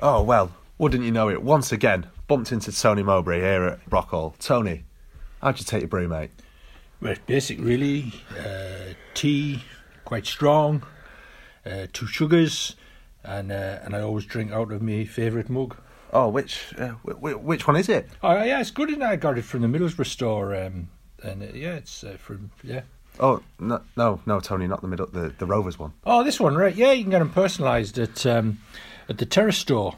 Oh, 0.01 0.23
well, 0.23 0.51
wouldn't 0.79 1.05
you 1.05 1.11
know 1.11 1.29
it? 1.29 1.43
Once 1.43 1.73
again, 1.73 2.07
bumped 2.27 2.53
into 2.53 2.73
Tony 2.73 3.03
Mowbray 3.03 3.41
here 3.41 3.65
at 3.65 3.91
Brockhall. 3.91 4.39
Tony, 4.39 4.85
how'd 5.43 5.59
you 5.59 5.65
take 5.67 5.83
your 5.83 5.89
brew, 5.89 6.09
mate? 6.09 6.31
Well, 7.03 7.17
basic, 7.27 7.61
really. 7.61 8.15
Uh, 8.39 8.95
tea, 9.13 9.63
quite 10.07 10.27
strong. 10.27 10.83
Uh, 11.67 11.87
two 11.93 12.07
sugars, 12.07 12.77
and 13.23 13.53
uh, 13.53 13.81
and 13.83 13.95
I 13.95 14.01
always 14.01 14.25
drink 14.25 14.51
out 14.51 14.73
of 14.73 14.81
my 14.81 15.05
favourite 15.05 15.51
mug. 15.51 15.77
Oh, 16.13 16.29
which 16.29 16.75
uh, 16.79 16.91
which 16.91 17.67
one 17.67 17.77
is 17.77 17.89
it? 17.89 18.09
Oh 18.23 18.43
yeah, 18.43 18.61
it's 18.61 18.71
good. 18.71 18.91
And 18.91 19.05
I 19.05 19.17
got 19.17 19.39
it 19.39 19.45
from 19.45 19.63
the 19.63 19.69
Middlesbrough 19.69 20.07
store, 20.07 20.55
um, 20.55 20.89
and 21.23 21.43
uh, 21.43 21.47
yeah, 21.55 21.75
it's 21.75 22.03
uh, 22.03 22.17
from 22.19 22.51
yeah. 22.63 22.83
Oh, 23.19 23.43
no, 23.59 23.83
no, 23.97 24.21
no, 24.25 24.41
Tony, 24.41 24.67
not 24.67 24.81
the 24.81 24.89
middle, 24.89 25.07
the, 25.07 25.35
the 25.37 25.45
Rovers 25.45 25.79
one. 25.79 25.93
Oh, 26.07 26.25
this 26.25 26.41
one, 26.41 26.55
right? 26.55 26.75
Yeah, 26.75 26.93
you 26.93 27.03
can 27.03 27.11
get 27.11 27.19
them 27.19 27.31
personalised 27.31 28.03
at 28.03 28.25
um, 28.25 28.59
at 29.09 29.19
the 29.19 29.27
Terrace 29.27 29.59
store, 29.59 29.97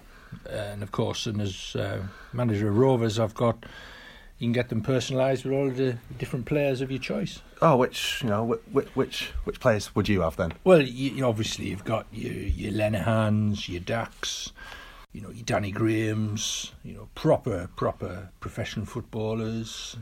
and 0.48 0.82
of 0.82 0.92
course, 0.92 1.26
and 1.26 1.40
as 1.40 1.76
uh, 1.76 2.02
manager 2.32 2.68
of 2.68 2.76
Rovers, 2.76 3.18
I've 3.18 3.34
got 3.34 3.64
you 4.38 4.46
can 4.46 4.52
get 4.52 4.70
them 4.70 4.82
personalised 4.82 5.44
with 5.44 5.52
all 5.52 5.70
the 5.70 5.98
different 6.18 6.46
players 6.46 6.80
of 6.80 6.90
your 6.90 6.98
choice. 6.98 7.40
Oh, 7.60 7.76
which 7.76 8.22
you 8.22 8.28
know, 8.28 8.44
which 8.44 8.88
which 8.94 9.30
which 9.44 9.60
players 9.60 9.94
would 9.94 10.08
you 10.08 10.22
have 10.22 10.36
then? 10.36 10.54
Well, 10.64 10.82
you, 10.82 11.24
obviously 11.24 11.66
you've 11.66 11.84
got 11.84 12.06
your 12.10 12.32
your 12.32 12.72
Lenihans, 12.72 13.68
your 13.68 13.80
Dacks, 13.80 14.50
you 15.12 15.20
know, 15.20 15.32
Danny 15.44 15.70
Grahams, 15.70 16.72
you 16.82 16.94
know, 16.94 17.08
proper 17.14 17.68
proper 17.76 18.30
professional 18.40 18.86
footballers. 18.86 19.96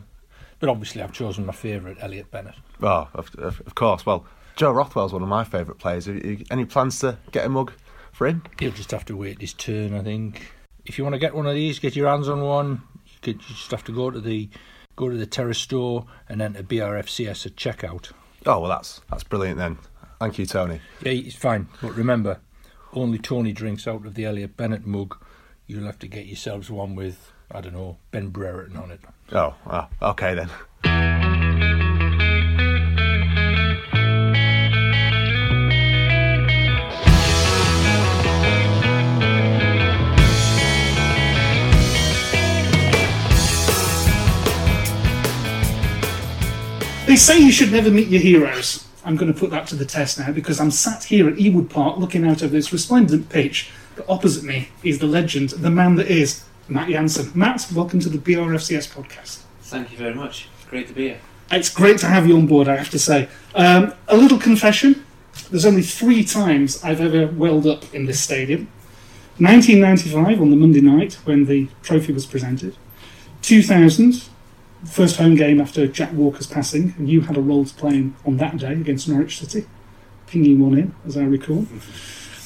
But 0.61 0.69
obviously, 0.69 1.03
I've 1.03 1.13
chosen 1.13 1.47
my 1.47 1.53
favourite, 1.53 1.97
Elliott 2.01 2.31
Bennett. 2.31 2.55
Oh, 2.83 3.09
of, 3.15 3.35
of, 3.39 3.75
course. 3.75 4.05
Well, 4.05 4.27
Joe 4.57 4.73
Rothwell's 4.73 5.13
one 5.13 5.23
of 5.23 5.29
my 5.29 5.43
favourite 5.43 5.81
players. 5.81 6.07
You, 6.07 6.45
any 6.51 6.67
plans 6.67 6.99
to 7.01 7.17
get 7.33 7.47
a 7.47 7.49
mug 7.49 7.73
for 8.13 8.27
him? 8.27 8.43
He'll 8.59 8.71
just 8.71 8.91
have 8.91 9.07
to 9.07 9.17
wait 9.17 9.41
his 9.41 9.55
turn, 9.55 9.95
I 9.95 10.03
think. 10.03 10.53
If 10.85 10.99
you 10.99 11.05
want 11.05 11.15
to 11.15 11.19
get 11.19 11.35
one 11.35 11.47
of 11.47 11.55
these, 11.55 11.79
get 11.79 11.97
your 11.97 12.09
hands 12.09 12.29
on 12.29 12.43
one. 12.43 12.83
You, 13.07 13.15
could, 13.23 13.37
you 13.37 13.55
just 13.55 13.71
have 13.71 13.85
to 13.85 13.93
go 13.93 14.11
to 14.11 14.21
the 14.21 14.51
go 14.97 15.09
to 15.09 15.17
the 15.17 15.27
Terrace 15.27 15.59
store 15.59 16.05
and 16.29 16.43
enter 16.43 16.63
BRFCS 16.63 17.47
at 17.47 17.57
checkout. 17.57 18.13
Oh 18.45 18.61
well, 18.61 18.71
that's 18.71 19.01
that's 19.09 19.25
brilliant 19.25 19.57
then. 19.57 19.79
Thank 20.19 20.39
you, 20.39 20.45
Tony. 20.45 20.81
Yeah, 21.03 21.13
it's 21.13 21.37
fine. 21.37 21.69
But 21.81 21.95
remember, 21.95 22.41
only 22.93 23.19
Tony 23.19 23.53
drinks 23.53 23.87
out 23.87 24.07
of 24.07 24.15
the 24.15 24.25
Elliott 24.25 24.57
Bennett 24.57 24.87
mug. 24.87 25.17
You'll 25.67 25.87
have 25.87 25.99
to 26.01 26.09
get 26.09 26.27
yourselves 26.27 26.71
one 26.71 26.95
with 26.95 27.33
I 27.51 27.61
don't 27.61 27.75
know 27.75 27.97
Ben 28.11 28.29
Brereton 28.29 28.77
on 28.77 28.91
it. 28.91 29.01
Oh, 29.33 29.55
oh 29.67 29.89
okay 30.03 30.35
then. 30.35 30.51
They 47.07 47.17
say 47.17 47.41
you 47.41 47.51
should 47.51 47.73
never 47.73 47.91
meet 47.91 48.07
your 48.07 48.21
heroes. 48.21 48.87
I'm 49.05 49.17
going 49.17 49.33
to 49.33 49.39
put 49.39 49.51
that 49.51 49.67
to 49.69 49.77
the 49.77 49.85
test 49.85 50.19
now 50.19 50.33
because 50.33 50.61
I'm 50.61 50.71
sat 50.71 51.05
here 51.05 51.29
at 51.29 51.37
Ewood 51.37 51.71
Park 51.71 51.99
looking 51.99 52.27
out 52.27 52.43
over 52.43 52.53
this 52.53 52.73
resplendent 52.73 53.29
pitch. 53.29 53.71
But 53.97 54.09
opposite 54.09 54.45
me 54.45 54.69
is 54.83 54.99
the 54.99 55.07
legend, 55.07 55.51
the 55.51 55.71
man 55.71 55.97
that 55.97 56.09
is 56.09 56.45
Matt 56.69 56.89
Jansen. 56.89 57.33
Matt, 57.35 57.67
welcome 57.75 58.01
to 58.01 58.09
the 58.09 58.19
BRFCS 58.19 58.95
podcast. 58.95 59.43
Thank 59.63 59.93
you 59.93 59.99
very 59.99 60.15
much. 60.15 60.49
Great 60.69 60.89
to 60.89 60.93
be 60.93 61.09
here. 61.09 61.21
It's 61.51 61.69
great 61.69 61.99
to 61.99 62.07
have 62.07 62.29
you 62.29 62.37
on 62.37 62.47
board, 62.47 62.69
I 62.69 62.77
have 62.77 62.91
to 62.91 62.99
say. 62.99 63.29
Um, 63.55 63.95
a 64.09 64.17
little 64.17 64.39
confession 64.39 65.05
there's 65.51 65.67
only 65.67 65.83
three 65.83 66.25
times 66.25 66.83
I've 66.85 67.01
ever 67.01 67.27
welled 67.27 67.67
up 67.67 67.93
in 67.95 68.07
this 68.07 68.21
stadium 68.21 68.69
1995 69.39 70.41
on 70.41 70.51
the 70.51 70.57
Monday 70.57 70.81
night 70.81 71.15
when 71.25 71.47
the 71.47 71.69
trophy 71.83 72.13
was 72.13 72.27
presented, 72.27 72.77
2000, 73.43 74.29
first 74.85 75.17
home 75.17 75.35
game 75.35 75.61
after 75.61 75.87
Jack 75.87 76.13
Walker's 76.13 76.47
passing, 76.47 76.95
and 76.99 77.09
you 77.09 77.23
had 77.23 77.37
a 77.37 77.41
role 77.41 77.65
to 77.65 77.75
play 77.75 78.11
on 78.25 78.37
that 78.39 78.57
day 78.57 78.73
against 78.73 79.09
Norwich 79.09 79.39
City, 79.39 79.67
pinging 80.27 80.61
one 80.61 80.79
in, 80.79 80.95
as 81.07 81.17
I 81.17 81.25
recall. 81.25 81.67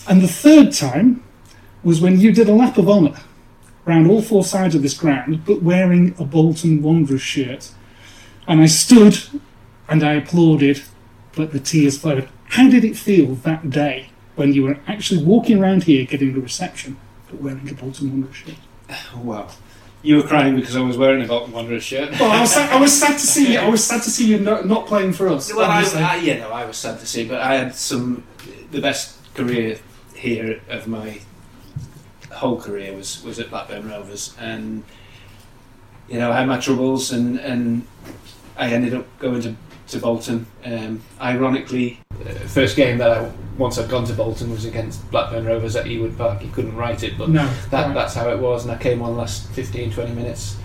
And 0.09 0.21
the 0.21 0.29
third 0.29 0.73
time 0.73 1.23
was 1.83 2.01
when 2.01 2.19
you 2.19 2.33
did 2.33 2.49
a 2.49 2.55
lap 2.55 2.79
of 2.79 2.89
honour 2.89 3.21
round 3.85 4.11
all 4.11 4.23
four 4.23 4.45
sides 4.45 4.75
of 4.75 4.83
this 4.83 4.99
ground, 4.99 5.45
but 5.45 5.63
wearing 5.63 6.15
a 6.19 6.25
Bolton 6.25 6.83
Wanderers 6.83 7.23
shirt. 7.23 7.71
And 8.47 8.61
I 8.61 8.67
stood 8.67 9.19
and 9.89 10.03
I 10.03 10.15
applauded, 10.15 10.83
but 11.35 11.53
the 11.53 11.61
tears 11.61 11.99
flowed. 11.99 12.29
How 12.51 12.71
did 12.71 12.85
it 12.85 12.97
feel 12.97 13.35
that 13.37 13.71
day 13.71 14.11
when 14.37 14.53
you 14.53 14.65
were 14.65 14.79
actually 14.87 15.23
walking 15.23 15.63
around 15.63 15.85
here 15.85 16.05
getting 16.05 16.35
the 16.35 16.41
reception, 16.41 16.97
but 17.31 17.41
wearing 17.41 17.69
a 17.69 17.75
Bolton 17.75 18.11
Wanderers 18.11 18.37
shirt? 18.37 18.55
Well, 19.17 19.51
you 20.05 20.17
were 20.17 20.23
crying 20.23 20.55
because 20.55 20.77
I 20.77 20.81
was 20.81 20.99
wearing 20.99 21.25
a 21.25 21.27
Bolton 21.27 21.53
Wanderers 21.53 21.83
shirt. 21.83 22.11
Well, 22.21 22.31
I 22.31 22.43
was, 22.43 22.53
sad, 22.53 22.71
I 22.71 22.79
was 22.79 23.01
sad 23.01 23.13
to 23.15 23.27
see 23.27 23.55
you. 23.55 23.59
I 23.59 23.69
was 23.69 23.83
sad 23.83 24.03
to 24.03 24.11
see 24.11 24.27
you 24.27 24.39
not, 24.39 24.67
not 24.67 24.87
playing 24.87 25.15
for 25.15 25.29
us. 25.29 25.53
Well, 25.53 25.69
I. 25.69 25.83
I, 25.83 26.17
yeah, 26.17 26.41
no, 26.41 26.51
I 26.51 26.67
was 26.67 26.77
sad 26.77 27.01
to 27.01 27.07
see, 27.07 27.27
but 27.27 27.41
I 27.41 27.55
had 27.55 27.75
some. 27.75 28.23
The 28.71 28.83
best 28.83 29.19
career 29.35 29.79
here 30.15 30.61
of 30.69 30.87
my 30.87 31.21
whole 32.31 32.61
career 32.61 32.95
was 32.95 33.25
was 33.25 33.41
at 33.41 33.49
Blackburn 33.49 33.89
Rovers, 33.89 34.37
and 34.39 34.85
you 36.09 36.19
know 36.19 36.31
I 36.31 36.41
had 36.41 36.49
my 36.49 36.61
troubles, 36.61 37.11
and 37.11 37.39
and 37.41 37.87
I 38.59 38.69
ended 38.69 38.95
up 38.95 39.07
going 39.19 39.41
to 39.43 39.57
to 39.95 40.01
Bolton. 40.01 40.47
Um, 40.65 41.01
ironically, 41.21 42.01
uh, 42.13 42.31
first 42.47 42.77
game 42.77 42.99
that 42.99 43.11
I 43.11 43.31
once 43.57 43.79
I'd 43.79 43.89
gone 43.89 44.05
to 44.07 44.13
Bolton 44.13 44.51
was 44.51 44.65
against 44.65 45.09
Blackburn 45.11 45.47
Rovers 45.47 45.77
at 45.77 45.87
Ewood 45.87 46.17
Park. 46.19 46.43
You 46.43 46.51
couldn't 46.51 46.77
write 46.77 47.03
it, 47.03 47.17
but 47.17 47.29
No, 47.31 47.47
that 47.71 47.87
right. 47.87 47.95
that's 47.95 48.15
how 48.15 48.29
it 48.31 48.39
was, 48.39 48.65
and 48.65 48.73
I 48.73 48.77
came 48.77 49.01
on 49.03 49.17
last 49.17 49.49
15, 49.51 49.93
20 49.93 50.13
minutes, 50.13 50.57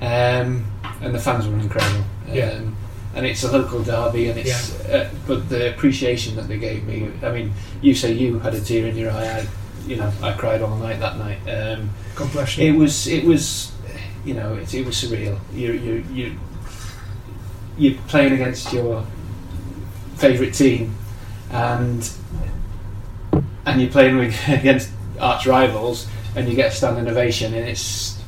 um, 0.00 0.64
and 1.02 1.14
the 1.14 1.18
fans 1.18 1.46
were 1.46 1.58
incredible. 1.58 2.04
Yeah. 2.28 2.50
Um, 2.52 2.76
and 3.14 3.26
it's 3.26 3.42
a 3.42 3.50
local 3.50 3.82
derby, 3.82 4.28
and 4.30 4.38
it's 4.38 4.80
uh, 4.86 5.10
but 5.26 5.48
the 5.48 5.74
appreciation 5.74 6.36
that 6.36 6.46
they 6.48 6.58
gave 6.58 6.84
me. 6.86 7.10
I 7.22 7.30
mean, 7.32 7.52
you 7.82 7.94
say 7.94 8.12
you 8.12 8.38
had 8.38 8.54
a 8.54 8.60
tear 8.60 8.86
in 8.86 8.96
your 8.96 9.10
eye. 9.10 9.40
I, 9.40 9.46
you 9.86 9.96
know, 9.96 10.12
I 10.22 10.32
cried 10.32 10.62
all 10.62 10.76
night 10.76 11.00
that 11.00 11.18
night. 11.18 11.38
Um, 11.48 11.90
God 12.14 12.30
bless 12.32 12.56
you. 12.56 12.72
it 12.72 12.78
was 12.78 13.08
it 13.08 13.24
was, 13.24 13.72
you 14.24 14.34
know, 14.34 14.54
it, 14.54 14.72
it 14.72 14.86
was 14.86 14.94
surreal. 14.94 15.38
You 15.52 15.72
you 15.72 16.04
you 16.12 16.38
you're 17.80 17.98
playing 18.08 18.34
against 18.34 18.72
your 18.72 19.04
favourite 20.16 20.52
team, 20.54 20.94
and 21.50 22.08
and 23.66 23.80
you're 23.80 23.90
playing 23.90 24.18
with, 24.18 24.36
against 24.48 24.90
arch 25.18 25.46
rivals, 25.46 26.06
and 26.36 26.48
you 26.48 26.54
get 26.54 26.72
a 26.72 26.74
standing 26.76 27.08
ovation, 27.08 27.54
and 27.54 27.66
it's 27.68 28.18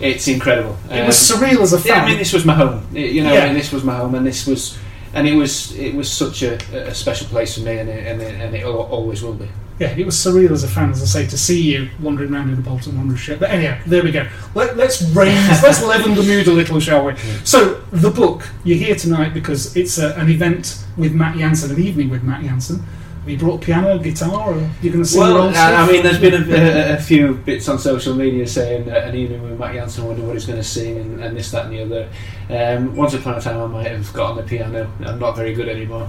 it's 0.00 0.26
incredible. 0.26 0.76
It 0.90 1.06
was 1.06 1.30
Um, 1.30 1.38
surreal 1.38 1.60
as 1.62 1.72
a 1.72 1.78
fan. 1.78 1.96
yeah. 1.96 2.02
I 2.02 2.08
mean, 2.08 2.18
this 2.18 2.32
was 2.32 2.44
my 2.44 2.54
home. 2.54 2.84
It- 2.94 3.12
you 3.12 3.22
know, 3.22 3.32
Yeah. 3.32 3.44
and 3.44 3.56
this 3.56 3.70
was 3.70 3.84
my 3.84 3.94
home, 3.96 4.14
and 4.16 4.26
this 4.26 4.44
was, 4.46 4.76
and 5.14 5.26
it 5.28 5.34
was, 5.34 5.74
it 5.76 5.94
was 5.94 6.12
such 6.12 6.42
a, 6.42 6.56
a 6.88 6.94
special 6.94 7.26
place 7.28 7.54
for 7.54 7.60
me, 7.60 7.78
and 7.78 7.88
it, 7.88 8.06
and 8.06 8.20
it, 8.20 8.40
and 8.40 8.54
it 8.54 8.64
always 8.64 9.22
will 9.22 9.34
be. 9.34 9.48
Yeah, 9.78 9.88
it 9.96 10.06
was 10.06 10.14
surreal 10.14 10.52
as 10.52 10.62
a 10.62 10.68
fan, 10.68 10.90
as 10.90 11.02
I 11.02 11.06
say, 11.06 11.26
to 11.26 11.36
see 11.36 11.60
you 11.60 11.90
wandering 12.00 12.32
around 12.32 12.48
in 12.48 12.54
the 12.54 12.62
Bolton 12.62 12.96
Wanderers 12.96 13.20
shirt. 13.20 13.40
But 13.40 13.50
anyhow, 13.50 13.80
there 13.86 14.04
we 14.04 14.12
go. 14.12 14.28
Let, 14.54 14.76
let's 14.76 15.02
raise, 15.02 15.62
let's 15.62 15.82
leaven 15.86 16.14
the 16.14 16.22
mood 16.22 16.46
a 16.46 16.52
little, 16.52 16.78
shall 16.78 17.04
we? 17.04 17.16
So, 17.42 17.80
the 17.90 18.10
book, 18.10 18.48
you're 18.62 18.78
here 18.78 18.94
tonight 18.94 19.34
because 19.34 19.76
it's 19.76 19.98
a, 19.98 20.14
an 20.14 20.30
event 20.30 20.84
with 20.96 21.12
Matt 21.12 21.36
Jansen, 21.36 21.72
an 21.72 21.82
evening 21.82 22.08
with 22.08 22.22
Matt 22.22 22.42
Jansen. 22.44 22.84
You 23.26 23.38
brought 23.38 23.62
piano, 23.62 23.98
guitar, 23.98 24.52
or 24.52 24.70
you're 24.82 24.92
going 24.92 25.02
to 25.02 25.04
sing 25.04 25.22
your 25.22 25.32
Well, 25.32 25.42
own 25.44 25.54
I, 25.54 25.76
I 25.76 25.90
mean, 25.90 26.02
there's 26.02 26.20
been 26.20 26.34
a, 26.34 26.54
a, 26.54 26.94
a 26.96 27.00
few 27.00 27.34
bits 27.34 27.68
on 27.70 27.78
social 27.78 28.14
media 28.14 28.46
saying 28.46 28.90
uh, 28.90 28.96
an 28.96 29.14
evening 29.14 29.42
with 29.42 29.58
Matt 29.58 29.72
Jansen, 29.74 30.04
wonder 30.04 30.22
what 30.22 30.34
he's 30.34 30.44
going 30.44 30.58
to 30.58 30.64
sing, 30.64 30.98
and, 30.98 31.24
and 31.24 31.34
this, 31.34 31.50
that, 31.50 31.66
and 31.66 31.74
the 31.74 31.82
other. 31.82 32.08
Um, 32.50 32.94
once 32.94 33.14
upon 33.14 33.36
a 33.36 33.40
time, 33.40 33.58
I 33.58 33.66
might 33.66 33.86
have 33.86 34.12
got 34.12 34.32
on 34.32 34.36
the 34.36 34.42
piano. 34.42 34.92
I'm 35.06 35.18
not 35.18 35.36
very 35.36 35.54
good 35.54 35.70
anymore. 35.70 36.02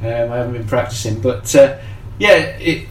Um, 0.00 0.32
I 0.32 0.36
haven't 0.36 0.52
been 0.52 0.66
practicing, 0.66 1.20
but 1.20 1.52
uh, 1.56 1.78
yeah, 2.20 2.36
it, 2.36 2.86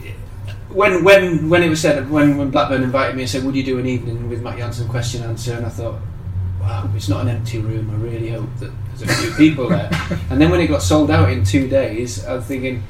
when 0.68 1.02
when 1.02 1.48
when 1.48 1.62
it 1.62 1.70
was 1.70 1.80
said 1.80 2.08
when 2.10 2.36
when 2.36 2.50
Blackburn 2.50 2.82
invited 2.82 3.16
me 3.16 3.22
and 3.22 3.30
said, 3.30 3.44
"Would 3.44 3.56
you 3.56 3.64
do 3.64 3.78
an 3.78 3.86
evening 3.86 4.28
with 4.28 4.42
Matt 4.42 4.58
Jansen 4.58 4.88
question 4.88 5.22
answer?" 5.22 5.54
and 5.54 5.64
I 5.64 5.70
thought, 5.70 5.98
"Wow, 6.60 6.90
it's 6.94 7.08
not 7.08 7.22
an 7.22 7.28
empty 7.28 7.58
room. 7.58 7.90
I 7.90 7.94
really 7.94 8.28
hope 8.28 8.50
that 8.58 8.72
there's 8.94 9.10
a 9.10 9.14
few 9.22 9.34
people 9.36 9.70
there." 9.70 9.88
and 10.30 10.38
then 10.38 10.50
when 10.50 10.60
it 10.60 10.66
got 10.66 10.82
sold 10.82 11.10
out 11.10 11.30
in 11.30 11.44
two 11.44 11.66
days, 11.66 12.24
I'm 12.26 12.42
thinking. 12.42 12.82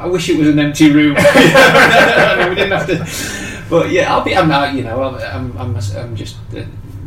I 0.00 0.06
wish 0.06 0.28
it 0.28 0.38
was 0.38 0.48
an 0.48 0.58
empty 0.58 0.90
room. 0.90 1.16
We 2.50 2.54
didn't 2.56 2.72
have 2.72 2.86
to. 2.86 3.64
But 3.70 3.90
yeah, 3.90 4.12
I'll 4.14 4.24
be. 4.24 4.34
I'm 4.36 4.48
not. 4.48 4.74
You 4.74 4.82
know, 4.84 5.02
I'm. 5.02 5.14
I'm. 5.16 5.58
I'm, 5.58 5.76
I'm 5.96 6.16
just 6.16 6.36
uh, 6.56 6.64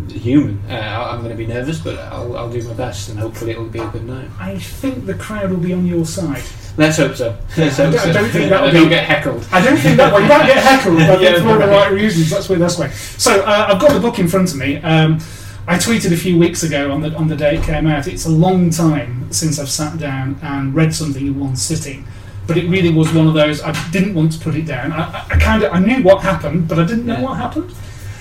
human. 0.10 0.62
Uh, 0.70 0.74
I'm 1.12 1.20
going 1.20 1.32
to 1.32 1.36
be 1.38 1.46
nervous, 1.48 1.80
but 1.80 1.98
I'll, 2.00 2.38
I'll 2.38 2.50
do 2.52 2.62
my 2.64 2.74
best, 2.74 3.10
and 3.10 3.20
hopefully 3.20 3.52
it'll 3.52 3.66
be 3.66 3.80
a 3.80 3.88
good 3.90 4.06
night. 4.06 4.30
I 4.40 4.58
think 4.60 5.06
the 5.06 5.16
crowd 5.16 5.50
will 5.52 5.58
be 5.58 5.74
on 5.74 5.86
your 5.86 6.06
side. 6.06 6.44
Let's 6.78 6.98
hope 6.98 7.16
so. 7.16 7.38
Let's 7.58 7.80
I 7.80 7.84
don't- 7.92 8.00
so. 8.00 8.10
I 8.10 8.14
don't 8.14 8.30
think 8.30 8.50
that'll 8.50 8.72
be- 8.72 8.90
get 8.90 9.04
heckled. 9.06 9.46
I 9.52 9.64
don't 9.64 9.78
think 9.78 9.98
that 9.98 10.14
way. 10.14 10.22
You 10.22 10.28
might 10.30 10.48
get 10.48 10.64
heckled, 10.64 10.98
but 10.98 11.22
Yeah, 11.22 11.40
for 11.42 11.48
all 11.50 11.54
the 11.56 11.60
right. 11.68 11.70
right 11.70 11.92
reasons. 11.92 12.30
That's 12.30 12.48
way. 12.50 12.56
That's 12.58 12.78
way. 12.80 12.90
So 12.92 13.42
uh, 13.44 13.68
I've 13.70 13.82
got 13.82 13.92
the 13.94 14.00
book 14.00 14.20
in 14.20 14.28
front 14.28 14.52
of 14.52 14.58
me. 14.58 14.78
Um, 14.78 15.20
I 15.68 15.76
tweeted 15.78 16.12
a 16.14 16.18
few 16.18 16.38
weeks 16.38 16.64
ago 16.64 16.92
on 16.92 17.02
the 17.02 17.14
on 17.16 17.28
the 17.28 17.36
day 17.36 17.56
it 17.58 17.64
came 17.64 17.88
out. 17.88 18.08
It's 18.08 18.26
a 18.26 18.30
long 18.30 18.70
time 18.70 19.32
since 19.32 19.60
I've 19.60 19.70
sat 19.70 19.98
down 19.98 20.38
and 20.42 20.74
read 20.76 20.94
something 20.96 21.26
in 21.26 21.40
one 21.40 21.56
sitting, 21.56 22.06
but 22.48 22.58
it 22.58 22.70
really 22.70 22.90
was 22.90 23.14
one 23.14 23.28
of 23.28 23.34
those. 23.34 23.62
I 23.62 23.72
didn't 23.92 24.14
want 24.16 24.34
to 24.34 24.40
put 24.40 24.56
it 24.56 24.66
down. 24.66 24.92
I, 24.92 25.04
I, 25.04 25.26
I 25.32 25.38
kind 25.40 25.64
of 25.64 25.74
I 25.74 25.80
knew 25.80 26.04
what 26.04 26.22
happened, 26.22 26.68
but 26.68 26.80
I 26.80 26.86
didn't 26.86 27.06
know 27.06 27.16
Yeah. 27.16 27.24
what 27.24 27.38
happened. 27.38 27.74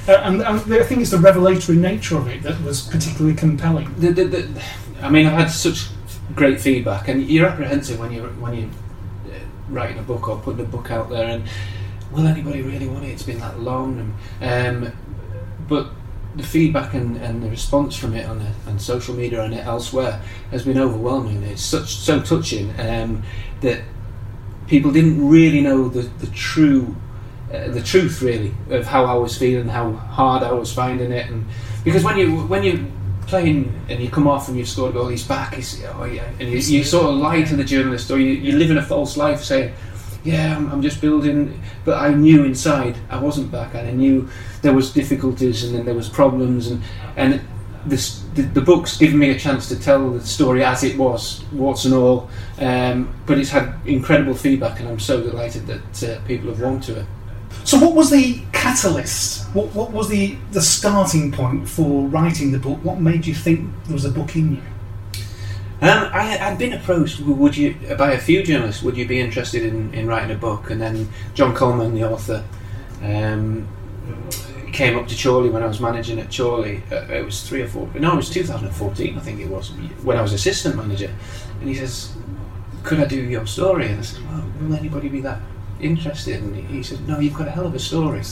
Uh, 0.09 0.13
and, 0.25 0.43
and 0.43 0.75
I 0.75 0.83
think 0.83 1.01
it's 1.01 1.11
the 1.11 1.19
revelatory 1.19 1.79
nature 1.79 2.17
of 2.17 2.27
it 2.27 2.43
that 2.43 2.61
was 2.63 2.83
particularly 2.83 3.37
compelling. 3.37 3.95
The, 3.99 4.11
the, 4.13 4.25
the, 4.25 4.63
I 5.01 5.09
mean, 5.11 5.27
I've 5.27 5.39
had 5.39 5.51
such 5.51 5.89
great 6.35 6.61
feedback, 6.61 7.09
and 7.09 7.23
you're 7.29 7.47
apprehensive 7.47 7.99
when 8.01 8.13
you're 8.13 8.29
when 8.31 8.55
you're 8.55 8.69
uh, 9.35 9.39
writing 9.69 9.99
a 9.99 10.03
book 10.03 10.29
or 10.29 10.39
putting 10.39 10.61
a 10.65 10.69
book 10.69 10.91
out 10.91 11.09
there, 11.09 11.27
and 11.29 11.45
will 12.11 12.27
anybody 12.27 12.63
really 12.63 12.89
want 12.89 13.05
it? 13.05 13.09
It's 13.11 13.23
been 13.23 13.39
that 13.41 13.61
long, 13.61 14.15
and 14.41 14.87
um, 14.87 14.93
but 15.69 15.91
the 16.35 16.43
feedback 16.43 16.95
and, 16.95 17.17
and 17.19 17.43
the 17.43 17.51
response 17.51 17.95
from 17.95 18.15
it 18.15 18.27
on 18.27 18.39
the, 18.39 18.71
on 18.71 18.79
social 18.79 19.15
media 19.15 19.43
and 19.43 19.55
elsewhere 19.55 20.21
has 20.51 20.65
been 20.65 20.79
overwhelming. 20.79 21.43
It's 21.43 21.63
such 21.63 21.95
so 21.97 22.21
touching 22.23 22.71
um, 22.81 23.23
that 23.61 23.83
people 24.73 24.91
didn't 24.91 25.29
really 25.29 25.61
know 25.61 25.89
the 25.89 26.03
the 26.23 26.27
true. 26.29 26.97
Uh, 27.53 27.69
the 27.69 27.83
truth, 27.83 28.23
really, 28.23 28.55
of 28.71 28.87
how 28.87 29.05
I 29.05 29.13
was 29.13 29.37
feeling, 29.37 29.69
how 29.69 29.93
hard 29.93 30.43
I 30.43 30.53
was 30.53 30.73
finding 30.73 31.13
it, 31.13 31.29
and 31.31 31.45
because 31.85 32.03
when 32.03 32.17
you 32.17 32.29
when 32.53 32.63
you 32.63 32.91
playing 33.27 33.79
and 33.91 34.03
you 34.03 34.09
come 34.09 34.27
off 34.27 34.49
and 34.49 34.57
you've 34.57 34.69
scored 34.69 34.97
all 34.97 35.07
these 35.07 35.21
he's 35.21 35.29
back, 35.29 35.55
oh 35.97 36.05
yeah, 36.05 36.25
and 36.41 36.49
you, 36.49 36.59
you 36.59 36.83
sort 36.83 37.07
of 37.07 37.17
lie 37.17 37.43
to 37.43 37.57
the 37.57 37.65
journalist 37.65 38.11
or 38.11 38.19
you, 38.19 38.33
you 38.33 38.57
live 38.57 38.71
in 38.71 38.79
a 38.79 38.83
false 38.83 39.17
life 39.17 39.43
saying, 39.43 39.75
yeah, 40.25 40.57
I'm, 40.57 40.71
I'm 40.71 40.83
just 40.83 41.01
building, 41.01 41.61
but 41.85 41.99
I 41.99 42.15
knew 42.15 42.45
inside 42.45 42.97
I 43.11 43.19
wasn't 43.19 43.51
back 43.51 43.75
and 43.75 43.89
I 43.89 43.93
knew 43.93 44.29
there 44.63 44.73
was 44.73 44.93
difficulties 44.93 45.65
and 45.65 45.75
then 45.75 45.85
there 45.85 45.95
was 45.95 46.09
problems 46.09 46.69
and 46.69 46.83
and 47.17 47.41
this, 47.85 48.22
the, 48.35 48.43
the 48.43 48.61
book's 48.61 48.97
given 48.97 49.19
me 49.19 49.31
a 49.31 49.39
chance 49.39 49.69
to 49.69 49.79
tell 49.79 50.11
the 50.11 50.27
story 50.27 50.65
as 50.65 50.85
it 50.85 50.97
was, 50.97 51.45
warts 51.53 51.85
and 51.85 51.95
all. 51.95 52.31
Um, 52.59 53.15
but 53.27 53.39
it's 53.39 53.51
had 53.51 53.75
incredible 53.85 54.35
feedback, 54.35 54.81
and 54.81 54.89
I'm 54.89 55.01
so 55.01 55.23
delighted 55.23 55.67
that 55.67 56.03
uh, 56.03 56.21
people 56.27 56.49
have 56.49 56.61
warmed 56.61 56.83
to 56.85 57.01
it. 57.01 57.07
So, 57.65 57.79
what 57.79 57.95
was 57.95 58.11
the 58.11 58.43
catalyst? 58.53 59.49
What, 59.55 59.75
what 59.75 59.93
was 59.93 60.09
the, 60.09 60.37
the 60.53 60.63
starting 60.63 61.31
point 61.31 61.69
for 61.69 62.07
writing 62.09 62.53
the 62.53 62.59
book? 62.59 62.79
What 62.83 63.01
made 63.01 63.27
you 63.27 63.35
think 63.35 63.71
there 63.85 63.95
was 63.95 64.05
a 64.05 64.11
book 64.11 64.35
in 64.35 64.57
you? 64.57 64.63
Um, 65.83 66.09
I 66.13 66.23
had 66.23 66.59
been 66.59 66.73
approached. 66.73 67.21
Would 67.21 67.57
you 67.57 67.75
by 67.99 68.13
a 68.13 68.19
few 68.19 68.45
journalists? 68.45 68.83
Would 68.85 68.97
you 68.97 69.07
be 69.07 69.21
interested 69.21 69.65
in, 69.65 69.93
in 69.93 70.07
writing 70.07 70.31
a 70.31 70.39
book? 70.39 70.71
And 70.71 70.81
then 70.81 71.09
Jon 71.35 71.55
Colman, 71.55 71.95
the 71.95 72.05
author, 72.05 72.45
um, 73.03 73.67
came 74.73 74.99
up 74.99 75.07
to 75.09 75.15
Chorley 75.17 75.51
when 75.51 75.63
I 75.63 75.67
was 75.67 75.81
managing 75.81 76.19
at 76.19 76.35
Chorley. 76.35 76.83
Uh, 76.91 77.05
it 77.05 77.25
was 77.25 77.43
three 77.47 77.63
or 77.63 77.69
four. 77.69 77.89
No, 77.95 78.15
it 78.15 78.17
was 78.17 78.31
2014, 78.31 79.17
I 79.17 79.21
think 79.21 79.41
it 79.41 79.49
was, 79.49 79.71
when 80.03 80.17
I 80.17 80.23
was 80.23 80.33
assistant 80.33 80.77
manager. 80.77 81.11
And 81.61 81.69
he 81.69 81.75
says, 81.75 82.15
"Could 82.83 83.01
I 83.01 83.05
do 83.05 83.21
your 83.21 83.47
story?" 83.47 83.89
And 83.89 84.01
I 84.01 84.03
said, 84.03 84.25
"Well, 84.29 84.45
will 84.61 84.75
anybody 84.75 85.09
be 85.09 85.21
that 85.21 85.41
interested?" 85.81 86.43
And 86.43 86.57
he 86.57 86.83
said, 86.83 87.07
"No, 87.07 87.19
you've 87.19 87.35
got 87.35 87.49
a 87.49 87.51
hell 87.51 87.67
of 87.67 87.75
a 87.75 87.79
story. 87.79 88.23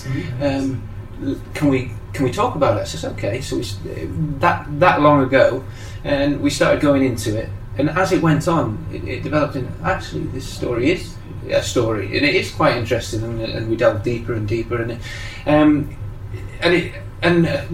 Um, 0.41 0.82
can 1.55 1.68
we 1.68 1.93
can 2.12 2.24
we 2.24 2.32
talk 2.32 2.57
about 2.57 2.78
it?" 2.78 2.80
I 2.80 2.84
said, 2.84 3.12
"Okay." 3.12 3.41
So 3.41 3.57
we, 3.57 3.64
that 4.38 4.66
that 4.80 5.03
long 5.03 5.22
ago, 5.22 5.62
and 6.05 6.41
we 6.41 6.51
started 6.51 6.80
going 6.80 7.05
into 7.05 7.36
it. 7.38 7.49
And 7.78 7.88
as 7.91 8.12
it 8.12 8.20
went 8.20 8.49
on, 8.49 8.84
it, 8.93 9.05
it 9.05 9.22
developed 9.22 9.57
in 9.57 9.72
actually 9.84 10.24
this 10.26 10.47
story 10.49 10.91
is 10.91 11.14
a 11.49 11.62
story, 11.62 12.07
and 12.07 12.26
it 12.26 12.34
is 12.34 12.51
quite 12.51 12.76
interesting. 12.76 13.22
And, 13.22 13.41
and 13.41 13.70
we 13.70 13.76
delved 13.76 14.03
deeper 14.03 14.34
and 14.34 14.49
deeper, 14.49 14.82
and 14.82 14.93
it, 14.93 15.01
um, 15.47 15.97
and 16.62 16.74
it, 16.74 16.94
and 17.22 17.46
uh, 17.46 17.64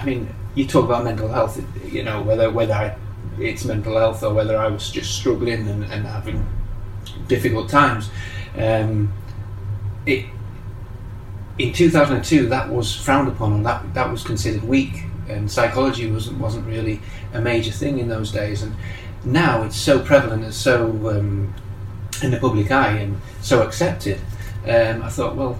I 0.00 0.04
mean, 0.04 0.34
you 0.54 0.66
talk 0.66 0.84
about 0.84 1.04
mental 1.04 1.28
health. 1.28 1.62
You 1.84 2.02
know 2.02 2.22
whether 2.22 2.50
whether 2.50 2.74
I, 2.74 2.96
it's 3.38 3.64
mental 3.64 3.96
health 3.96 4.22
or 4.22 4.34
whether 4.34 4.56
I 4.58 4.68
was 4.68 4.90
just 4.90 5.16
struggling 5.16 5.68
and, 5.68 5.84
and 5.84 6.06
having 6.06 6.46
difficult 7.26 7.68
times. 7.68 8.10
Um, 8.56 9.12
it 10.06 10.26
in 11.58 11.72
2002 11.72 12.48
that 12.48 12.68
was 12.68 12.94
frowned 12.94 13.28
upon 13.28 13.52
and 13.52 13.66
that 13.66 13.94
that 13.94 14.10
was 14.10 14.22
considered 14.22 14.62
weak 14.62 15.04
and 15.28 15.50
psychology 15.50 16.10
wasn't 16.10 16.38
wasn't 16.38 16.64
really 16.66 17.00
a 17.34 17.40
major 17.40 17.72
thing 17.72 17.98
in 17.98 18.08
those 18.08 18.30
days 18.30 18.62
and 18.62 18.74
now 19.24 19.62
it's 19.64 19.76
so 19.76 19.98
prevalent 19.98 20.44
and 20.44 20.54
so 20.54 20.86
um, 21.10 21.52
in 22.22 22.30
the 22.30 22.38
public 22.38 22.70
eye 22.70 22.92
and 22.92 23.20
so 23.42 23.62
accepted 23.62 24.20
um, 24.64 25.02
I 25.02 25.08
thought 25.08 25.34
well 25.34 25.58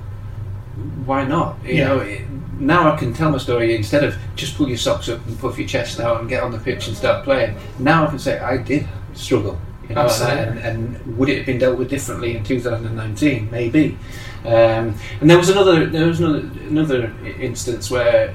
why 1.05 1.25
not 1.25 1.57
you 1.65 1.75
Yeah. 1.75 1.89
know 1.89 1.99
it, 2.01 2.23
now 2.59 2.93
I 2.93 2.97
can 2.97 3.13
tell 3.13 3.31
my 3.31 3.39
story 3.39 3.77
instead 3.77 4.03
of 4.05 4.17
just 4.37 4.57
pull 4.57 4.69
your 4.69 4.77
socks 4.79 5.09
up 5.09 5.25
and 5.27 5.39
puff 5.39 5.59
your 5.59 5.69
chest 5.69 6.01
out 6.01 6.21
and 6.21 6.29
get 6.29 6.43
on 6.43 6.51
the 6.51 6.59
pitch 6.59 6.89
and 6.89 6.97
start 6.97 7.25
playing 7.25 7.57
now 7.79 8.05
I 8.07 8.11
can 8.11 8.19
say 8.19 8.39
I 8.39 8.57
did 8.59 8.87
struggle 9.15 9.59
you 9.89 9.95
know, 9.95 10.07
and, 10.07 10.59
and, 10.59 11.17
would 11.17 11.31
it 11.31 11.39
have 11.39 11.47
been 11.47 11.59
dealt 11.59 11.79
with 11.79 11.89
differently 11.89 12.37
in 12.37 12.45
2019 12.45 13.49
maybe 13.51 13.97
um, 14.45 14.95
and 15.21 15.31
there 15.31 15.39
was 15.39 15.49
another 15.49 15.87
there 15.87 16.07
was 16.07 16.21
another, 16.21 16.41
another 16.69 17.13
instance 17.41 17.91
where 17.91 18.35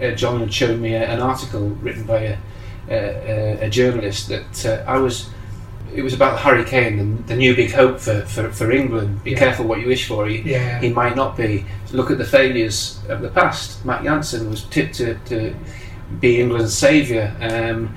uh, 0.00 0.10
Jon 0.12 0.40
had 0.40 0.52
shown 0.52 0.80
me 0.80 0.94
a, 0.94 1.04
an 1.04 1.20
article 1.20 1.68
written 1.82 2.04
by 2.04 2.20
a, 2.20 2.38
a, 2.88 2.94
a- 2.96 3.66
a 3.66 3.70
journalist 3.70 4.28
that 4.28 4.66
uh, 4.66 4.90
I 4.90 4.96
was. 4.98 5.28
It 5.94 6.02
was 6.02 6.14
about 6.14 6.38
Harry 6.38 6.64
Kane 6.64 6.98
and 6.98 7.26
the 7.26 7.36
new 7.36 7.54
big 7.56 7.72
hope 7.72 7.98
for, 7.98 8.22
for, 8.22 8.50
for 8.52 8.70
England. 8.70 9.24
Be 9.24 9.32
Yeah. 9.32 9.38
careful 9.38 9.66
what 9.66 9.80
you 9.80 9.88
wish 9.88 10.06
for. 10.06 10.26
He, 10.26 10.38
Yeah. 10.42 10.80
he 10.80 10.90
might 10.90 11.16
not 11.16 11.36
be. 11.36 11.64
Look 11.92 12.10
at 12.10 12.18
the 12.18 12.24
failures 12.24 13.00
of 13.08 13.20
the 13.22 13.28
past. 13.28 13.84
Matt 13.84 14.04
Jansen 14.04 14.48
was 14.48 14.62
tipped 14.64 14.94
to, 14.96 15.14
to 15.26 15.54
be 16.20 16.40
England's 16.40 16.76
saviour. 16.76 17.32
Um, 17.40 17.94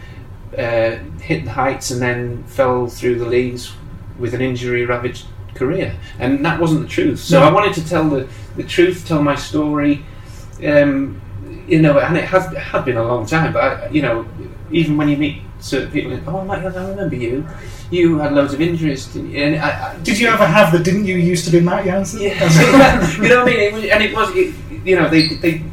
uh, 0.57 0.97
hit 1.21 1.45
the 1.45 1.51
heights 1.51 1.91
and 1.91 2.01
then 2.01 2.43
fell 2.45 2.87
through 2.87 3.19
the 3.19 3.25
leagues 3.25 3.73
with 4.19 4.33
an 4.33 4.41
injury 4.41 4.85
ravaged 4.85 5.25
career. 5.55 5.95
And 6.19 6.43
that 6.45 6.59
wasn't 6.59 6.81
the 6.81 6.87
truth. 6.87 7.19
So 7.19 7.39
No. 7.39 7.47
I 7.47 7.51
wanted 7.51 7.73
to 7.75 7.87
tell 7.87 8.09
the, 8.09 8.27
the 8.55 8.63
truth, 8.63 9.07
tell 9.07 9.21
my 9.21 9.35
story. 9.35 10.03
Um, 10.65 11.21
you 11.67 11.81
know, 11.81 11.97
and 11.99 12.17
it 12.17 12.25
has 12.25 12.51
it 12.51 12.57
had 12.57 12.85
been 12.85 12.97
a 12.97 13.03
long 13.03 13.25
time, 13.25 13.53
but 13.53 13.63
I, 13.63 13.89
you 13.89 14.01
know, 14.01 14.25
even 14.71 14.97
when 14.97 15.07
you 15.09 15.17
meet 15.17 15.41
certain 15.63 15.91
people, 15.91 16.19
oh, 16.27 16.43
Matt, 16.43 16.59
I 16.75 16.89
remember 16.89 17.15
you. 17.15 17.47
You 17.89 18.17
had 18.19 18.33
loads 18.33 18.53
of 18.53 18.59
you? 18.59 18.69
And 18.69 19.55
I, 19.55 19.93
I, 19.93 19.97
Did 20.03 20.19
you 20.19 20.27
ever 20.27 20.45
have 20.45 20.71
the 20.71 20.79
didn't 20.79 21.05
you 21.05 21.15
used 21.15 21.45
to 21.45 21.51
be 21.51 21.61
Matt 21.61 21.85
Jansen? 21.85 22.21
yeah. 22.21 23.15
you 23.21 23.29
know 23.29 23.43
what 23.43 23.53
I 23.53 23.55
mean? 23.55 23.59
It 23.59 23.73
was, 23.73 23.85
and 23.85 24.03
it 24.03 24.15
was, 24.15 24.35
it, 24.35 24.55
you 24.85 24.95
know, 24.97 25.07
they, 25.07 25.27
they, 25.27 25.63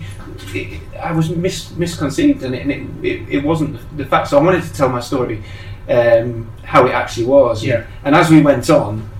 it, 0.54 0.80
I 0.96 1.12
was 1.12 1.30
mis, 1.30 1.72
misconceived, 1.72 2.44
and, 2.44 2.54
it, 2.54 2.62
and 2.62 3.04
it, 3.04 3.28
it, 3.28 3.44
wasn't 3.44 3.80
the 3.96 4.04
fact. 4.06 4.28
So 4.28 4.38
I 4.38 4.42
wanted 4.42 4.62
to 4.62 4.72
tell 4.72 4.88
my 4.88 5.00
story, 5.00 5.42
um, 5.88 6.50
how 6.62 6.86
it 6.86 6.92
actually 6.92 7.26
was. 7.26 7.64
Yeah. 7.64 7.84
And 8.04 8.14
as 8.14 8.30
we 8.30 8.42
went 8.42 8.70
on, 8.70 9.10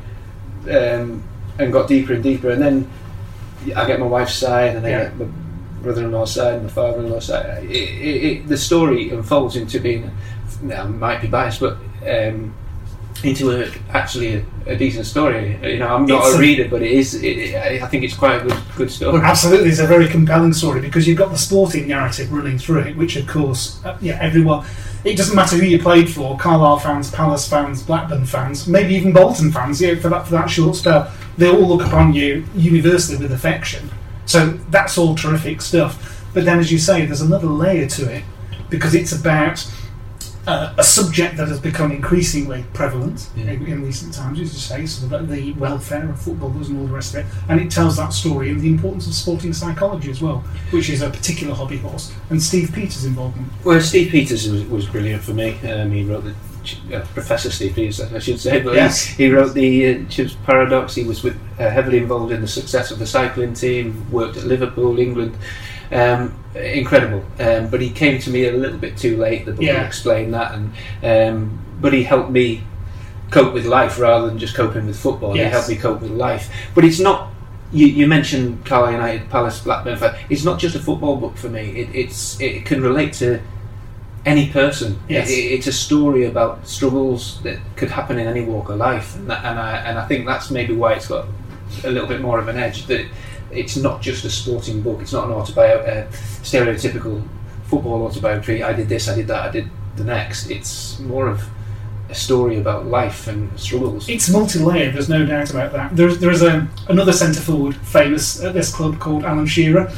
um, 0.71 1.23
and 1.59 1.73
got 1.73 1.89
deeper 1.89 2.13
and 2.13 2.23
deeper, 2.23 2.51
and 2.51 2.63
then 2.63 2.91
I 3.75 3.87
get 3.87 3.99
my 3.99 4.07
wife's 4.07 4.35
side, 4.35 4.77
and 4.77 4.87
I 4.87 4.91
Yeah. 4.91 5.05
get 5.05 5.19
my 5.19 5.27
brother-in-law's 5.83 6.35
side, 6.35 6.55
and 6.55 6.63
my 6.65 6.69
father-in-law's 6.69 7.25
side. 7.27 7.65
It, 7.65 7.71
it, 7.71 8.25
it, 8.25 8.49
the 8.49 8.57
story 8.57 9.11
unfolds 9.11 9.57
into 9.57 9.81
being, 9.81 10.11
I 10.63 10.85
might 10.85 11.21
be 11.21 11.29
biased, 11.29 11.61
but. 11.61 11.77
Um, 12.07 12.55
into 13.23 13.51
a, 13.51 13.71
actually 13.91 14.37
a, 14.37 14.45
a 14.67 14.77
decent 14.77 15.07
story. 15.07 15.59
You 15.63 15.79
know, 15.79 15.95
I'm 15.95 16.07
not 16.07 16.27
It's 16.27 16.37
a, 16.37 16.39
reader, 16.39 16.69
but 16.69 16.83
it 16.83 16.91
is. 16.91 17.15
It, 17.23 17.55
I 17.55 17.85
I 17.85 17.89
think 17.89 18.05
it's 18.05 18.17
quite 18.17 18.41
a 18.41 18.49
good, 18.49 18.59
good 18.77 18.91
story. 18.91 19.21
Absolutely, 19.23 19.69
it's 19.69 19.79
a 19.79 19.87
very 19.87 20.09
compelling 20.09 20.53
story 20.53 20.81
because 20.81 21.07
you've 21.07 21.19
got 21.19 21.31
the 21.31 21.39
sporting 21.39 21.89
narrative 21.89 22.33
running 22.33 22.59
through 22.59 22.81
it, 22.81 22.97
which 22.97 23.17
of 23.17 23.27
course, 23.27 23.85
uh, 23.85 23.97
yeah, 24.01 24.19
everyone. 24.21 24.67
It 25.03 25.17
doesn't 25.17 25.35
matter 25.35 25.57
who 25.57 25.65
you 25.65 25.79
played 25.79 26.11
for: 26.11 26.39
Carlisle 26.39 26.79
fans, 26.79 27.11
Palace 27.11 27.49
fans, 27.49 27.83
Blackburn 27.83 28.27
fans, 28.27 28.67
maybe 28.67 28.95
even 28.95 29.13
Bolton 29.13 29.51
fans. 29.53 29.81
Yeah, 29.81 29.97
for 29.97 30.09
that 30.09 30.27
for 30.27 30.33
that 30.33 30.49
short 30.49 30.77
spell, 30.77 31.13
they 31.37 31.49
all 31.49 31.67
look 31.67 31.87
upon 31.87 32.13
you 32.15 32.45
universally 32.55 33.19
with 33.19 33.33
affection. 33.33 33.91
So 34.27 34.51
that's 34.71 34.97
all 34.97 35.15
terrific 35.15 35.61
stuff. 35.61 36.25
But 36.33 36.45
then, 36.45 36.59
as 36.59 36.71
you 36.71 36.79
say, 36.79 37.05
there's 37.05 37.23
another 37.23 37.49
layer 37.49 37.87
to 37.89 38.15
it 38.15 38.25
because 38.69 38.95
it's 38.95 39.13
about 39.13 39.69
uh, 40.47 40.75
a 40.79 40.83
subject 40.85 41.37
that 41.37 41.49
has 41.49 41.61
become 41.61 41.93
increasingly 41.93 42.65
prevalent 42.73 43.29
Yeah. 43.37 43.51
in, 43.51 43.67
in 43.67 43.85
recent 43.85 44.15
times, 44.15 44.41
as 44.41 44.53
you 44.53 44.59
say, 44.59 44.87
so 44.87 45.07
about 45.07 45.29
the 45.29 45.53
welfare 45.55 46.09
of 46.09 46.21
footballers 46.21 46.69
and 46.69 46.79
all 46.81 46.87
the 46.87 46.93
rest 46.95 47.15
of 47.15 47.21
it. 47.27 47.33
And 47.49 47.61
it 47.61 47.71
tells 47.71 47.97
that 47.99 48.13
story 48.13 48.51
and 48.51 48.61
the 48.61 48.69
importance 48.69 49.07
of 49.07 49.15
sporting 49.15 49.53
psychology 49.53 50.11
as 50.11 50.21
well, 50.23 50.39
which 50.71 50.89
is 50.91 51.03
a 51.03 51.11
particular 51.11 51.55
hobby 51.55 51.77
horse. 51.77 52.13
And 52.31 52.43
Steve 52.43 52.73
Peters' 52.75 53.05
involvement. 53.05 53.49
Well, 53.65 53.81
Steve 53.81 54.11
Peters 54.11 54.49
was, 54.49 54.65
was 54.65 54.87
brilliant 54.87 55.23
for 55.23 55.33
me. 55.35 55.59
Um, 55.69 55.91
he 55.93 56.05
wrote 56.05 56.25
the 56.25 56.35
uh, 56.95 57.01
Professor 57.15 57.51
Steve 57.51 57.75
Peters, 57.75 58.01
I 58.01 58.19
should 58.19 58.39
say, 58.41 58.61
but 58.61 58.75
Yes. 58.75 59.05
he, 59.07 59.25
he 59.25 59.31
wrote 59.33 59.55
the 59.55 59.95
uh, 59.95 60.05
Chimp 60.09 60.31
Paradox. 60.45 60.95
He 60.95 61.05
was 61.05 61.23
with, 61.23 61.37
uh, 61.59 61.71
heavily 61.71 61.99
involved 61.99 62.33
in 62.33 62.41
the 62.41 62.49
success 62.49 62.91
of 62.91 62.99
the 62.99 63.07
cycling 63.07 63.55
team. 63.55 64.11
Worked 64.11 64.37
at 64.39 64.45
Liverpool, 64.45 64.99
England. 64.99 65.37
Um, 65.93 66.35
incredible. 66.55 67.25
Um, 67.39 67.69
but 67.69 67.81
he 67.81 67.91
came 67.91 68.19
to 68.21 68.31
me 68.31 68.47
a 68.47 68.53
little 68.53 68.79
bit 68.79 68.97
too 68.97 69.17
late. 69.17 69.45
The 69.45 69.53
book 69.53 69.63
Yeah. 69.63 69.85
explained 69.87 70.35
that, 70.35 70.55
and 70.55 70.73
um, 71.03 71.59
but 71.81 71.93
he 71.93 72.03
helped 72.05 72.31
me 72.31 72.63
cope 73.31 73.55
with 73.55 73.65
life 73.65 73.99
rather 73.99 74.27
than 74.27 74.39
just 74.39 74.55
coping 74.55 74.87
with 74.87 74.99
football. 74.99 75.33
He 75.35 75.41
helped 75.41 75.69
me 75.69 75.77
cope 75.77 76.01
with 76.01 76.11
life. 76.11 76.51
But 76.75 76.85
it's 76.85 77.01
not. 77.01 77.29
You, 77.73 77.87
you 77.87 78.09
mentioned 78.09 78.65
Carlisle 78.65 78.93
United, 78.95 79.31
Palace, 79.31 79.61
Blackburn. 79.61 79.97
It's 80.29 80.45
not 80.45 80.59
just 80.59 80.75
a 80.75 80.81
football 80.81 81.17
book 81.17 81.37
for 81.37 81.49
me. 81.49 81.71
It, 81.71 81.95
it's 81.95 82.41
it 82.41 82.65
can 82.67 82.83
relate 82.83 83.13
to 83.15 83.41
any 84.27 84.49
person. 84.51 84.99
Yes. 85.09 85.31
It, 85.31 85.35
it's 85.35 85.67
a 85.69 85.73
story 85.73 86.25
about 86.27 86.67
struggles 86.67 87.41
that 87.43 87.59
could 87.77 87.91
happen 87.91 88.19
in 88.19 88.27
any 88.27 88.43
walk 88.45 88.69
of 88.71 88.77
life, 88.79 89.17
and, 89.17 89.31
that, 89.31 89.45
and 89.45 89.59
I 89.59 89.77
and 89.79 89.99
I 89.99 90.07
think 90.07 90.27
that's 90.27 90.51
maybe 90.51 90.75
why 90.75 90.95
it's 90.95 91.07
got 91.09 91.27
a 91.85 91.91
little 91.91 92.09
bit 92.09 92.21
more 92.21 92.39
of 92.41 92.49
an 92.49 92.57
edge. 92.59 92.87
That 92.87 93.07
it's 93.53 93.77
not 93.77 94.01
just 94.03 94.25
a 94.25 94.31
sporting 94.31 94.83
book. 94.83 95.01
It's 95.01 95.13
not 95.13 95.25
an 95.27 95.33
autobio- 95.33 95.87
uh, 95.89 96.11
stereotypical 96.43 97.27
football 97.65 98.03
autobiography. 98.05 98.63
I 98.63 98.73
did 98.73 98.89
this, 98.89 99.09
I 99.09 99.15
did 99.15 99.27
that, 99.29 99.49
I 99.49 99.51
did 99.51 99.69
the 99.97 100.05
next. 100.05 100.51
It's 100.51 100.99
more 101.01 101.29
of 101.29 101.43
a 102.09 102.15
story 102.15 102.59
about 102.59 102.87
life 102.87 103.29
and 103.29 103.49
struggles. 103.59 104.09
It's 104.09 104.29
multi-layered. 104.29 104.95
There's 104.95 105.09
no 105.09 105.25
doubt 105.25 105.51
about 105.51 105.71
that. 105.73 105.95
There's 105.95 106.19
there's 106.19 106.43
a 106.43 106.67
another 106.89 107.13
centre 107.13 107.41
forward 107.41 107.77
famous 107.77 108.43
at 108.43 108.53
this 108.53 108.75
club 108.75 108.99
called 108.99 109.23
Alan 109.25 109.47
Shearer. 109.47 109.89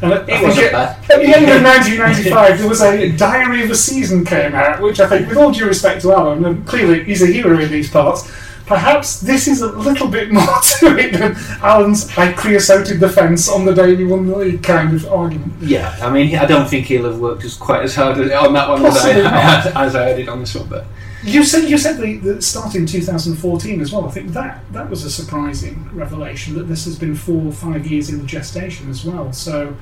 And 0.00 0.14
I 0.14 0.18
It 0.28 0.42
wasn't 0.44 0.66
it- 0.66 0.72
bad. 0.72 0.96
At 1.10 1.20
the 1.20 1.36
end 1.36 1.50
of 1.50 1.62
1995, 1.64 2.58
there 2.58 2.68
was 2.68 2.82
a 2.82 3.10
Diary 3.16 3.64
of 3.64 3.70
a 3.70 3.74
Season 3.74 4.24
came 4.24 4.54
out, 4.54 4.80
which 4.80 5.00
I 5.00 5.08
think, 5.08 5.28
with 5.28 5.38
all 5.38 5.50
due 5.50 5.66
respect 5.66 6.02
to 6.02 6.12
Alan, 6.12 6.44
and 6.44 6.64
clearly 6.68 7.02
he's 7.02 7.22
a 7.22 7.26
hero 7.26 7.58
in 7.58 7.68
these 7.70 7.90
parts. 7.90 8.30
Perhaps 8.66 9.20
this 9.20 9.46
is 9.46 9.62
a 9.62 9.70
little 9.70 10.08
bit 10.08 10.32
more 10.32 10.42
to 10.80 10.98
it 10.98 11.12
than 11.12 11.36
Alan's 11.62 12.16
"I 12.18 12.32
creosoted 12.32 12.98
the 12.98 13.08
fence 13.08 13.48
on 13.48 13.64
the 13.64 13.72
day 13.72 13.94
we 13.94 14.04
won 14.04 14.26
the 14.26 14.36
league" 14.36 14.62
kind 14.62 14.92
of 14.92 15.06
argument. 15.06 15.54
Yeah, 15.62 15.96
I 16.02 16.10
mean, 16.10 16.36
I 16.36 16.46
don't 16.46 16.68
think 16.68 16.86
he'll 16.86 17.04
have 17.04 17.20
worked 17.20 17.44
as 17.44 17.54
quite 17.54 17.82
as 17.82 17.94
hard 17.94 18.18
on 18.18 18.52
that 18.54 18.68
one 18.68 18.84
as 18.84 18.96
I, 18.96 19.10
as 19.86 19.94
I 19.94 20.14
did 20.14 20.28
on 20.28 20.40
this 20.40 20.54
one, 20.54 20.68
but. 20.68 20.86
You 21.22 21.44
said 21.44 21.68
you 21.68 21.78
said 21.78 21.96
the, 21.98 22.18
the 22.18 22.42
start 22.42 22.74
in 22.74 22.86
2014 22.86 23.80
as 23.80 23.92
well. 23.92 24.06
I 24.06 24.10
think 24.10 24.32
that 24.32 24.60
that 24.72 24.88
was 24.88 25.04
a 25.04 25.10
surprising 25.10 25.88
revelation 25.92 26.54
that 26.54 26.64
this 26.64 26.84
has 26.84 26.98
been 26.98 27.16
four 27.16 27.46
or 27.46 27.52
five 27.52 27.86
years 27.86 28.10
in 28.10 28.18
the 28.18 28.26
gestation 28.26 28.90
as 28.90 29.04
well. 29.04 29.32
So, 29.32 29.74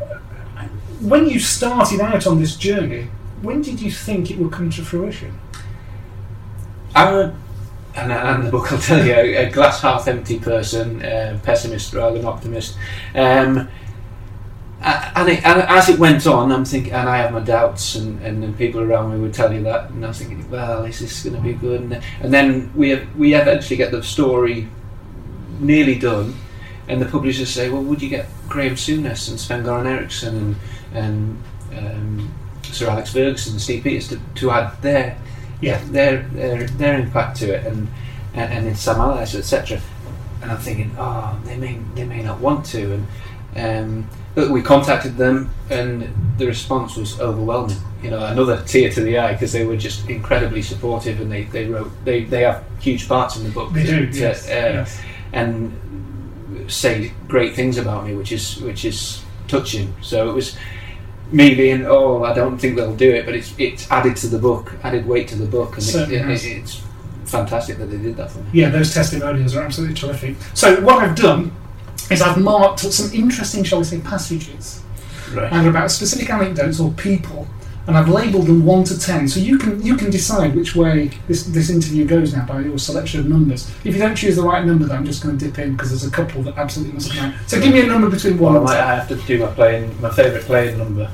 uh, 0.00 0.18
when 1.00 1.28
you 1.28 1.38
started 1.38 2.00
out 2.00 2.26
on 2.26 2.40
this 2.40 2.56
journey, 2.56 3.08
when 3.42 3.62
did 3.62 3.80
you 3.80 3.90
think 3.90 4.30
it 4.30 4.38
would 4.38 4.52
come 4.52 4.70
to 4.70 4.84
fruition? 4.84 5.38
I'm 6.94 7.14
a, 7.14 7.36
and, 7.94 8.12
and 8.12 8.46
the 8.46 8.50
book 8.50 8.70
will 8.70 8.78
tell 8.78 9.04
you, 9.04 9.14
a, 9.14 9.50
glass 9.50 9.80
half 9.80 10.08
empty 10.08 10.38
person, 10.38 11.04
uh, 11.04 11.38
pessimist 11.42 11.92
rather 11.92 12.16
than 12.16 12.26
optimist. 12.26 12.76
Um, 13.14 13.68
and, 14.84 15.28
it, 15.28 15.44
and 15.44 15.62
as 15.62 15.88
it 15.88 15.98
went 15.98 16.26
on, 16.26 16.50
I'm 16.50 16.64
thinking, 16.64 16.92
and 16.92 17.08
I 17.08 17.18
have 17.18 17.32
my 17.32 17.40
doubts, 17.40 17.94
and, 17.94 18.20
and 18.22 18.42
then 18.42 18.54
people 18.54 18.80
around 18.80 19.12
me 19.12 19.20
would 19.20 19.34
tell 19.34 19.52
you 19.52 19.62
that, 19.62 19.90
and 19.90 20.04
I 20.04 20.08
was 20.08 20.18
thinking, 20.18 20.48
well, 20.50 20.84
is 20.84 20.98
this 20.98 21.22
going 21.22 21.36
to 21.36 21.42
be 21.42 21.52
good? 21.52 21.82
And, 21.82 22.02
and 22.20 22.32
then 22.32 22.72
we 22.74 22.96
we 23.16 23.34
eventually 23.34 23.76
get 23.76 23.92
the 23.92 24.02
story 24.02 24.68
nearly 25.60 25.98
done, 25.98 26.34
and 26.88 27.00
the 27.00 27.06
publishers 27.06 27.50
say, 27.50 27.70
well, 27.70 27.82
would 27.82 28.02
you 28.02 28.08
get 28.08 28.26
Graham 28.48 28.74
Souness 28.74 29.28
and 29.28 29.38
Sven 29.38 29.62
Goran 29.62 29.86
Eriksson 29.86 30.56
and, 30.92 31.42
and 31.72 31.78
um, 31.78 32.34
Sir 32.64 32.88
Alex 32.88 33.12
Ferguson 33.12 33.52
and 33.52 33.60
Steve 33.60 33.84
Peters 33.84 34.08
to, 34.08 34.20
to 34.36 34.50
add 34.50 34.80
their 34.82 35.16
Yeah. 35.62 35.80
their, 35.86 36.22
their 36.32 36.66
their 36.66 36.98
impact 37.00 37.38
to 37.38 37.54
it, 37.54 37.66
and 37.66 37.88
and, 38.34 38.52
and 38.52 38.66
in 38.66 38.74
Sam 38.74 39.00
Allardyce, 39.00 39.34
etc. 39.36 39.80
And 40.42 40.50
I'm 40.50 40.58
thinking, 40.58 40.94
oh, 40.98 41.38
they 41.44 41.56
may 41.56 41.78
they 41.94 42.04
may 42.04 42.22
not 42.22 42.40
want 42.40 42.66
to, 42.66 43.04
and 43.54 44.04
um, 44.04 44.08
but 44.34 44.50
we 44.50 44.62
contacted 44.62 45.16
them, 45.16 45.50
and 45.70 46.12
the 46.38 46.46
response 46.46 46.96
was 46.96 47.20
overwhelming. 47.20 47.76
You 48.02 48.10
know, 48.10 48.24
another 48.24 48.62
tear 48.64 48.90
to 48.90 49.00
the 49.00 49.18
eye 49.18 49.32
because 49.34 49.52
they 49.52 49.64
were 49.64 49.76
just 49.76 50.08
incredibly 50.08 50.62
supportive, 50.62 51.20
and 51.20 51.30
they, 51.30 51.44
they 51.44 51.66
wrote 51.66 51.92
they, 52.04 52.24
they 52.24 52.42
have 52.42 52.64
huge 52.80 53.06
parts 53.08 53.36
in 53.36 53.44
the 53.44 53.50
book. 53.50 53.72
They 53.72 53.84
do, 53.84 54.10
to- 54.10 54.18
yes, 54.18 54.48
uh, 54.48 54.50
yes. 54.50 55.00
and 55.32 55.78
say 56.66 57.12
great 57.28 57.54
things 57.54 57.78
about 57.78 58.06
me, 58.06 58.14
which 58.14 58.32
is 58.32 58.60
which 58.62 58.84
is 58.84 59.22
touching. 59.48 59.94
So 60.00 60.28
it 60.30 60.32
was 60.32 60.56
me 61.32 61.54
being, 61.54 61.84
oh, 61.86 62.22
I 62.24 62.34
don't 62.34 62.58
think 62.58 62.76
they'll 62.76 62.94
do 62.96 63.10
it, 63.12 63.24
but 63.26 63.34
it's 63.34 63.54
it's 63.58 63.90
added 63.90 64.16
to 64.18 64.26
the 64.28 64.38
book, 64.38 64.72
added 64.82 65.06
weight 65.06 65.28
to 65.28 65.36
the 65.36 65.46
book, 65.46 65.70
and 65.70 65.78
it, 65.78 65.82
Certainly 65.82 66.34
it, 66.34 66.44
it's 66.44 66.82
fantastic 67.24 67.78
that 67.78 67.86
they 67.86 67.98
did 67.98 68.16
that 68.16 68.30
for 68.30 68.38
me. 68.40 68.46
Yeah, 68.52 68.68
those 68.70 68.92
testimonials 68.92 69.56
are 69.56 69.62
absolutely 69.62 69.94
terrific. 69.96 70.36
So 70.54 70.80
what 70.82 71.02
I've 71.02 71.16
done 71.16 71.52
is 72.10 72.20
I've 72.20 72.38
marked 72.38 72.80
some 72.80 73.10
interesting, 73.14 73.64
shall 73.64 73.78
we 73.78 73.84
say, 73.84 74.00
passages, 74.00 74.82
Right. 75.32 75.50
either 75.52 75.70
about 75.70 75.90
specific 75.90 76.28
anecdotes 76.28 76.78
or 76.78 76.90
people, 76.92 77.46
and 77.86 77.96
I've 77.96 78.08
labelled 78.10 78.46
them 78.46 78.66
one 78.66 78.84
to 78.84 78.98
ten. 79.00 79.26
So 79.26 79.40
you 79.40 79.56
can 79.56 79.80
you 79.82 79.96
can 79.96 80.10
decide 80.10 80.54
which 80.54 80.76
way 80.76 81.10
this 81.26 81.44
this 81.44 81.70
interview 81.70 82.04
goes 82.04 82.34
now 82.34 82.44
by 82.44 82.60
your 82.60 82.78
selection 82.78 83.20
of 83.20 83.26
numbers. 83.28 83.70
If 83.82 83.94
you 83.94 83.98
don't 84.00 84.14
choose 84.14 84.36
the 84.36 84.42
right 84.42 84.62
number, 84.64 84.84
though, 84.84 84.94
I'm 84.94 85.06
just 85.06 85.22
going 85.22 85.38
to 85.38 85.44
dip 85.46 85.58
in 85.58 85.72
because 85.72 85.88
there's 85.88 86.04
a 86.04 86.10
couple 86.10 86.42
that 86.42 86.58
absolutely 86.58 86.92
must 86.94 87.12
come 87.14 87.30
out. 87.30 87.34
So 87.48 87.58
give 87.60 87.72
me 87.72 87.80
a 87.80 87.86
number 87.86 88.10
between 88.10 88.38
one 88.38 88.52
Well, 88.54 88.68
I 88.68 88.76
and 88.76 88.86
might 88.86 88.86
ten. 88.86 88.98
have 88.98 89.08
to 89.08 89.26
do 89.26 89.38
my 89.44 89.50
playing, 89.52 90.00
my 90.02 90.10
favourite 90.10 90.44
playing 90.44 90.76
number, 90.78 91.10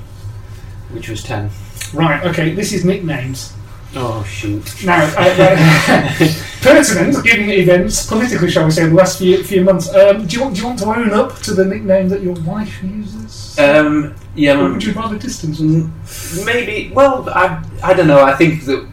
which 0.91 1.09
was 1.09 1.22
ten. 1.22 1.51
Right. 1.93 2.24
Okay. 2.24 2.55
This 2.55 2.72
is 2.72 2.84
nicknames. 2.84 3.55
Oh 3.97 4.22
shoot! 4.24 4.84
Now, 4.84 5.03
uh, 5.03 5.34
uh, 5.39 6.18
pertinent, 6.61 7.24
given 7.24 7.49
events, 7.49 8.07
politically, 8.07 8.51
shall 8.51 8.66
we 8.66 8.70
say, 8.70 8.84
in 8.84 8.91
the 8.91 8.97
last 8.97 9.18
few, 9.18 9.43
few 9.43 9.64
months, 9.64 9.93
um, 9.95 10.26
do, 10.26 10.36
you 10.36 10.43
want, 10.43 10.55
do 10.57 10.61
you 10.61 10.66
want 10.66 10.78
to 10.80 10.86
own 10.86 11.12
up 11.14 11.36
to 11.39 11.55
the 11.55 11.64
nickname 11.64 12.11
that 12.11 12.20
your 12.20 12.34
wife 12.43 12.82
uses? 12.82 13.59
Um, 13.59 14.14
yeah, 14.34 14.61
or 14.61 14.72
would 14.72 14.84
you 14.84 14.93
rather 14.93 15.18
distance 15.18 15.59
yourself? 15.59 16.45
Maybe. 16.45 16.93
Well, 16.95 17.30
I, 17.30 17.64
I 17.82 17.95
don't 17.95 18.09
know. 18.09 18.20
I 18.20 18.34
think 18.34 18.66
that 18.66 18.86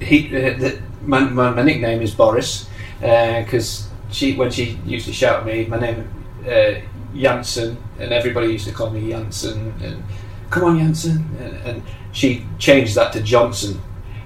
he 0.00 0.28
uh, 0.28 0.56
that 0.58 0.78
my, 1.02 1.20
my, 1.20 1.50
my 1.50 1.62
nickname 1.62 2.00
is 2.00 2.14
Boris 2.14 2.68
because 3.00 3.88
she 4.12 4.36
when 4.36 4.52
she 4.52 4.78
used 4.86 5.06
to 5.06 5.12
shout 5.12 5.40
at 5.40 5.46
me, 5.46 5.66
my 5.66 5.80
name 5.80 6.08
uh, 6.46 6.74
Jansen, 7.12 7.76
and 7.98 8.12
everybody 8.12 8.52
used 8.52 8.68
to 8.68 8.72
call 8.72 8.90
me 8.90 9.10
Jansen 9.10 9.74
and 9.82 10.04
come 10.52 10.64
on 10.64 10.78
Jansen, 10.78 11.28
and, 11.40 11.56
and 11.66 11.82
she 12.12 12.46
changed 12.58 12.94
that 12.94 13.12
to 13.14 13.22
Johnson. 13.22 13.80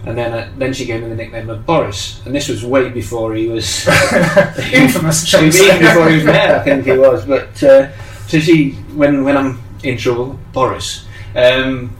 And 0.04 0.16
then, 0.16 0.32
uh, 0.32 0.52
then 0.56 0.72
she 0.72 0.84
gave 0.84 1.02
him 1.02 1.08
the 1.08 1.16
nickname 1.16 1.50
of 1.50 1.66
Boris, 1.66 2.24
and 2.26 2.34
this 2.34 2.48
was 2.48 2.64
way 2.64 2.90
before 2.90 3.34
he 3.34 3.48
was 3.48 3.88
Infamous, 4.72 5.34
Even 5.34 5.80
before 5.80 6.08
he 6.08 6.16
was 6.16 6.24
mayor, 6.24 6.56
I 6.56 6.62
think 6.62 6.84
he 6.84 6.92
was. 6.92 7.24
But 7.24 7.60
uh, 7.62 7.90
so 8.28 8.38
she, 8.38 8.72
when 8.94 9.24
when 9.24 9.36
I'm 9.36 9.60
in 9.82 9.96
trouble, 9.96 10.38
Boris. 10.52 11.06
Um, 11.34 11.96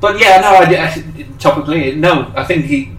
but 0.00 0.20
yeah, 0.20 0.40
no, 0.40 0.48
I, 0.54 0.84
I, 0.84 0.88
topically, 1.38 1.96
no. 1.96 2.32
I 2.36 2.44
think 2.44 2.66
he. 2.66 2.92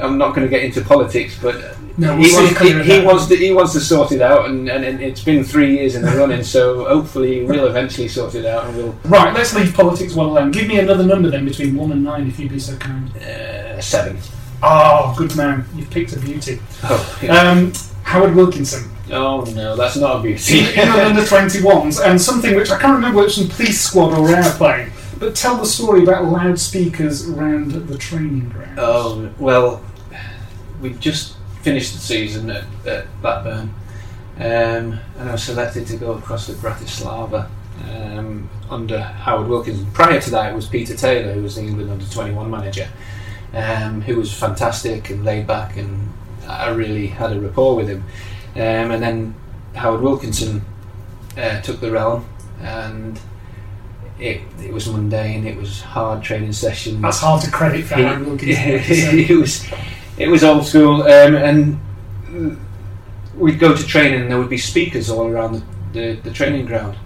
I'm 0.00 0.18
not 0.18 0.34
going 0.34 0.46
to 0.46 0.50
get 0.50 0.64
into 0.64 0.82
politics, 0.82 1.38
but 1.40 1.75
No, 1.98 2.14
we'll 2.16 2.28
he, 2.28 2.34
wants, 2.34 2.60
he, 2.60 2.82
he 2.82 3.00
wants 3.04 3.26
to 3.26 3.36
he 3.36 3.52
wants 3.52 3.72
to 3.72 3.80
sort 3.80 4.12
it 4.12 4.20
out, 4.20 4.46
and, 4.50 4.68
and, 4.68 4.84
and 4.84 5.00
it's 5.00 5.24
been 5.24 5.42
three 5.42 5.76
years 5.78 5.94
in 5.94 6.02
the 6.02 6.10
running, 6.12 6.42
so 6.42 6.84
hopefully 6.84 7.44
we'll 7.44 7.66
eventually 7.68 8.06
sort 8.08 8.34
it 8.34 8.44
out, 8.44 8.66
and 8.66 8.76
we'll 8.76 8.92
Right, 9.04 9.32
let's 9.32 9.54
leave 9.54 9.72
politics 9.74 10.14
well 10.14 10.26
alone. 10.26 10.50
Give 10.50 10.66
me 10.68 10.78
another 10.78 11.04
number 11.04 11.30
then 11.30 11.46
between 11.46 11.74
1 11.74 11.92
and 11.92 12.04
9, 12.04 12.26
if 12.28 12.38
you'd 12.38 12.50
be 12.52 12.58
so 12.58 12.76
kind. 12.76 13.16
uh, 13.16 13.80
seven. 13.80 14.18
Oh, 14.62 15.14
good 15.16 15.34
man. 15.36 15.64
You've 15.74 15.90
picked 15.90 16.12
a 16.14 16.18
beauty. 16.18 16.60
Oh, 16.84 17.18
yeah. 17.22 17.34
Um, 17.36 17.72
Howard 18.02 18.34
Wilkinson. 18.34 18.90
oh 19.10 19.42
no, 19.54 19.74
that's 19.76 19.96
not 19.96 20.20
a 20.20 20.22
beauty. 20.22 20.58
in 20.60 20.64
the 20.74 21.06
under 21.06 21.22
21s, 21.22 22.04
and 22.04 22.20
something 22.20 22.54
which 22.56 22.70
I 22.70 22.78
can't 22.78 22.94
remember 22.94 23.16
whether 23.18 23.28
it's 23.28 23.38
from 23.38 23.48
Police 23.48 23.80
Squad 23.80 24.12
or 24.18 24.28
Airplane, 24.28 24.90
but 25.18 25.34
tell 25.34 25.56
the 25.56 25.64
story 25.66 26.02
about 26.02 26.24
loudspeakers 26.26 27.28
around 27.28 27.72
the 27.72 27.96
training 27.98 28.48
ground. 28.50 28.78
Oh 28.78 29.30
well, 29.38 29.82
we 30.80 30.90
just 30.94 31.35
finished 31.66 31.94
the 31.94 31.98
season 31.98 32.48
at, 32.48 32.64
at 32.86 33.20
Blackburn, 33.20 33.74
um, 34.36 35.00
and 35.18 35.28
I 35.28 35.32
was 35.32 35.42
selected 35.42 35.84
to 35.88 35.96
go 35.96 36.12
across 36.12 36.46
to 36.46 36.52
Bratislava 36.52 37.48
um, 37.90 38.48
under 38.70 39.00
Howard 39.00 39.48
Wilkinson. 39.48 39.84
Prior 39.90 40.20
to 40.20 40.30
that, 40.30 40.52
it 40.52 40.54
was 40.54 40.68
Peter 40.68 40.94
Taylor, 40.94 41.32
who 41.32 41.42
was 41.42 41.56
the 41.56 41.62
England 41.62 41.90
under 41.90 42.04
twenty 42.04 42.32
one 42.32 42.52
manager, 42.52 42.88
um, 43.52 44.00
who 44.00 44.14
was 44.14 44.32
fantastic 44.32 45.10
and 45.10 45.24
laid 45.24 45.48
back, 45.48 45.76
and 45.76 46.08
I 46.46 46.68
really 46.68 47.08
had 47.08 47.32
a 47.32 47.40
rapport 47.40 47.74
with 47.74 47.88
him. 47.88 48.04
Um, 48.54 48.92
and 48.92 49.02
then 49.02 49.34
Howard 49.74 50.02
Wilkinson 50.02 50.64
uh, 51.36 51.60
took 51.62 51.80
the 51.80 51.90
realm, 51.90 52.26
and. 52.60 53.18
It, 54.18 54.40
it 54.58 54.72
was 54.72 54.88
mundane. 54.88 55.46
It 55.46 55.58
was 55.58 55.82
hard 55.82 56.22
training 56.22 56.54
sessions. 56.54 57.02
That's 57.02 57.20
hard 57.20 57.42
to 57.42 57.50
credit 57.50 57.84
for 57.84 57.96
Howard 57.96 58.26
Wilkinson. 58.26 58.56
it 58.56 59.28
was 59.36 59.68
it 60.18 60.28
was 60.28 60.42
old 60.42 60.66
school, 60.66 61.02
um, 61.02 61.34
and 61.36 61.78
we'd 63.34 63.58
go 63.58 63.74
to 63.74 63.86
training, 63.86 64.22
and 64.22 64.30
there 64.30 64.38
would 64.38 64.50
be 64.50 64.58
speakers 64.58 65.10
all 65.10 65.26
around 65.26 65.52
the, 65.52 65.62
the, 65.92 66.20
the 66.22 66.30
training 66.30 66.66
ground, 66.66 66.96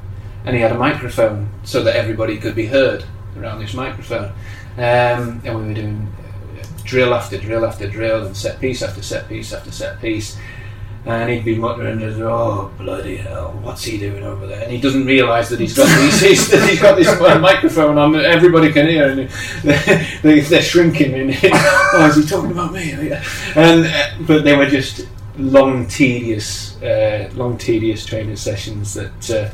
and 0.45 0.55
he 0.55 0.63
had 0.63 0.73
a 0.73 0.79
microphone 0.79 1.49
so 1.65 1.83
that 1.83 1.97
everybody 1.97 2.39
could 2.39 2.55
be 2.55 2.67
heard 2.67 3.05
around 3.37 3.59
this 3.59 3.75
microphone, 3.75 4.33
um, 4.77 5.41
and 5.45 5.59
we 5.59 5.67
were 5.69 5.75
doing 5.75 6.13
drill 6.85 7.15
after 7.15 7.39
drill 7.39 7.65
after 7.65 7.89
drill, 7.89 8.27
and 8.27 8.37
set 8.37 8.61
piece 8.61 8.83
after 8.83 9.03
set 9.03 9.29
piece 9.29 9.53
after 9.53 9.71
set 9.73 10.01
piece. 10.01 10.39
And 11.07 11.31
he'd 11.31 11.45
be 11.47 11.55
muttering, 11.57 12.03
"Oh 12.23 12.71
bloody 12.77 13.17
hell, 13.17 13.59
what's 13.63 13.85
he 13.85 13.97
doing 13.97 14.23
over 14.23 14.47
there?" 14.47 14.63
And 14.63 14.71
he 14.71 14.79
doesn't 14.79 15.07
realise 15.07 15.49
that 15.49 15.59
he's 15.59 15.75
got 15.75 15.87
these, 15.99 16.21
he's, 16.29 16.49
that 16.51 16.69
he's 16.69 16.81
got 16.81 16.97
this 16.97 17.09
microphone 17.41 17.97
on 17.97 18.13
that 18.13 18.27
everybody 18.27 18.71
can 18.71 18.87
hear, 18.87 19.09
and 19.09 19.29
they, 20.23 20.41
they're 20.41 20.61
shrinking. 20.61 21.15
And 21.15 21.31
oh, 21.43 22.07
is 22.07 22.17
he 22.17 22.27
talking 22.27 22.51
about 22.51 22.73
me? 22.75 22.93
And 22.93 23.87
uh, 23.87 24.11
but 24.27 24.45
they 24.45 24.55
were 24.55 24.67
just 24.67 25.07
long, 25.39 25.87
tedious, 25.89 26.81
uh, 26.83 27.31
long, 27.35 27.57
tedious 27.57 28.05
training 28.05 28.37
sessions 28.37 28.93
that, 28.93 29.31
uh, 29.31 29.49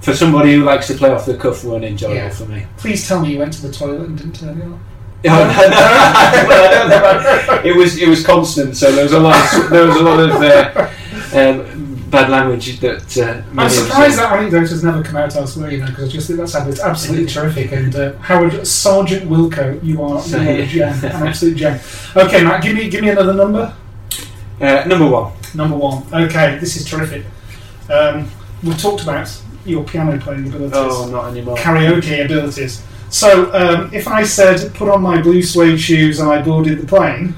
for 0.00 0.12
somebody 0.12 0.54
who 0.54 0.64
likes 0.64 0.88
to 0.88 0.94
play 0.94 1.10
off 1.10 1.24
the 1.24 1.36
cuff, 1.36 1.62
weren't 1.62 1.84
enjoyable 1.84 2.16
Yeah. 2.16 2.30
for 2.30 2.46
me. 2.46 2.66
Please 2.78 3.06
tell 3.06 3.20
me 3.20 3.32
you 3.32 3.38
went 3.38 3.52
to 3.54 3.62
the 3.62 3.72
toilet 3.72 4.08
and 4.08 4.18
didn't 4.18 4.34
turn 4.34 4.60
it 4.60 4.64
on. 4.64 4.80
No, 5.24 5.30
no, 5.32 5.48
well, 5.48 6.68
I 6.68 6.74
don't 6.74 6.88
know 6.90 6.98
about- 6.98 7.66
it 7.70 7.74
was 7.74 7.98
it 7.98 8.08
was 8.08 8.24
constant, 8.24 8.76
so 8.76 8.92
there 8.92 9.04
was 9.04 9.12
a 9.12 9.20
lot 9.20 9.36
of, 9.54 9.70
there 9.70 9.86
was 9.86 9.96
a 9.96 10.02
lot 10.02 10.20
of 10.20 10.30
uh, 10.42 10.90
um, 11.38 12.10
bad 12.10 12.28
language 12.30 12.78
that. 12.80 13.16
Uh, 13.16 13.42
I'm 13.48 13.56
many 13.56 13.66
of 13.66 13.72
us 13.72 13.78
surprised 13.78 14.18
that 14.18 14.32
anecdote 14.32 14.68
has 14.68 14.84
never 14.84 15.02
come 15.02 15.16
out 15.16 15.34
elsewhere, 15.34 15.70
you 15.70 15.78
know, 15.78 15.86
because 15.86 16.10
I 16.10 16.12
just 16.12 16.26
think 16.26 16.38
that's 16.38 16.54
it's 16.54 16.80
absolutely 16.80 17.26
terrific. 17.26 17.72
And 17.72 17.94
uh, 17.96 18.12
Howard 18.18 18.66
Sergeant 18.66 19.28
Wilko, 19.30 19.82
you 19.82 20.02
are, 20.02 20.22
you 20.28 20.36
are 20.36 20.42
a 20.62 20.66
gem, 20.66 20.92
an 21.04 21.26
absolute 21.28 21.56
gem. 21.56 21.80
Okay, 22.14 22.44
Matt, 22.44 22.62
give 22.62 22.74
me 22.76 22.88
give 22.90 23.02
me 23.02 23.08
another 23.08 23.32
number. 23.34 23.74
Uh, 24.60 24.84
number 24.86 25.08
one. 25.08 25.32
Number 25.54 25.76
one. 25.76 26.04
Okay, 26.12 26.58
this 26.58 26.76
is 26.76 26.84
terrific. 26.84 27.24
Um, 27.90 28.28
we 28.62 28.72
talked 28.74 29.02
about 29.02 29.28
your 29.64 29.84
piano 29.84 30.18
playing 30.20 30.46
abilities. 30.48 30.72
Oh, 30.74 31.08
not 31.10 31.30
anymore. 31.30 31.56
karaoke 31.56 32.24
abilities. 32.24 32.82
So, 33.14 33.54
um, 33.54 33.94
if 33.94 34.08
I 34.08 34.24
said, 34.24 34.74
put 34.74 34.88
on 34.88 35.00
my 35.00 35.22
blue 35.22 35.40
suede 35.40 35.80
shoes 35.80 36.18
and 36.18 36.28
I 36.28 36.42
boarded 36.42 36.80
the 36.80 36.86
plane, 36.88 37.36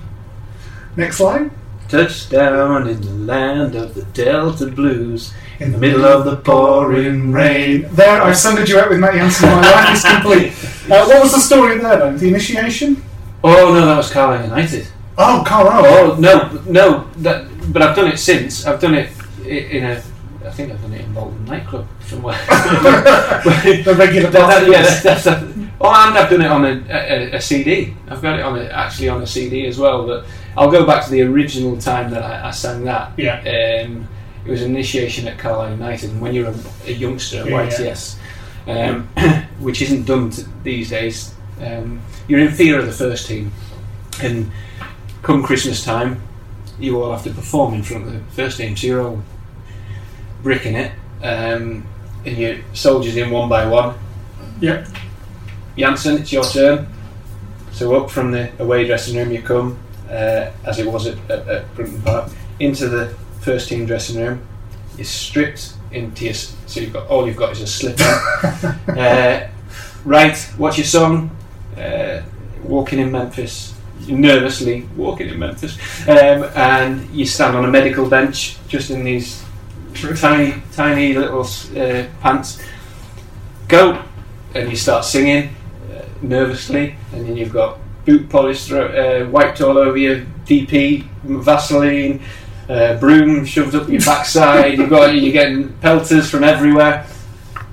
next 0.97 1.21
line? 1.21 1.51
Touchdown 1.91 2.89
in 2.89 3.03
the 3.03 3.11
land 3.13 3.75
of 3.75 3.95
the 3.95 4.05
Delta 4.05 4.69
Blues, 4.69 5.35
in 5.61 5.73
the 5.73 5.79
middle 5.79 6.07
of 6.07 6.25
the 6.25 6.37
pouring 6.37 7.31
rain. 7.31 7.89
There, 7.91 8.23
I've 8.23 8.39
sung 8.39 8.57
a 8.57 8.65
duet 8.65 8.89
with 8.89 9.01
Matt 9.01 9.17
Jansen, 9.17 9.51
my 9.51 9.61
life 9.71 9.97
is 9.97 10.03
complete. 10.05 10.53
Uh, 10.87 11.05
what 11.05 11.21
was 11.21 11.33
the 11.33 11.41
story 11.41 11.79
there 11.79 11.99
then? 11.99 12.17
The 12.17 12.29
initiation? 12.29 13.03
Oh 13.43 13.75
no, 13.75 13.85
that 13.87 13.97
was 13.97 14.09
Carlisle 14.09 14.45
United. 14.45 14.87
Oh, 15.19 15.43
Carl 15.45 15.67
Oh 15.69 16.17
no, 16.17 16.63
no, 16.65 17.11
that, 17.17 17.49
but 17.73 17.83
I've 17.83 17.97
done 17.97 18.07
it 18.07 18.19
since. 18.19 18.65
I've 18.65 18.81
done 18.81 18.95
it 18.95 19.11
in 19.45 19.85
a 19.85 20.01
I 20.47 20.51
think 20.51 20.71
I've 20.73 20.81
done 20.81 20.93
it 20.93 21.01
in 21.01 21.13
Bolton 21.13 21.45
nightclub 21.45 21.89
somewhere. 22.03 22.39
the 22.47 23.97
regular 23.99 24.31
That- 24.31 24.61
that- 24.61 24.71
yeah, 24.71 24.83
that's, 24.83 25.25
that's, 25.25 25.66
oh, 25.81 26.09
and 26.09 26.17
I've 26.17 26.31
done 26.31 26.43
it 26.43 26.51
on 26.51 26.65
a, 26.65 26.85
a, 26.91 27.37
a 27.37 27.41
CD. 27.41 27.95
I've 28.09 28.23
got 28.23 28.39
it 28.39 28.43
on 28.43 28.59
a, 28.59 28.65
actually 28.67 29.09
on 29.09 29.23
a 29.23 29.27
CD 29.27 29.67
as 29.67 29.79
well. 29.79 30.07
But 30.07 30.27
I'll 30.57 30.71
go 30.71 30.87
back 30.87 31.05
to 31.05 31.11
the 31.11 31.23
original 31.23 31.77
time 31.79 32.11
that 32.11 32.23
I, 32.23 32.49
I 32.49 32.51
sang 32.51 32.85
that. 32.85 33.13
Yeah. 33.19 33.41
Um, 33.85 34.09
it 34.45 34.51
was 34.51 34.63
initiation 34.63 35.27
at 35.27 35.39
Carlisle 35.39 35.73
United, 35.73 36.11
and 36.11 36.21
when 36.21 36.33
you're 36.33 36.49
a, 36.49 36.55
a 36.87 36.93
youngster 36.93 37.41
at 37.41 37.47
Yeah, 37.47 37.63
yeah. 37.63 37.69
YTS, 37.69 38.19
um, 38.69 39.09
which 39.59 39.83
isn't 39.83 40.05
done 40.05 40.33
these 40.63 40.91
days, 40.91 41.35
um, 41.61 42.01
you're 42.29 42.41
in 42.41 42.53
fear 42.53 42.79
of 42.79 42.87
the 42.87 42.93
first 42.93 43.27
team, 43.27 43.51
and 44.23 44.51
come 45.23 45.43
Christmas 45.43 45.85
time, 45.85 46.23
you 46.79 47.03
all 47.03 47.11
have 47.11 47.25
to 47.25 47.31
perform 47.31 47.75
in 47.75 47.83
front 47.83 48.07
of 48.07 48.13
the 48.13 48.21
first 48.33 48.59
team. 48.59 48.77
So 48.77 48.87
you're 48.87 49.03
all 49.03 49.23
bricking 50.43 50.77
it, 50.77 50.93
um, 51.23 51.85
and 52.25 52.37
your 52.37 52.59
soldiers 52.73 53.17
in 53.17 53.31
one 53.31 53.49
by 53.49 53.67
one. 53.67 53.99
Yeah. 54.61 54.87
Jansen, 55.77 56.19
it's 56.19 56.33
your 56.33 56.45
turn. 56.45 56.87
So 57.73 57.95
up 57.97 58.11
from 58.11 58.31
the 58.31 58.51
away 58.63 58.87
dressing 58.87 59.17
room 59.17 59.31
you 59.31 59.43
come, 59.43 59.79
uh, 60.09 60.51
as 60.65 60.79
it 60.79 60.87
was 60.87 61.07
at, 61.07 61.19
at, 61.31 61.47
at 61.47 61.75
Brunton 61.75 62.01
Park, 62.01 62.31
into 62.59 62.89
the 62.89 63.15
first 63.41 63.69
team 63.69 63.85
dressing 63.85 64.23
room. 64.23 64.47
You're 64.97 65.05
stripped 65.05 65.75
into 65.93 66.25
your, 66.25 66.35
so 66.35 66.81
you've 66.81 66.95
got 66.95 67.07
all 67.09 67.27
you've 67.27 67.37
got 67.37 67.53
is 67.53 67.61
a 67.61 67.67
slipper. 67.67 68.03
uh, 68.89 69.49
right, 70.07 70.39
what's 70.57 70.79
your 70.79 70.87
song? 70.87 71.37
Uh, 71.77 72.23
walking 72.65 72.99
in 72.99 73.13
Memphis. 73.13 73.75
Nervously 74.09 74.87
walking 74.97 75.29
in 75.29 75.39
Memphis, 75.39 75.79
um, 76.07 76.45
and 76.55 77.11
you 77.11 77.27
stand 77.27 77.57
on 77.57 77.65
a 77.65 77.69
medical 77.69 78.09
bench, 78.09 78.57
just 78.69 78.91
in 78.91 79.03
these 79.03 79.43
tiny, 79.95 80.63
tiny 80.73 81.15
little 81.15 81.41
uh, 81.41 82.07
pants. 82.21 82.63
Go, 83.69 84.03
and 84.55 84.71
you 84.71 84.77
start 84.77 85.05
singing 85.05 85.57
nervously, 86.23 86.97
and 87.13 87.27
then 87.27 87.37
you've 87.37 87.53
got 87.53 87.79
boot 88.05 88.29
polish 88.29 88.71
uh, 88.71 89.27
wiped 89.31 89.61
all 89.61 89.77
over 89.79 89.97
your 89.97 90.25
DP, 90.47 91.05
Vaseline, 91.25 92.23
uh, 92.69 92.99
broom 92.99 93.45
shoved 93.45 93.75
up 93.75 93.89
your 93.89 94.01
backside. 94.01 94.79
You've 94.79 94.91
got 94.91 95.15
you're 95.15 95.33
getting 95.33 95.73
pelters 95.79 96.31
from 96.31 96.45
everywhere, 96.45 97.07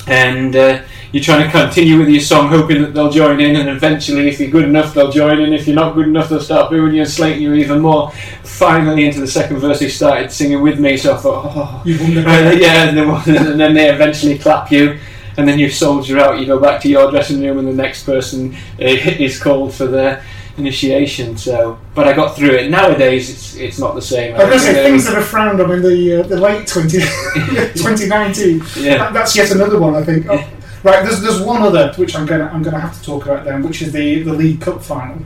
and 0.07 0.55
uh, 0.55 0.81
you're 1.11 1.23
trying 1.23 1.45
to 1.45 1.51
continue 1.51 1.99
with 1.99 2.09
your 2.09 2.21
song, 2.21 2.49
hoping 2.49 2.81
that 2.81 2.95
they'll 2.95 3.11
join 3.11 3.39
in. 3.39 3.55
And 3.55 3.69
eventually, 3.69 4.27
if 4.27 4.39
you're 4.39 4.49
good 4.49 4.65
enough, 4.65 4.95
they'll 4.95 5.11
join 5.11 5.39
in. 5.39 5.53
If 5.53 5.67
you're 5.67 5.75
not 5.75 5.93
good 5.93 6.07
enough, 6.07 6.29
they'll 6.29 6.41
start 6.41 6.71
booing 6.71 6.95
you 6.95 7.01
and 7.01 7.09
slating 7.09 7.43
you 7.43 7.53
even 7.53 7.81
more. 7.81 8.11
Finally, 8.43 9.05
into 9.05 9.19
the 9.19 9.27
second 9.27 9.57
verse, 9.57 9.79
they 9.79 9.89
started 9.89 10.31
singing 10.31 10.61
with 10.61 10.79
me, 10.79 10.97
so 10.97 11.13
I 11.13 11.17
thought, 11.17 11.53
oh, 11.55 11.81
You've 11.85 12.01
won 12.01 12.15
the 12.15 12.21
uh, 12.27 12.51
yeah, 12.51 12.89
and 12.89 12.97
then, 12.97 13.09
and 13.47 13.59
then 13.59 13.73
they 13.75 13.93
eventually 13.93 14.39
clap 14.39 14.71
you, 14.71 14.99
and 15.37 15.47
then 15.47 15.59
you 15.59 15.69
soldier 15.69 16.19
out. 16.19 16.39
You 16.39 16.45
go 16.45 16.59
back 16.59 16.81
to 16.81 16.89
your 16.89 17.09
dressing 17.11 17.41
room, 17.41 17.59
and 17.59 17.67
the 17.67 17.73
next 17.73 18.03
person 18.03 18.53
uh, 18.53 18.57
is 18.79 19.41
called 19.41 19.73
for 19.73 19.87
their 19.87 20.23
initiation. 20.57 21.35
So, 21.37 21.79
but 21.95 22.07
I 22.07 22.13
got 22.13 22.35
through 22.35 22.51
it. 22.51 22.69
Nowadays, 22.69 23.29
it's 23.29 23.55
it's 23.55 23.79
not 23.79 23.95
the 23.95 24.01
same. 24.01 24.35
I 24.35 24.39
going 24.39 24.51
to 24.51 24.59
say 24.59 24.69
Um, 24.85 24.91
things 24.91 25.05
that 25.05 25.15
are 25.15 25.21
frowned 25.21 25.59
on 25.61 25.71
in 25.71 25.81
the 25.81 26.19
uh, 26.21 26.23
the 26.27 26.37
late 26.39 26.67
20, 26.67 26.99
2019. 27.73 28.61
Yeah. 28.77 28.97
That- 28.97 29.13
that's 29.13 29.35
yet 29.35 29.51
another 29.51 29.79
one, 29.79 29.95
I 29.95 30.03
think. 30.03 30.27
Oh, 30.29 30.35
right, 30.83 31.03
there's 31.03 31.21
there's 31.21 31.41
one 31.41 31.61
other 31.63 31.93
which 31.95 32.15
I'm 32.15 32.25
gonna 32.25 32.49
I'm 32.53 32.61
gonna 32.63 32.79
have 32.79 32.97
to 32.99 33.03
talk 33.03 33.25
about 33.25 33.45
then, 33.45 33.63
which 33.63 33.81
is 33.81 33.91
the 33.91 34.23
the 34.23 34.33
League 34.33 34.61
Cup 34.61 34.81
final. 34.83 35.19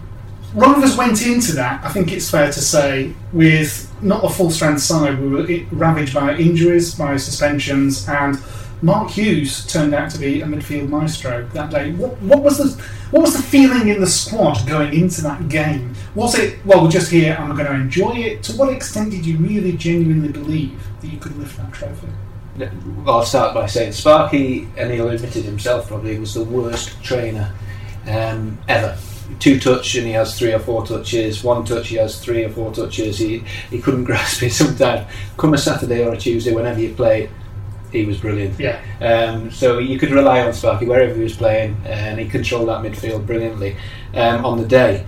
Rovers 0.53 0.95
went 0.95 1.21
into 1.25 1.51
that. 1.53 1.83
I 1.83 1.89
think 1.89 2.11
it's 2.11 2.31
fair 2.31 2.47
to 2.51 2.61
say 2.61 3.13
with 3.33 3.91
not 4.01 4.23
a 4.23 4.29
full 4.29 4.49
strength 4.49 4.81
side. 4.81 5.19
We 5.19 5.27
were 5.27 5.45
ravaged 5.71 6.13
by 6.15 6.35
injuries, 6.37 6.95
by 6.95 7.17
suspensions, 7.17 8.07
and 8.07 8.39
Mark 8.81 9.09
Hughes 9.09 9.65
turned 9.65 9.95
out 9.95 10.11
to 10.11 10.19
be 10.19 10.41
a 10.41 10.45
midfield 10.45 10.89
maestro 10.89 11.47
that 11.53 11.71
day. 11.71 11.93
What, 11.93 12.21
what 12.21 12.43
was 12.43 12.57
the 12.59 12.83
what 13.09 13.23
was 13.23 13.35
the 13.35 13.41
feeling 13.41 13.87
in 13.87 13.99
the 13.99 14.07
squad 14.07 14.67
going 14.67 14.93
into 14.93 15.21
that 15.21 15.49
game? 15.49 15.95
Was 16.13 16.37
it 16.37 16.63
well, 16.65 16.83
we're 16.83 16.91
just 16.91 17.09
here 17.09 17.35
we're 17.39 17.55
going 17.55 17.65
to 17.65 17.73
enjoy 17.73 18.15
it? 18.17 18.43
To 18.43 18.53
what 18.53 18.71
extent 18.71 19.11
did 19.11 19.25
you 19.25 19.37
really 19.37 19.73
genuinely 19.73 20.31
believe 20.31 20.79
that 21.01 21.07
you 21.07 21.17
could 21.17 21.35
lift 21.37 21.57
that 21.57 21.73
trophy? 21.73 22.07
Well, 22.57 23.17
I'll 23.17 23.25
start 23.25 23.53
by 23.53 23.67
saying 23.67 23.91
Sparky, 23.91 24.67
and 24.77 24.91
he'll 24.91 25.09
admit 25.09 25.35
it 25.35 25.45
himself 25.45 25.87
probably, 25.87 26.17
was 26.17 26.33
the 26.33 26.43
worst 26.43 27.01
trainer 27.03 27.53
um, 28.07 28.57
ever. 28.67 28.97
Two 29.39 29.59
touch 29.59 29.93
and 29.95 30.07
he 30.07 30.13
has 30.13 30.37
three 30.37 30.53
or 30.53 30.59
four 30.59 30.85
touches. 30.85 31.43
One 31.43 31.65
touch 31.65 31.89
he 31.89 31.97
has 31.97 32.19
three 32.23 32.45
or 32.45 32.49
four 32.49 32.71
touches. 32.71 33.17
He 33.17 33.43
he 33.69 33.81
couldn't 33.81 34.03
grasp 34.05 34.43
it 34.43 34.53
sometimes. 34.53 35.11
Come 35.35 35.53
a 35.53 35.57
Saturday 35.57 36.05
or 36.05 36.13
a 36.13 36.17
Tuesday, 36.17 36.53
whenever 36.53 36.79
you 36.79 36.93
played, 36.93 37.29
he 37.91 38.05
was 38.05 38.19
brilliant. 38.19 38.59
Yeah. 38.59 38.81
Um, 39.01 39.51
so 39.51 39.79
you 39.79 39.97
could 39.99 40.11
rely 40.11 40.41
on 40.41 40.53
Sparky 40.53 40.85
wherever 40.85 41.13
he 41.13 41.23
was 41.23 41.35
playing, 41.35 41.77
and 41.85 42.19
he 42.19 42.27
controlled 42.27 42.69
that 42.69 42.81
midfield 42.81 43.25
brilliantly 43.25 43.77
um, 44.13 44.45
on 44.45 44.57
the 44.57 44.67
day. 44.67 45.05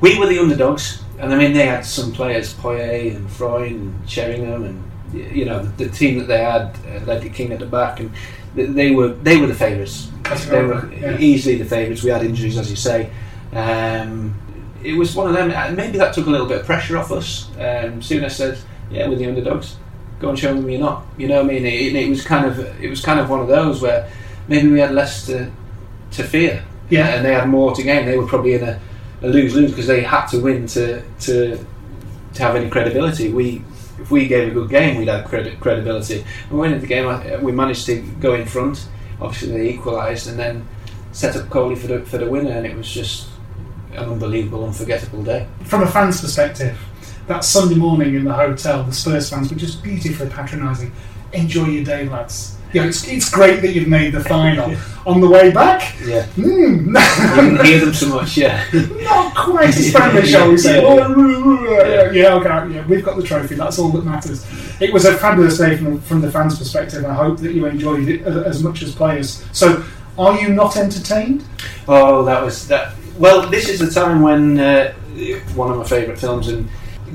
We 0.00 0.18
were 0.18 0.26
the 0.26 0.38
underdogs, 0.38 1.02
and 1.18 1.32
I 1.32 1.38
mean 1.38 1.52
they 1.52 1.66
had 1.66 1.84
some 1.84 2.12
players, 2.12 2.54
Poyet 2.54 3.16
and 3.16 3.30
Freund 3.30 3.72
and 3.72 4.10
Sheringham, 4.10 4.64
and 4.64 5.34
you 5.34 5.44
know 5.44 5.62
the, 5.62 5.84
the 5.84 5.90
team 5.90 6.18
that 6.18 6.26
they 6.26 6.38
had, 6.38 6.76
uh, 6.86 7.04
Ledley 7.04 7.30
King 7.30 7.52
at 7.52 7.60
the 7.60 7.66
back, 7.66 8.00
and 8.00 8.10
th- 8.54 8.70
they 8.70 8.90
were 8.90 9.08
they 9.08 9.36
were 9.36 9.46
the 9.46 9.54
favourites. 9.54 10.10
They 10.46 10.62
right, 10.62 10.84
were 10.84 10.92
yeah. 10.92 11.18
easily 11.18 11.56
the 11.56 11.64
favourites. 11.64 12.02
We 12.02 12.10
had 12.10 12.24
injuries, 12.24 12.58
as 12.58 12.70
you 12.70 12.76
say. 12.76 13.10
Um, 13.52 14.34
it 14.82 14.94
was 14.94 15.14
one 15.14 15.28
of 15.28 15.34
them. 15.34 15.76
Maybe 15.76 15.98
that 15.98 16.14
took 16.14 16.26
a 16.26 16.30
little 16.30 16.46
bit 16.46 16.60
of 16.60 16.66
pressure 16.66 16.98
off 16.98 17.12
us. 17.12 17.48
Um, 17.54 18.00
Souness 18.00 18.32
said, 18.32 18.58
"Yeah, 18.90 19.08
we're 19.08 19.16
the 19.16 19.26
underdogs. 19.26 19.76
Go 20.22 20.30
and 20.30 20.38
show 20.38 20.54
them 20.54 20.70
you're 20.70 20.80
not." 20.80 21.04
You 21.18 21.28
know, 21.28 21.42
what 21.42 21.50
I 21.50 21.54
mean, 21.54 21.66
it, 21.66 21.94
it 21.94 22.08
was 22.08 22.24
kind 22.24 22.46
of 22.46 22.58
it 22.82 22.88
was 22.88 23.02
kind 23.02 23.20
of 23.20 23.28
one 23.28 23.40
of 23.40 23.48
those 23.48 23.82
where 23.82 24.10
maybe 24.48 24.68
we 24.68 24.80
had 24.80 24.92
less 24.92 25.26
to 25.26 25.50
to 26.12 26.22
fear. 26.22 26.64
Yeah. 26.88 27.08
and 27.08 27.24
they 27.24 27.32
had 27.32 27.48
more 27.48 27.74
to 27.74 27.82
gain. 27.82 28.04
They 28.06 28.18
were 28.18 28.26
probably 28.26 28.54
in 28.54 28.64
a, 28.64 28.78
a 29.22 29.26
lose 29.26 29.54
lose 29.54 29.70
because 29.70 29.86
they 29.86 30.02
had 30.02 30.26
to 30.26 30.40
win 30.40 30.66
to 30.68 31.02
to 31.20 31.58
to 32.34 32.42
have 32.42 32.56
any 32.56 32.70
credibility. 32.70 33.30
We 33.30 33.64
if 33.98 34.10
we 34.10 34.26
gave 34.26 34.48
a 34.48 34.50
good 34.50 34.70
game, 34.70 34.96
we'd 34.96 35.08
have 35.08 35.24
credi- 35.26 35.56
credibility. 35.56 36.24
And 36.50 36.58
winning 36.58 36.80
the 36.80 36.86
game, 36.86 37.42
we 37.42 37.52
managed 37.52 37.86
to 37.86 38.00
go 38.20 38.34
in 38.34 38.46
front. 38.46 38.88
Obviously, 39.20 39.52
they 39.52 39.68
equalised 39.70 40.28
and 40.28 40.38
then 40.38 40.66
set 41.12 41.36
up 41.36 41.48
Coley 41.50 41.76
for 41.76 41.86
the 41.86 42.00
for 42.00 42.18
the 42.18 42.28
winner, 42.28 42.50
and 42.50 42.66
it 42.66 42.76
was 42.76 42.90
just 42.90 43.28
an 43.92 44.04
unbelievable, 44.04 44.64
unforgettable 44.64 45.22
day. 45.22 45.46
From 45.64 45.82
a 45.82 45.86
fan's 45.86 46.20
perspective, 46.20 46.78
that 47.26 47.44
Sunday 47.44 47.76
morning 47.76 48.14
in 48.14 48.24
the 48.24 48.32
hotel, 48.32 48.82
the 48.84 48.92
Spurs 48.92 49.30
fans 49.30 49.50
were 49.50 49.58
just 49.58 49.82
beautifully 49.82 50.28
patronising. 50.28 50.92
Enjoy 51.32 51.66
your 51.66 51.84
day, 51.84 52.08
lads. 52.08 52.58
Know, 52.74 52.84
it's, 52.84 53.06
it's 53.06 53.28
great 53.28 53.60
that 53.60 53.74
you've 53.74 53.88
made 53.88 54.12
the 54.12 54.24
final. 54.24 54.74
On 55.04 55.20
the 55.20 55.28
way 55.28 55.50
back, 55.50 55.94
Yeah, 56.04 56.24
hmm, 56.26 56.94
you 56.96 57.34
didn't 57.34 57.64
hear 57.66 57.80
them 57.80 57.92
so 57.94 58.08
much. 58.08 58.36
Yeah, 58.36 58.64
not 58.72 59.34
quite 59.34 59.68
as 59.68 59.92
friendly, 59.92 60.26
shall 60.26 60.50
we 60.50 60.56
say? 60.56 60.82
Yeah. 60.82 61.06
Oh, 61.08 61.84
yeah, 61.86 62.10
yeah, 62.12 62.34
okay, 62.34 62.74
yeah, 62.74 62.86
we've 62.86 63.04
got 63.04 63.16
the 63.16 63.22
trophy. 63.22 63.56
That's 63.56 63.78
all 63.78 63.90
that 63.90 64.04
matters. 64.04 64.46
It 64.80 64.92
was 64.92 65.04
a 65.04 65.16
fabulous 65.16 65.58
day 65.58 65.76
from, 65.76 66.00
from 66.00 66.20
the 66.20 66.30
fans' 66.30 66.58
perspective, 66.58 67.04
I 67.04 67.14
hope 67.14 67.38
that 67.40 67.52
you 67.52 67.66
enjoyed 67.66 68.08
it 68.08 68.22
as 68.22 68.62
much 68.62 68.82
as 68.82 68.94
players. 68.94 69.44
So, 69.52 69.84
are 70.18 70.38
you 70.40 70.50
not 70.50 70.76
entertained? 70.76 71.44
Oh, 71.88 72.24
that 72.24 72.42
was 72.42 72.68
that. 72.68 72.94
Well, 73.18 73.48
this 73.50 73.68
is 73.68 73.80
the 73.80 73.90
time 73.90 74.22
when 74.22 74.58
uh, 74.58 74.92
one 75.54 75.70
of 75.70 75.78
my 75.78 75.84
favourite 75.84 76.18
films, 76.18 76.48
and 76.48 76.68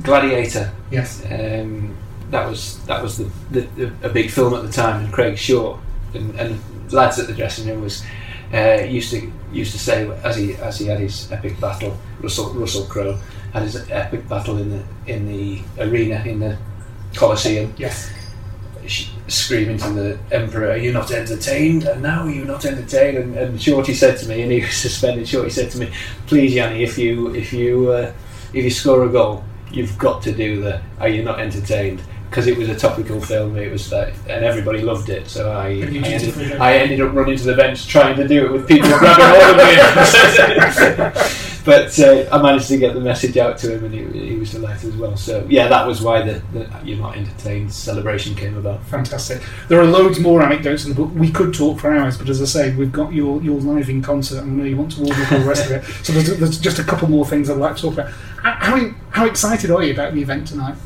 Gladiator. 0.04 0.72
Yes. 0.92 1.24
Um, 1.26 1.96
that 2.30 2.48
was 2.48 2.84
that 2.86 3.02
was 3.02 3.18
the, 3.18 3.32
the, 3.52 3.62
the 3.62 3.94
a 4.04 4.10
big 4.10 4.30
film 4.30 4.54
at 4.54 4.64
the 4.64 4.72
time, 4.72 5.04
and 5.04 5.14
Craig 5.14 5.38
Short 5.38 5.80
and, 6.14 6.38
and 6.40 6.60
lads 6.92 7.20
at 7.20 7.28
the 7.28 7.34
dressing 7.34 7.68
room 7.68 7.82
was 7.82 8.04
uh, 8.54 8.84
used 8.84 9.12
to 9.12 9.32
used 9.52 9.72
to 9.72 9.80
say 9.80 10.10
as 10.24 10.36
he 10.36 10.56
as 10.56 10.80
he 10.80 10.88
had 10.88 11.00
his 11.00 11.32
epic 11.32 11.60
battle, 11.60 11.98
Russell 12.22 12.54
Russell 12.54 12.86
Crowe 12.86 13.18
had 13.54 13.64
his 13.64 13.90
epic 13.90 14.28
battle 14.28 14.58
in 14.58 14.70
the 14.70 14.84
in 15.12 15.28
the 15.28 15.62
arena 15.80 16.24
in 16.26 16.40
the 16.40 16.58
Colosseum. 17.16 17.74
Yes. 17.78 18.12
screaming 19.28 19.78
to 19.78 19.90
the 19.90 20.20
emperor, 20.32 20.72
"Are 20.72 20.78
you 20.78 20.94
not 20.94 21.12
entertained?" 21.12 21.84
And 21.84 22.02
now 22.02 22.24
are 22.24 22.30
you 22.30 22.46
not 22.46 22.64
entertained? 22.64 23.18
And, 23.18 23.36
and 23.36 23.62
Shorty 23.62 23.94
said 23.94 24.18
to 24.20 24.30
me, 24.30 24.42
and 24.44 24.52
he 24.52 24.62
was 24.62 24.76
suspended. 24.76 25.28
Shorty 25.28 25.50
said 25.50 25.72
to 25.72 25.80
me, 25.80 25.92
"Please, 26.26 26.54
Yanni, 26.54 26.84
if 26.84 26.98
you 26.98 27.36
if 27.36 27.52
you 27.52 27.92
uh, 27.92 28.14
if 28.54 28.64
you 28.64 28.70
score 28.70 29.04
a 29.04 29.10
goal, 29.10 29.44
you've 29.72 29.98
got 29.98 30.22
to 30.24 30.32
do 30.32 30.62
the 30.62 30.82
Are 31.00 31.10
you 31.10 31.24
not 31.24 31.40
entertained?" 31.40 32.02
Because 32.30 32.48
it 32.48 32.58
was 32.58 32.68
a 32.68 32.76
topical 32.76 33.22
film, 33.22 33.56
it 33.58 33.72
was 33.72 33.90
that, 33.90 34.14
and 34.28 34.44
everybody 34.44 34.82
loved 34.82 35.08
it. 35.08 35.30
So 35.30 35.50
I, 35.50 35.68
I, 35.68 35.70
ended. 35.70 36.62
I 36.62 36.78
ended 36.78 37.00
up 37.00 37.14
running 37.14 37.38
to 37.38 37.44
the 37.44 37.56
bench 37.56 37.88
trying 37.88 38.18
to 38.18 38.28
do 38.28 38.46
it 38.46 38.52
with 38.52 38.68
people 38.68 38.90
grabbing 38.90 39.26
hold 39.26 39.56
of 39.56 41.16
me. 41.16 41.42
but 41.68 42.00
uh, 42.00 42.26
I 42.32 42.42
managed 42.42 42.70
to 42.70 42.78
get 42.78 42.94
the 42.94 43.02
message 43.02 43.36
out 43.36 43.58
to 43.58 43.76
him, 43.76 43.84
and 43.84 43.94
he, 43.94 44.30
he 44.30 44.36
was 44.38 44.54
delighted 44.54 44.88
as 44.88 44.96
well. 44.96 45.18
So 45.18 45.46
yeah, 45.50 45.68
that 45.68 45.86
was 45.86 46.02
why 46.02 46.22
the, 46.22 46.42
the 46.54 46.70
"You're 46.86 46.98
not 46.98 47.18
entertained" 47.18 47.74
celebration 47.74 48.36
came 48.36 48.56
about. 48.56 48.82
Fantastic. 48.86 49.44
There 49.68 49.78
are 49.82 49.86
loads 49.86 50.18
more 50.18 50.42
anecdotes 50.42 50.86
in 50.86 50.92
the 50.92 50.96
book. 50.96 51.12
We 51.14 51.30
could 51.30 51.54
talk 51.54 51.82
for 51.82 51.94
hours, 51.94 52.18
but 52.18 52.30
as 52.30 52.42
I 52.42 52.46
say, 52.46 52.74
we've 52.74 52.94
got 52.94 53.12
your, 53.12 53.42
your 53.42 53.60
live 53.60 53.90
in 53.90 54.02
concert, 54.02 54.44
and 54.44 54.54
I 54.54 54.56
know 54.56 54.64
you 54.64 54.78
want 54.78 54.94
to 54.94 55.02
warm 55.02 55.22
up 55.22 55.30
all 55.34 55.40
the 55.40 55.46
rest 55.46 55.66
of 55.66 55.72
it. 55.72 55.84
So 56.08 56.14
there's, 56.14 56.40
there's 56.40 56.58
just 56.58 56.80
a 56.80 56.86
couple 56.86 57.10
more 57.10 57.26
things 57.26 57.50
I'd 57.50 57.58
like 57.58 57.76
to 57.76 57.82
talk 57.82 57.94
about. 57.94 58.12
How, 58.12 58.54
how, 58.54 58.90
how 59.10 59.26
excited 59.26 59.70
are 59.72 59.84
you 59.84 59.92
about 59.92 60.14
the 60.14 60.22
event 60.22 60.48
tonight? 60.48 60.78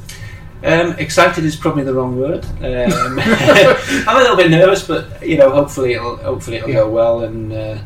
Um, 0.63 0.93
excited 0.93 1.43
is 1.43 1.55
probably 1.55 1.83
the 1.83 1.93
wrong 1.93 2.19
word. 2.19 2.43
Um, 2.45 3.19
I'm 3.19 4.17
a 4.17 4.19
little 4.19 4.35
bit 4.35 4.49
nervous, 4.49 4.87
but 4.87 5.21
you 5.27 5.37
know, 5.37 5.51
hopefully 5.51 5.93
it'll 5.93 6.17
hopefully 6.17 6.57
it'll 6.57 6.73
go 6.73 6.89
well, 6.89 7.21
and 7.21 7.53
uh, 7.53 7.77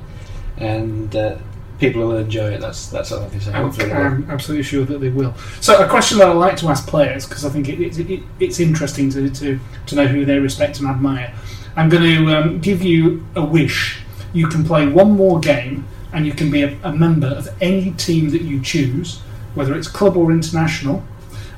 and 0.57 1.13
uh, 1.13 1.35
people 1.79 2.01
will 2.01 2.17
enjoy 2.17 2.53
it. 2.53 2.61
That's 2.61 2.87
that's 2.87 3.11
all 3.11 3.23
I 3.23 3.29
can 3.29 3.41
say. 3.41 3.51
I'm, 3.53 3.63
Hopefully, 3.63 3.89
will. 3.89 3.97
I'm 3.97 4.29
absolutely 4.29 4.63
sure 4.63 4.85
that 4.85 4.99
they 4.99 5.09
will. 5.09 5.33
So, 5.61 5.83
a 5.83 5.89
question 5.89 6.17
that 6.19 6.29
I 6.29 6.33
like 6.33 6.57
to 6.57 6.69
ask 6.69 6.87
players 6.87 7.25
because 7.27 7.45
I 7.45 7.49
think 7.49 7.69
it, 7.69 7.79
it, 7.79 8.09
it, 8.09 8.23
it's 8.39 8.59
interesting 8.59 9.09
to, 9.11 9.29
to, 9.29 9.59
to 9.87 9.95
know 9.95 10.07
who 10.07 10.25
they 10.25 10.39
respect 10.39 10.79
and 10.79 10.87
admire. 10.87 11.33
I'm 11.75 11.89
going 11.89 12.03
to 12.03 12.35
um, 12.35 12.59
give 12.59 12.81
you 12.81 13.25
a 13.35 13.43
wish. 13.43 13.99
You 14.33 14.47
can 14.47 14.63
play 14.63 14.87
one 14.87 15.11
more 15.11 15.39
game, 15.39 15.87
and 16.13 16.25
you 16.25 16.33
can 16.33 16.49
be 16.49 16.63
a, 16.63 16.77
a 16.83 16.93
member 16.93 17.27
of 17.27 17.49
any 17.61 17.91
team 17.91 18.29
that 18.29 18.41
you 18.41 18.61
choose, 18.61 19.19
whether 19.55 19.75
it's 19.75 19.87
club 19.87 20.15
or 20.17 20.31
international. 20.31 21.03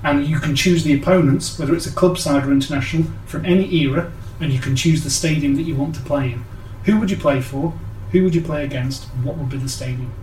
And 0.03 0.25
you 0.25 0.39
can 0.39 0.55
choose 0.55 0.83
the 0.83 0.99
opponents, 0.99 1.57
whether 1.59 1.75
it's 1.75 1.87
a 1.87 1.91
club 1.91 2.17
side 2.17 2.45
or 2.45 2.51
international, 2.51 3.09
from 3.25 3.45
any 3.45 3.73
era, 3.75 4.11
and 4.39 4.53
you 4.53 4.59
can 4.59 4.75
choose 4.75 5.03
the 5.03 5.09
stadium 5.09 5.55
that 5.55 5.63
you 5.63 5.75
want 5.75 5.95
to 5.95 6.01
play 6.01 6.33
in. 6.33 6.45
Who 6.85 6.99
would 6.99 7.11
you 7.11 7.17
play 7.17 7.41
for? 7.41 7.73
Who 8.11 8.23
would 8.23 8.35
you 8.35 8.41
play 8.41 8.63
against? 8.63 9.05
What 9.23 9.37
would 9.37 9.49
be 9.49 9.57
the 9.57 9.69
stadium? 9.69 10.13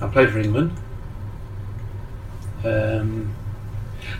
I 0.00 0.08
played 0.08 0.30
for 0.30 0.38
England. 0.38 0.72
Um, 2.64 3.34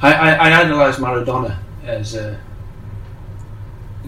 I, 0.01 0.13
I, 0.13 0.51
I 0.51 0.63
idolised 0.63 1.01
Maradona 1.01 1.59
as 1.85 2.15
uh, 2.15 2.37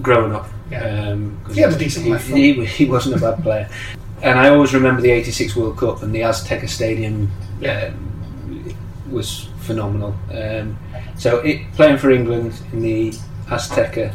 growing 0.03 0.35
up. 0.35 0.49
Yeah. 0.71 1.11
Um, 1.11 1.41
He 1.53 1.61
had 1.61 1.73
a 1.73 1.79
decent 1.79 2.07
he, 2.07 2.12
left 2.12 2.27
foot. 2.27 2.37
he, 2.37 2.65
he 2.65 2.85
wasn't 2.85 3.17
a 3.17 3.21
bad 3.21 3.43
player. 3.43 3.69
And 4.23 4.39
I 4.39 4.49
always 4.49 4.73
remember 4.73 5.03
the 5.03 5.11
86 5.11 5.55
World 5.55 5.77
Cup 5.77 6.03
and 6.03 6.15
the 6.15 6.21
Azteca 6.21 6.67
Stadium 6.67 7.31
um, 7.69 8.75
was 9.11 9.51
phenomenal. 9.59 10.15
Um, 10.33 10.79
so 11.19 11.41
it, 11.41 11.71
playing 11.73 11.99
for 11.99 12.11
England 12.11 12.59
in 12.73 12.81
the 12.81 13.11
Azteca 13.49 14.15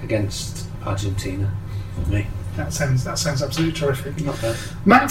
against 0.00 0.68
Argentina 0.86 1.52
for 1.94 2.08
me. 2.08 2.28
That 2.56 2.72
sounds 2.72 3.04
that 3.04 3.18
sounds 3.18 3.42
absolutely 3.42 3.78
terrific. 3.78 4.20
Not 4.24 4.40
bad. 4.40 4.56
Matt, 4.84 5.10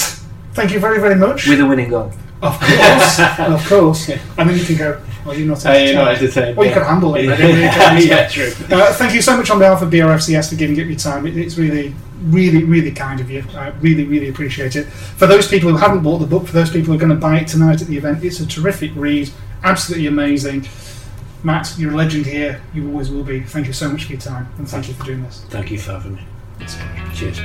thank 0.54 0.72
you 0.72 0.80
very 0.80 1.00
very 1.00 1.16
much. 1.16 1.48
With 1.48 1.60
a 1.60 1.66
winning 1.66 1.90
goal. 1.90 2.12
Of 2.42 2.60
course, 2.60 3.20
of 3.40 3.66
course. 3.70 4.10
And 4.10 4.50
then 4.50 4.58
you 4.58 4.66
can 4.66 4.76
go. 4.78 5.02
Well, 5.26 5.38
you're 5.38 5.48
not 5.48 5.66
Uh, 5.66 5.72
you're 5.72 5.94
not 5.96 6.08
entertained. 6.10 6.24
entertained, 6.24 6.58
Well, 6.58 6.66
you 6.68 6.72
yeah. 6.74 6.78
can 6.80 6.88
handle 6.88 7.16
it. 7.16 7.24
Yeah. 7.26 7.38
really, 7.38 7.54
really. 7.64 8.08
Yeah, 8.10 8.28
true. 8.28 8.52
Uh, 8.70 8.92
thank 8.94 9.14
you 9.14 9.22
so 9.22 9.38
much 9.38 9.50
on 9.50 9.60
behalf 9.60 9.82
of 9.82 9.90
BRFCS 9.90 10.50
for 10.50 10.56
giving 10.56 10.78
up 10.82 10.86
your 10.88 10.98
time. 11.00 11.26
It, 11.26 11.38
it's 11.38 11.58
really, 11.58 11.96
really, 12.26 12.66
really 12.66 12.92
kind 12.92 13.22
of 13.22 13.30
you. 13.32 13.46
I 13.56 13.70
really, 13.80 14.04
really 14.04 14.28
appreciate 14.28 14.76
it. 14.76 14.88
For 14.88 15.26
those 15.26 15.48
people 15.48 15.70
who 15.70 15.78
haven't 15.78 16.04
bought 16.04 16.18
the 16.20 16.28
book, 16.28 16.46
for 16.48 16.52
those 16.52 16.70
people 16.70 16.88
who 16.88 16.96
are 16.96 17.00
going 17.00 17.12
to 17.14 17.16
buy 17.28 17.40
it 17.40 17.48
tonight 17.48 17.82
at 17.82 17.88
the 17.88 17.96
event, 17.98 18.22
it's 18.26 18.42
a 18.42 18.46
terrific 18.46 18.92
read. 18.96 19.30
Absolutely 19.64 20.08
amazing. 20.08 20.68
Matt, 21.44 21.74
you're 21.78 21.94
a 21.94 21.96
legend 21.96 22.26
here. 22.26 22.62
You 22.74 22.90
always 22.90 23.10
will 23.10 23.24
be. 23.24 23.40
Thank 23.44 23.68
you 23.68 23.74
so 23.74 23.88
much 23.90 24.04
for 24.04 24.12
your 24.12 24.22
time, 24.22 24.48
and 24.58 24.68
thank 24.68 24.90
you 24.90 24.94
for 24.94 25.06
doing 25.06 25.24
this. 25.24 25.46
Thank 25.50 25.72
you 25.72 25.80
for 25.80 25.94
having 25.94 26.16
me. 26.16 26.24
Cheers. 27.14 27.38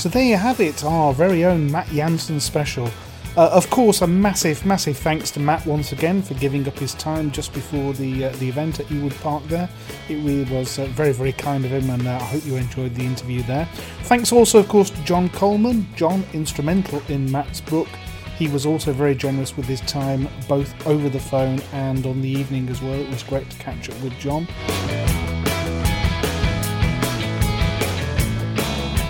So 0.00 0.08
there 0.08 0.22
you 0.22 0.36
have 0.36 0.60
it, 0.60 0.82
our 0.82 1.12
very 1.12 1.44
own 1.44 1.70
Matt 1.70 1.88
Jansen 1.88 2.40
special. 2.40 2.90
Uh, 3.36 3.48
of 3.52 3.70
course, 3.70 4.02
a 4.02 4.06
massive, 4.06 4.66
massive 4.66 4.98
thanks 4.98 5.30
to 5.30 5.38
Matt 5.38 5.64
once 5.64 5.92
again 5.92 6.20
for 6.20 6.34
giving 6.34 6.66
up 6.66 6.76
his 6.76 6.94
time 6.94 7.30
just 7.30 7.52
before 7.54 7.92
the 7.92 8.24
uh, 8.24 8.30
the 8.36 8.48
event 8.48 8.80
at 8.80 8.86
Ewood 8.86 9.18
Park. 9.22 9.44
There, 9.44 9.68
it 10.08 10.16
really 10.16 10.44
was 10.52 10.78
uh, 10.80 10.86
very, 10.86 11.12
very 11.12 11.32
kind 11.32 11.64
of 11.64 11.70
him, 11.70 11.88
and 11.90 12.06
uh, 12.06 12.16
I 12.16 12.24
hope 12.24 12.44
you 12.44 12.56
enjoyed 12.56 12.94
the 12.96 13.04
interview 13.04 13.42
there. 13.44 13.66
Thanks 14.02 14.32
also, 14.32 14.58
of 14.58 14.68
course, 14.68 14.90
to 14.90 15.00
Jon 15.04 15.28
Colman. 15.28 15.86
Jon, 15.94 16.24
instrumental 16.32 17.00
in 17.08 17.30
Matt's 17.30 17.60
book. 17.60 17.88
He 18.36 18.48
was 18.48 18.66
also 18.66 18.92
very 18.92 19.14
generous 19.14 19.56
with 19.56 19.66
his 19.66 19.80
time, 19.82 20.26
both 20.48 20.86
over 20.86 21.08
the 21.08 21.20
phone 21.20 21.60
and 21.72 22.06
on 22.06 22.22
the 22.22 22.28
evening 22.28 22.68
as 22.68 22.82
well. 22.82 22.98
It 22.98 23.08
was 23.10 23.22
great 23.22 23.48
to 23.48 23.56
catch 23.58 23.88
up 23.90 24.00
with 24.02 24.18
Jon. 24.18 24.48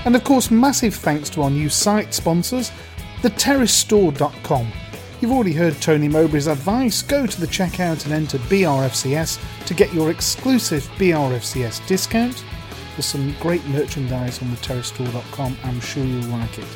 And 0.05 0.17
of 0.17 0.25
course, 0.25 0.51
massive 0.51 0.95
thanks 0.95 1.31
to 1.31 1.43
our 1.43 1.51
new 1.51 1.69
site 1.69 2.13
sponsors, 2.13 2.73
theterracestore.com. 3.23 4.73
You've 5.21 5.33
already 5.33 5.53
heard 5.53 5.81
Tony 5.83 6.09
Mowbray's 6.09 6.47
advice 6.47 7.03
go 7.03 7.27
to 7.27 7.41
the 7.41 7.47
checkout 7.47 8.05
and 8.05 8.15
enter 8.15 8.39
BRFCS 8.39 9.67
to 9.67 9.75
get 9.75 9.93
your 9.93 10.11
exclusive 10.11 10.83
BRFCS 10.97 11.87
discount. 11.87 12.43
There's 12.97 13.07
some 13.07 13.35
great 13.41 13.65
merchandise 13.67 14.41
on 14.41 14.49
theterracestore.com, 14.49 15.59
I'm 15.65 15.81
sure 15.81 16.05
you'll 16.05 16.23
like 16.31 16.59
it. 16.59 16.67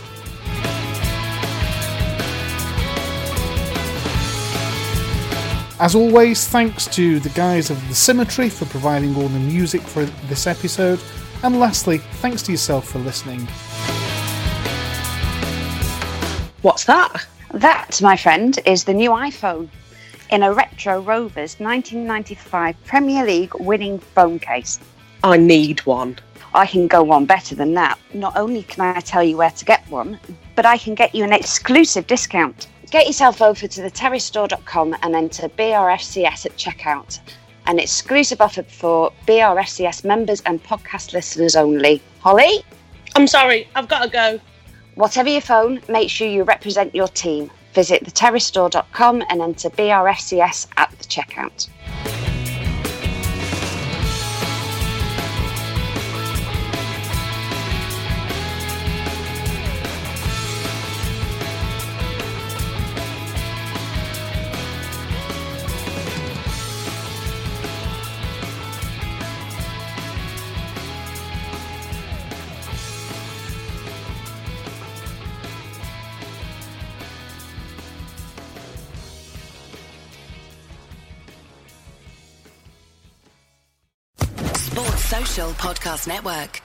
As 5.80 5.95
always, 5.95 6.47
thanks 6.47 6.86
to 6.88 7.18
the 7.20 7.30
guys 7.30 7.70
of 7.70 7.88
The 7.88 7.95
Symmetry 7.95 8.49
for 8.49 8.64
providing 8.66 9.16
all 9.16 9.28
the 9.28 9.40
music 9.40 9.80
for 9.80 10.05
this 10.28 10.47
episode. 10.47 11.01
And 11.42 11.59
lastly, 11.59 11.99
thanks 11.99 12.42
to 12.42 12.53
yourself 12.53 12.88
for 12.88 13.01
listening. 13.01 13.49
What's 16.64 16.84
that? 16.84 17.26
That, 17.52 18.00
my 18.00 18.16
friend, 18.16 18.58
is 18.64 18.84
the 18.84 18.94
new 18.94 19.10
iPhone 19.10 19.68
in 20.30 20.42
a 20.42 20.50
retro 20.50 20.98
Rovers 20.98 21.60
1995 21.60 22.74
Premier 22.86 23.22
League 23.22 23.54
winning 23.56 23.98
phone 23.98 24.38
case. 24.38 24.80
I 25.22 25.36
need 25.36 25.84
one. 25.84 26.18
I 26.54 26.64
can 26.64 26.86
go 26.86 27.02
one 27.02 27.26
better 27.26 27.54
than 27.54 27.74
that. 27.74 27.98
Not 28.14 28.34
only 28.38 28.62
can 28.62 28.96
I 28.96 29.00
tell 29.00 29.22
you 29.22 29.36
where 29.36 29.50
to 29.50 29.64
get 29.66 29.86
one, 29.90 30.18
but 30.56 30.64
I 30.64 30.78
can 30.78 30.94
get 30.94 31.14
you 31.14 31.22
an 31.22 31.34
exclusive 31.34 32.06
discount. 32.06 32.68
Get 32.90 33.06
yourself 33.06 33.42
over 33.42 33.68
to 33.68 33.80
theterracestore.com 33.82 34.96
and 35.02 35.14
enter 35.14 35.50
BRFCS 35.50 36.46
at 36.46 36.56
checkout. 36.56 37.18
An 37.66 37.78
exclusive 37.78 38.40
offer 38.40 38.62
for 38.62 39.12
BRFCS 39.28 40.02
members 40.02 40.40
and 40.46 40.64
podcast 40.64 41.12
listeners 41.12 41.56
only. 41.56 42.00
Holly? 42.20 42.64
I'm 43.16 43.26
sorry, 43.26 43.68
I've 43.74 43.88
got 43.88 44.04
to 44.04 44.08
go. 44.08 44.40
Whatever 44.97 45.28
your 45.28 45.40
phone, 45.40 45.80
make 45.88 46.09
sure 46.09 46.28
you 46.28 46.45
represent 46.45 46.95
your 46.95 47.09
team. 47.09 47.51
Visit 47.72 48.05
theterracestore.com 48.05 49.24
and 49.28 49.42
enter 49.42 49.68
BRFCS 49.70 50.68
at 50.76 50.90
the 50.99 51.05
checkout. 51.05 51.68
Podcast 85.55 86.07
Network. 86.07 86.61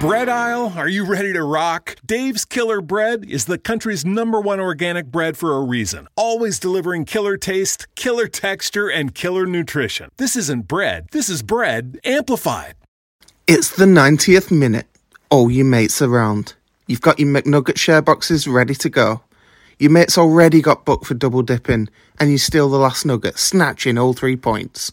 Bread 0.00 0.28
aisle, 0.28 0.74
are 0.76 0.88
you 0.88 1.06
ready 1.06 1.32
to 1.32 1.42
rock? 1.42 1.96
Dave's 2.04 2.44
Killer 2.44 2.82
Bread 2.82 3.24
is 3.24 3.46
the 3.46 3.56
country's 3.56 4.04
number 4.04 4.38
one 4.38 4.60
organic 4.60 5.06
bread 5.06 5.36
for 5.36 5.56
a 5.56 5.62
reason. 5.62 6.08
Always 6.14 6.58
delivering 6.58 7.06
killer 7.06 7.38
taste, 7.38 7.86
killer 7.94 8.28
texture, 8.28 8.90
and 8.90 9.14
killer 9.14 9.46
nutrition. 9.46 10.10
This 10.18 10.36
isn't 10.36 10.68
bread, 10.68 11.08
this 11.12 11.30
is 11.30 11.42
bread 11.42 11.98
amplified. 12.04 12.74
It's 13.46 13.74
the 13.74 13.86
90th 13.86 14.50
minute. 14.50 14.86
All 15.30 15.50
your 15.50 15.64
mates 15.64 16.02
around. 16.02 16.54
You've 16.86 17.00
got 17.00 17.18
your 17.18 17.28
McNugget 17.28 17.78
share 17.78 18.02
boxes 18.02 18.46
ready 18.46 18.74
to 18.74 18.90
go. 18.90 19.22
Your 19.78 19.90
mate's 19.90 20.18
already 20.18 20.60
got 20.60 20.84
booked 20.84 21.06
for 21.06 21.14
double 21.14 21.42
dipping, 21.42 21.88
and 22.20 22.30
you 22.30 22.38
steal 22.38 22.68
the 22.68 22.78
last 22.78 23.06
nugget, 23.06 23.38
snatching 23.38 23.96
all 23.96 24.12
three 24.12 24.36
points. 24.36 24.92